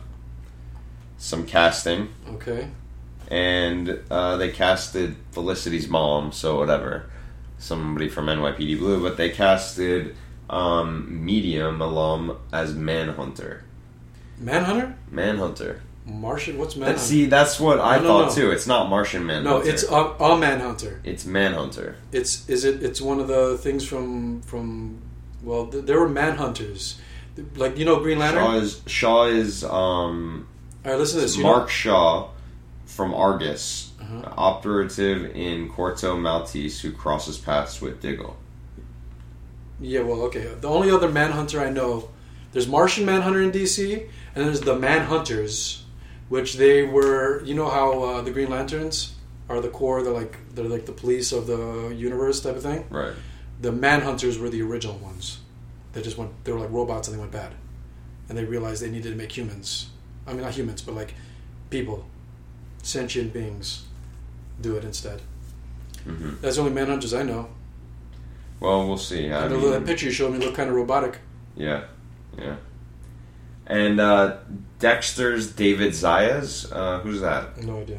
[1.19, 2.71] some casting, Okay.
[3.29, 7.11] And uh, they casted Felicity's mom, so whatever,
[7.59, 10.17] somebody from NYPD Blue, but they casted
[10.49, 13.65] um, Medium alum as Manhunter.
[14.39, 14.97] Manhunter?
[15.11, 15.83] Manhunter.
[16.05, 16.57] Martian?
[16.59, 18.35] What's That, see, that's what I No, no, thought no.
[18.35, 18.51] too.
[18.53, 19.65] It's not Martian Manhunter.
[19.65, 21.01] no, it's a, a Manhunter.
[21.03, 21.97] it's Manhunter.
[22.13, 22.81] It's is it?
[22.83, 25.03] It's one of the things from from.
[25.43, 26.99] Well, th- there were Manhunters,
[27.57, 28.43] like you know Green Lantern.
[28.45, 30.47] Shaw is Shaw is um,
[30.85, 31.37] All right, listen to this.
[31.39, 32.29] Mark Shaw
[32.97, 34.33] from Argus, Uh-huh.
[34.37, 38.37] operative in Corto Maltese, who crosses paths with Diggle.
[39.81, 40.49] Yeah, well, okay.
[40.61, 42.09] The only other Manhunter I know,
[42.53, 45.83] there's Martian Manhunter in DC, and there's the Manhunters,
[46.31, 47.43] which they were.
[47.45, 49.15] You know how uh, the Green Lanterns
[49.49, 50.03] are the core.
[50.03, 52.87] They're like they're like the police of the universe type of thing.
[52.89, 53.13] Right.
[53.61, 55.39] The Manhunters were the original ones.
[55.93, 56.31] They just went.
[56.45, 57.53] They were like robots, and they went bad,
[58.29, 59.89] and they realized they needed to make humans.
[60.27, 61.15] I mean, not humans, but like
[61.69, 62.07] people,
[62.87, 63.85] sentient beings,
[64.61, 65.21] do it instead.
[66.05, 67.49] hmm That's the only Manhunters I know.
[68.61, 69.31] Well, we'll see.
[69.31, 71.19] I mean, that picture you showed me looked kind of robotic.
[71.57, 71.85] yeah,
[72.39, 72.57] yeah.
[73.67, 74.37] And uh,
[74.79, 76.71] Dexter's David Zayas.
[76.73, 77.61] Uh, who's that?
[77.65, 77.99] No idea.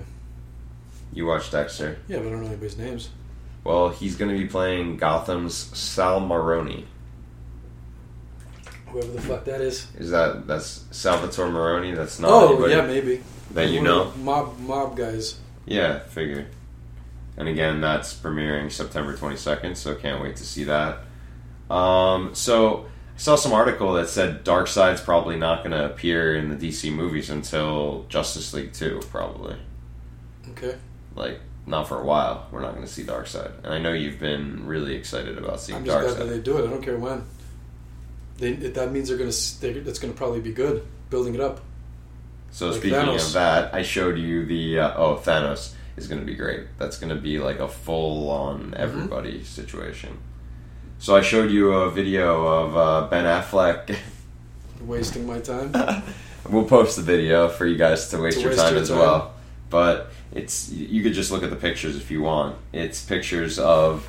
[1.11, 1.97] You watch Dexter?
[2.07, 3.09] Yeah, but I don't know anybody's names.
[3.65, 6.85] Well, he's going to be playing Gotham's Sal Maroni.
[8.88, 9.88] Whoever the fuck that is.
[9.97, 11.91] Is that that's Salvatore Maroni?
[11.91, 13.23] That's not oh, anybody yeah, maybe.
[13.52, 14.11] That you know.
[14.18, 15.40] Mob mob guys.
[15.65, 16.48] Yeah, figure.
[17.38, 20.99] And again, that's premiering September 22nd, so can't wait to see that.
[21.69, 26.49] Um, so I saw some article that said Darkseid's probably not going to appear in
[26.49, 29.56] the DC movies until Justice League 2, probably.
[30.52, 30.76] Okay.
[31.15, 32.48] Like, not for a while.
[32.52, 33.52] We're not going to see Darkseid.
[33.64, 36.30] And I know you've been really excited about seeing I'm just glad that Darkseid.
[36.30, 36.65] they do it.
[36.68, 37.24] I don't care when.
[38.38, 39.30] They, that means they're gonna.
[39.30, 40.86] s- it's gonna probably be good.
[41.10, 41.60] Building it up.
[42.52, 43.28] So Like speaking Thanos.
[43.28, 46.61] of that, I showed you the uh, oh Thanos is going to be great.
[46.80, 48.74] That's going to be like a full on Mm-hmm.
[48.76, 50.18] everybody situation.
[50.99, 53.95] So I showed you a video of uh, Ben Affleck.
[54.82, 55.72] Wasting my time.
[56.49, 58.90] we'll post the video for you guys to waste To your waste time your as
[58.90, 58.98] time.
[58.99, 59.34] well.
[59.69, 62.56] But it's you could just look at the pictures if you want.
[62.74, 64.07] It's pictures of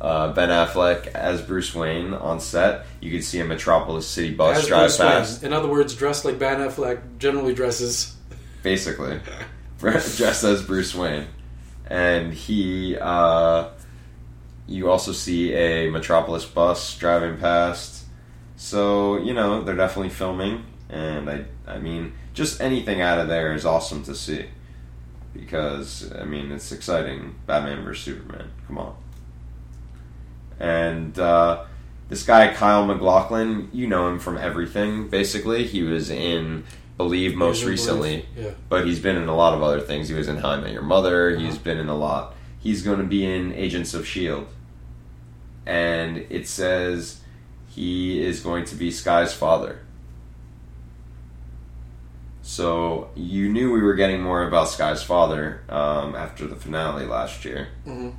[0.00, 2.86] uh, Ben Affleck as Bruce Wayne on set.
[3.00, 5.08] You could see a Metropolis City bus As drive Bruce Wayne.
[5.08, 5.42] past.
[5.42, 8.14] In other words, dressed like Ben Affleck generally dresses.
[8.62, 9.20] basically
[9.78, 11.26] dressed as Bruce Wayne,
[11.86, 12.96] and he.
[12.98, 13.68] Uh,
[14.66, 18.04] you also see a Metropolis bus driving past,
[18.56, 23.52] so you know they're definitely filming, and I, I mean, just anything out of there
[23.54, 24.46] is awesome to see,
[25.34, 27.34] because I mean it's exciting.
[27.46, 28.96] Batman vs Superman, come on,
[30.60, 31.18] and.
[31.18, 31.64] Uh,
[32.06, 35.08] this guy Kyle MacLachlan, you know him from everything.
[35.08, 36.64] Basically, he was in
[36.98, 38.50] Believe most recently, Yeah.
[38.68, 40.08] but he's been in a lot of other things.
[40.10, 41.34] He was in How I Met Your Mother.
[41.34, 42.34] He's been in a lot.
[42.60, 44.46] He's going to be in Agents of Shield,
[45.64, 47.20] and it says
[47.68, 49.80] he is going to be Skye's father.
[52.42, 57.44] So you knew we were getting more about Skye's father um, after the finale last
[57.44, 58.10] year, hmm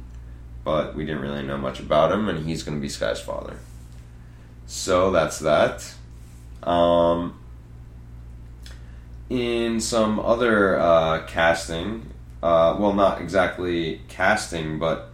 [0.65, 3.57] but we didn't really know much about him, and he's going to be Skye's father.
[4.65, 5.93] So that's that.
[6.63, 7.39] Um,
[9.29, 12.07] in some other uh, casting,
[12.43, 15.11] uh, well, not exactly casting, but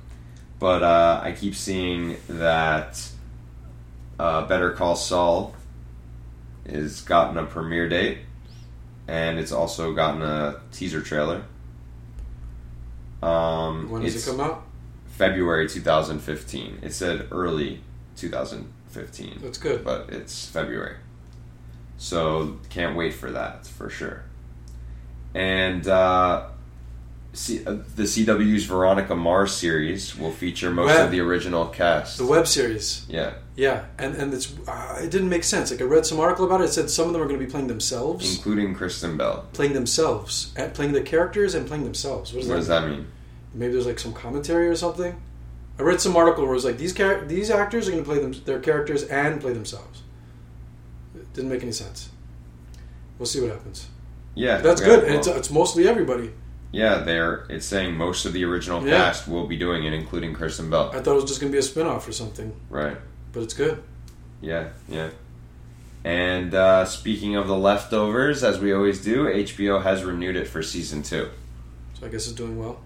[0.57, 3.06] but uh, I keep seeing that
[4.19, 5.53] uh, Better Call Saul
[6.65, 8.19] is gotten a premiere date,
[9.07, 11.44] and it's also gotten a teaser trailer.
[13.22, 14.64] Um, When does it come out?
[15.22, 16.80] February 2015.
[16.81, 17.81] It said early
[18.18, 19.84] 2015 That's good.
[19.85, 20.95] but it's February.
[21.98, 24.23] So can't wait for that for sure.
[25.35, 26.48] And uh,
[27.34, 31.06] C- uh, the CW's Veronica Mars series will feature most Web.
[31.06, 32.18] of the original cast.
[32.18, 33.06] The web series.
[33.07, 35.69] yeah, Yeah, and and it's uh, it didn't make sense.
[35.69, 36.65] Like I read some article about it.
[36.65, 39.45] It said some of them are going to be playing themselves, including Kristen Bell.
[39.53, 42.34] playing themselves, and playing the characters and playing themselves.
[42.34, 43.06] What does, What that, does that mean?
[43.53, 45.19] Maybe there's like some commentary or something.
[45.80, 48.10] I read some article where it was like these char- these actors are going to
[48.10, 50.03] play them their characters and play themselves.
[51.15, 52.10] It didn't make any sense.
[53.18, 53.88] We'll see what happens.
[54.36, 56.32] Yeah, That's good, well, it's, it's mostly everybody.
[56.72, 58.98] yeah, they're it's saying most of the original Yeah.
[58.98, 60.90] cast will be doing it, including Kristen Bell.
[60.94, 62.95] I thought it was just going to be a spinoff or something, Right.
[63.34, 63.84] but it's good.
[64.40, 65.10] Yeah, yeah.
[66.03, 70.64] And uh, speaking of the leftovers, as we always do, HBO has renewed it for
[70.64, 71.30] season two.
[71.99, 72.80] So I guess it's doing well.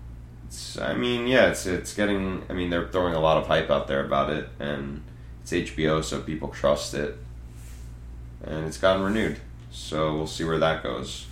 [0.55, 2.43] It's, I mean, yeah, it's it's getting.
[2.49, 5.01] I mean, they're throwing a lot of hype out there about it, and
[5.41, 7.17] it's HBO, so people trust it,
[8.41, 9.37] and it's gotten renewed.
[9.71, 11.27] So we'll see where that goes.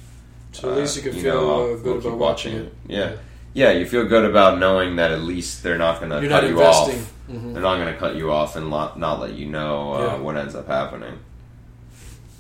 [0.52, 2.74] So at least you can uh, feel, know, uh, good we'll about watching watching it.
[2.88, 3.16] Yeah,
[3.54, 6.50] yeah, you feel good about knowing that at least they're not going to cut not
[6.50, 6.90] you off.
[7.30, 7.54] Mhm.
[7.54, 10.16] They're not going to cut you off and lo- not let you know uh, Yeah.
[10.18, 11.18] what ends up happening.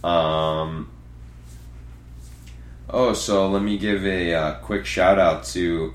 [0.03, 0.89] Um.
[2.89, 5.93] Oh, so let me give a uh, quick shout out to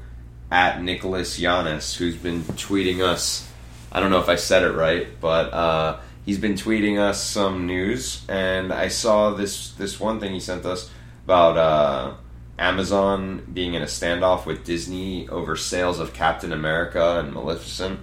[0.50, 3.50] at Nicholas Yanis, who's been tweeting us.
[3.92, 7.66] I don't know if I said it right, but uh, he's been tweeting us some
[7.66, 10.90] news, and I saw this this one thing he sent us
[11.24, 12.14] about uh,
[12.58, 18.00] Amazon being in a standoff with Disney over sales of Captain America and Maleficent.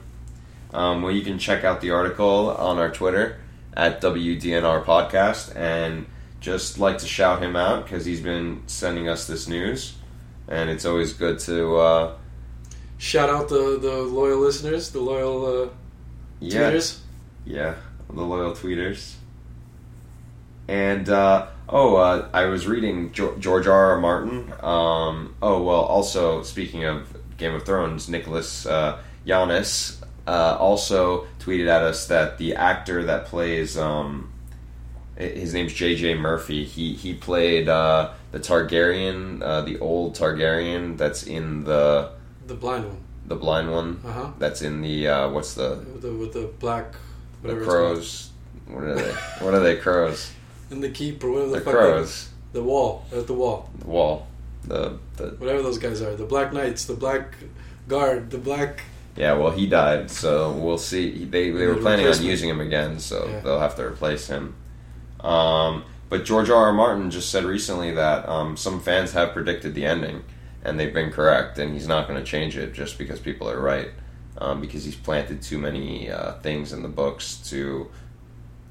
[0.74, 3.40] Um, well, you can check out the article on our Twitter
[3.76, 6.06] at WDNR Podcast, and
[6.40, 9.96] just like to shout him out because he's been sending us this news,
[10.48, 12.18] and it's always good to uh,
[12.98, 15.70] Shout out the, the loyal listeners, the loyal uh,
[16.40, 17.00] yeah, tweeters.
[17.46, 17.76] yeah,
[18.10, 19.16] the loyal tweeters.
[20.68, 23.92] And uh, oh, uh, I was reading Jo- George R.
[23.92, 24.00] R.
[24.00, 24.52] Martin.
[24.62, 31.68] Um, oh well, also speaking of Game of Thrones, Nicholas uh, Giannis uh, also tweeted
[31.68, 34.32] at us that the actor that plays um,
[35.18, 36.16] his name's J.J.
[36.16, 36.66] Murphy.
[36.66, 42.12] He he played uh, the Targaryen, uh, the old Targaryen that's in the
[42.48, 42.98] The blind one.
[43.28, 44.00] the blind one.
[44.06, 44.32] Uh huh.
[44.40, 46.94] That's in the uh, what's the With the, with the black.
[47.44, 48.32] the crows?
[48.68, 49.12] What are they?
[49.44, 49.78] what are they?
[49.78, 50.32] Crows.
[50.72, 52.30] And the keep or whatever the, The fuck crows.
[52.52, 53.06] They, the wall.
[53.16, 53.70] At the wall.
[53.80, 54.28] The wall.
[54.64, 56.16] The the Whatever those guys are.
[56.16, 56.86] The black knights.
[56.86, 57.36] The black
[57.88, 58.32] guard.
[58.32, 58.82] The black.
[59.16, 59.34] yeah.
[59.34, 61.24] Well, he died, so we'll see.
[61.26, 63.40] They they were planning on using him again, so Yeah.
[63.42, 64.56] they'll have to replace him.
[65.20, 66.66] Um, but George R.
[66.68, 66.74] R.
[66.74, 70.24] Martin just said recently that um, some fans have predicted the ending,
[70.66, 73.60] and they've been correct, and he's not going to change it just because people are
[73.60, 73.90] right,
[74.40, 77.90] um, because he's planted too many uh, things in the books to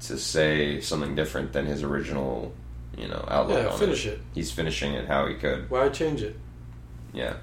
[0.01, 2.53] to say something different than his original,
[2.97, 4.13] you know, outlook Yeah, finish it.
[4.15, 4.21] it.
[4.35, 5.69] He's finishing it how he could.
[5.69, 6.37] Why change it?
[7.13, 7.37] Yeah.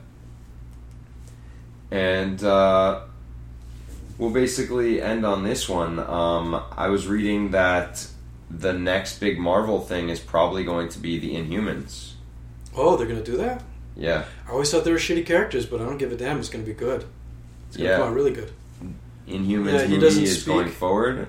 [1.90, 3.00] And uh,
[4.18, 5.98] we'll basically end on this one.
[5.98, 8.06] Um, I was reading that
[8.50, 12.12] the next big Marvel thing is probably going to be the Inhumans.
[12.76, 13.62] Oh, they're gonna do that.
[13.96, 14.24] Yeah.
[14.48, 16.38] I always thought they were shitty characters, but I don't give a damn.
[16.38, 17.04] It's gonna be good.
[17.68, 17.96] It's gonna Yeah.
[17.98, 18.52] come out really good.
[19.28, 20.46] Inhumans Yeah, he movie doesn't is speak.
[20.46, 21.28] going forward.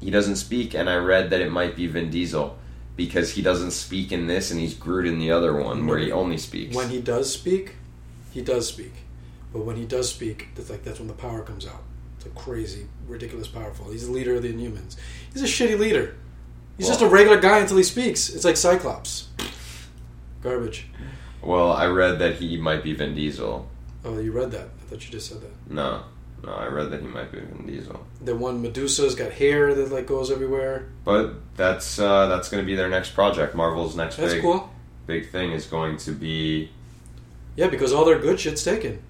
[0.00, 2.56] He doesn't speak, and I read that it might be Vin Diesel
[2.96, 6.12] because he doesn't speak in this, and he's Groot in the other one where he
[6.12, 6.74] only speaks.
[6.76, 7.74] When he does speak,
[8.32, 8.92] he does speak.
[9.52, 11.82] But when he does speak, it's like that's when the power comes out.
[12.16, 13.90] It's like crazy, ridiculous, powerful.
[13.90, 14.96] He's the leader of the Inhumans.
[15.32, 16.14] He's a shitty leader.
[16.76, 18.28] He's just a regular guy until he speaks.
[18.30, 19.28] It's like Cyclops.
[20.42, 20.86] Garbage.
[21.44, 23.68] Well, I read that he might be Vin Diesel.
[24.04, 24.62] Oh, you read that?
[24.80, 25.70] I thought you just said that.
[25.70, 26.02] No,
[26.42, 28.04] no, I read that he might be Vin Diesel.
[28.22, 30.88] The one Medusa's got hair that like goes everywhere.
[31.04, 33.54] But that's uh, that's going to be their next project.
[33.54, 34.70] Marvel's next That's big cool.
[35.06, 36.70] big thing is going to be
[37.56, 39.00] Yeah, because all their good shit's taken.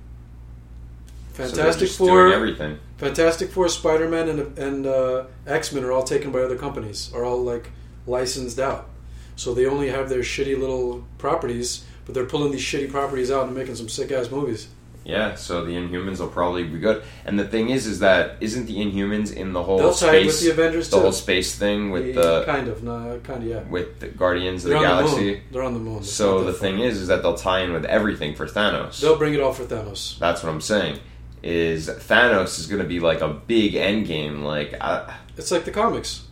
[1.34, 2.78] so Fantastic just Four, everything.
[2.98, 7.12] Fantastic Four, Spider Man, and and uh, X Men are all taken by other companies.
[7.14, 7.70] Are all like
[8.06, 8.88] licensed out.
[9.36, 13.46] So they only have their shitty little properties, but they're pulling these shitty properties out
[13.46, 14.68] and making some sick ass movies.
[15.06, 17.02] Yeah, so the Inhumans will probably be good.
[17.26, 20.26] And the thing is, is that isn't the Inhumans in the whole They'll tie space,
[20.26, 21.02] with the Avengers the too.
[21.02, 23.62] whole space thing with Yeah, the kind of, no, kind of, yeah.
[23.64, 25.24] with the Guardians of They're the the Galaxy?
[25.32, 25.40] moon.
[25.52, 25.98] They're on the moon.
[25.98, 28.98] It's So the thing is, is that they'll tie in with everything for Thanos.
[29.02, 30.18] they'll bring it all for Thanos.
[30.18, 31.00] That's what I'm saying.
[31.42, 34.42] Is Thanos is going to be like a big end game?
[34.42, 36.22] Like, I, It's like the comics.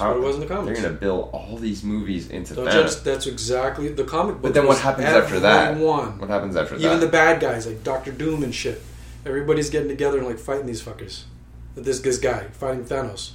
[0.00, 0.66] How what it was in the comics.
[0.80, 4.42] They're going to build all these movies into Don't judge, that's exactly the comic book.
[4.42, 5.72] But then what happens after that?
[5.72, 6.18] everyone.
[6.18, 6.84] What happens after that?
[6.84, 8.82] Even the bad guys like Doctor Doom and shit.
[9.24, 11.24] Everybody's getting together and like fighting these fuckers.
[11.76, 13.32] This this guy fighting Thanos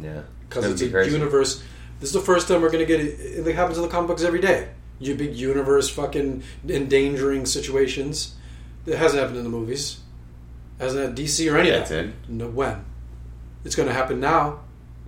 [0.00, 1.12] yeah, because gonna it's be a crazy.
[1.12, 1.62] universe.
[2.00, 3.46] This is the first time we're gonna get it.
[3.46, 4.68] It happens in the comic books every day.
[4.98, 8.34] You big universe fucking endangering situations.
[8.86, 10.00] It hasn't happened in the movies.
[10.78, 12.06] Hasn't had DC or any Yeah, of that.
[12.28, 12.84] No, when?
[13.64, 14.60] It's gonna happen now.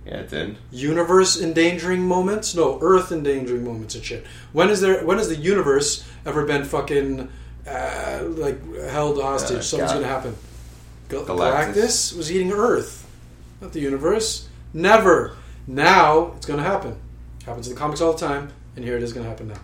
[0.07, 0.55] Yeah, it did.
[0.71, 2.55] universe endangering moments?
[2.55, 4.25] No earth endangering moments and shit.
[4.53, 7.29] When is there when has the universe ever been fucking
[7.67, 8.59] uh, like
[8.89, 9.57] held hostage?
[9.57, 10.35] Uh, something's Gal- gonna happen.
[11.09, 11.73] Gal- Galactus.
[11.73, 13.05] galactus was eating earth
[13.61, 14.47] not the universe.
[14.73, 15.35] Never.
[15.65, 16.95] Now it's gonna happen.
[17.45, 19.59] Happens in the comics all the time and here it is gonna happen now.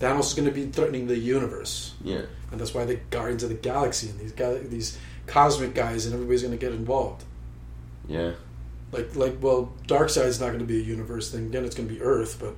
[0.00, 1.94] Thanos is gonna be threatening the universe.
[2.04, 2.22] Yeah,
[2.52, 4.96] and that's why the Guardians of the Galaxy and these gal- these
[5.26, 7.24] cosmic guys and everybody's gonna get involved.
[8.06, 8.32] Yeah.
[8.92, 11.88] Like like well Darkseid is not going to be a universe thing again it's going
[11.88, 12.54] to be earth but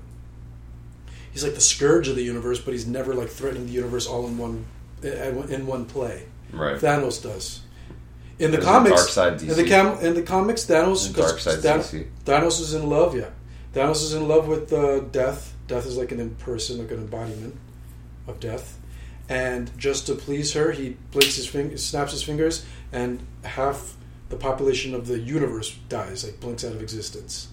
[1.33, 4.27] he's like the scourge of the universe but he's never like threatening the universe all
[4.27, 4.65] in one
[5.03, 6.77] in one play Right.
[6.81, 7.61] Thanos does
[8.39, 12.07] in the There's comics in the cam in the comics Thanos 'cause Darkseid Than- DC.
[12.25, 13.31] Thanos is in love yeah
[13.75, 17.55] Thanos is in love with uh, death Death is like an in-person, like an embodiment
[18.27, 18.77] of death.
[19.29, 23.95] And just to please her, he blinks his fing- snaps his fingers, and half
[24.31, 27.49] the population of the universe dies, like blinks out of existence.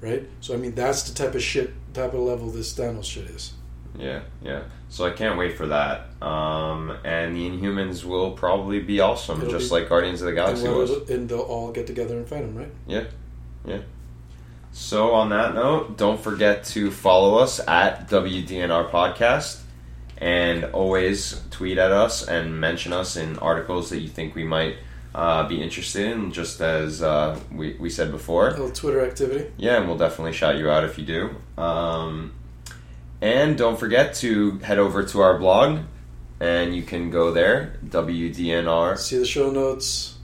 [0.00, 0.28] Right.
[0.40, 3.52] So I mean, that's the type of shit, type of level this Thanos shit is.
[3.98, 4.64] Yeah, yeah.
[4.90, 6.08] So I can't wait for that.
[6.22, 10.34] Um, and the Inhumans will probably be awesome, It'll just be- like Guardians of the
[10.34, 10.90] Galaxy was.
[11.08, 12.70] and they'll all get together and fight him, right?
[12.86, 13.04] Yeah,
[13.64, 13.78] yeah.
[14.72, 19.60] So on that note, don't forget to follow us at WDNR Podcast,
[20.18, 24.76] and always tweet at us and mention us in articles that you think we might
[25.16, 26.30] uh, be interested in.
[26.30, 28.50] Just as uh, we we said A before.
[28.50, 29.50] little Twitter activity.
[29.56, 31.30] Yeah, and we'll definitely shout you out if you do.
[31.60, 32.32] Um,
[33.22, 35.80] and don't forget to head over to our blog,
[36.38, 38.98] and you can go there, WDNR.
[38.98, 40.18] See the show notes.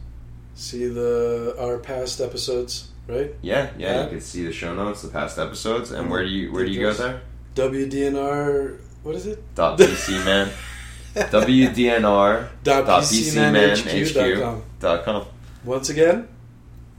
[0.54, 3.34] See the our past episodes, right?
[3.40, 4.02] Yeah, yeah, Yeah.
[4.04, 6.70] you can see the show notes, the past episodes, and where do you where do
[6.70, 7.22] you go there?
[7.54, 8.76] WDNR.
[9.02, 9.42] What is it?
[9.54, 10.50] Dot PC man.
[11.14, 14.62] WDNR Dot dot PCManHQ.com.
[14.80, 15.26] dot com.
[15.64, 16.28] Once again,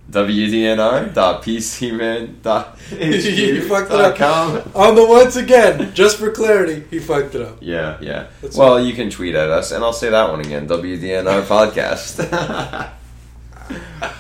[0.10, 4.15] WDNR dot PCman dot You fucked it up.
[4.15, 4.61] com.
[4.76, 7.57] on the once again, just for clarity, he fucked it up.
[7.61, 8.27] Yeah, yeah.
[8.41, 10.68] That's well, you can tweet at us, and I'll say that one again.
[10.68, 12.19] WDNR podcast.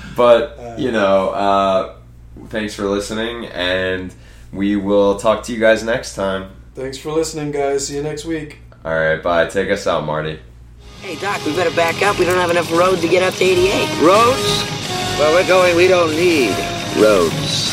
[0.15, 1.95] but you know, uh,
[2.47, 4.13] thanks for listening, and
[4.51, 6.49] we will talk to you guys next time.
[6.75, 7.87] Thanks for listening, guys.
[7.87, 8.57] See you next week.
[8.85, 9.47] All right, bye.
[9.47, 10.39] Take us out, Marty.
[11.01, 12.17] Hey, Doc, we better back up.
[12.19, 14.01] We don't have enough road to get up to 88.
[14.01, 14.63] Roads?
[15.19, 16.49] Well, we're going, we don't need
[17.01, 17.71] roads.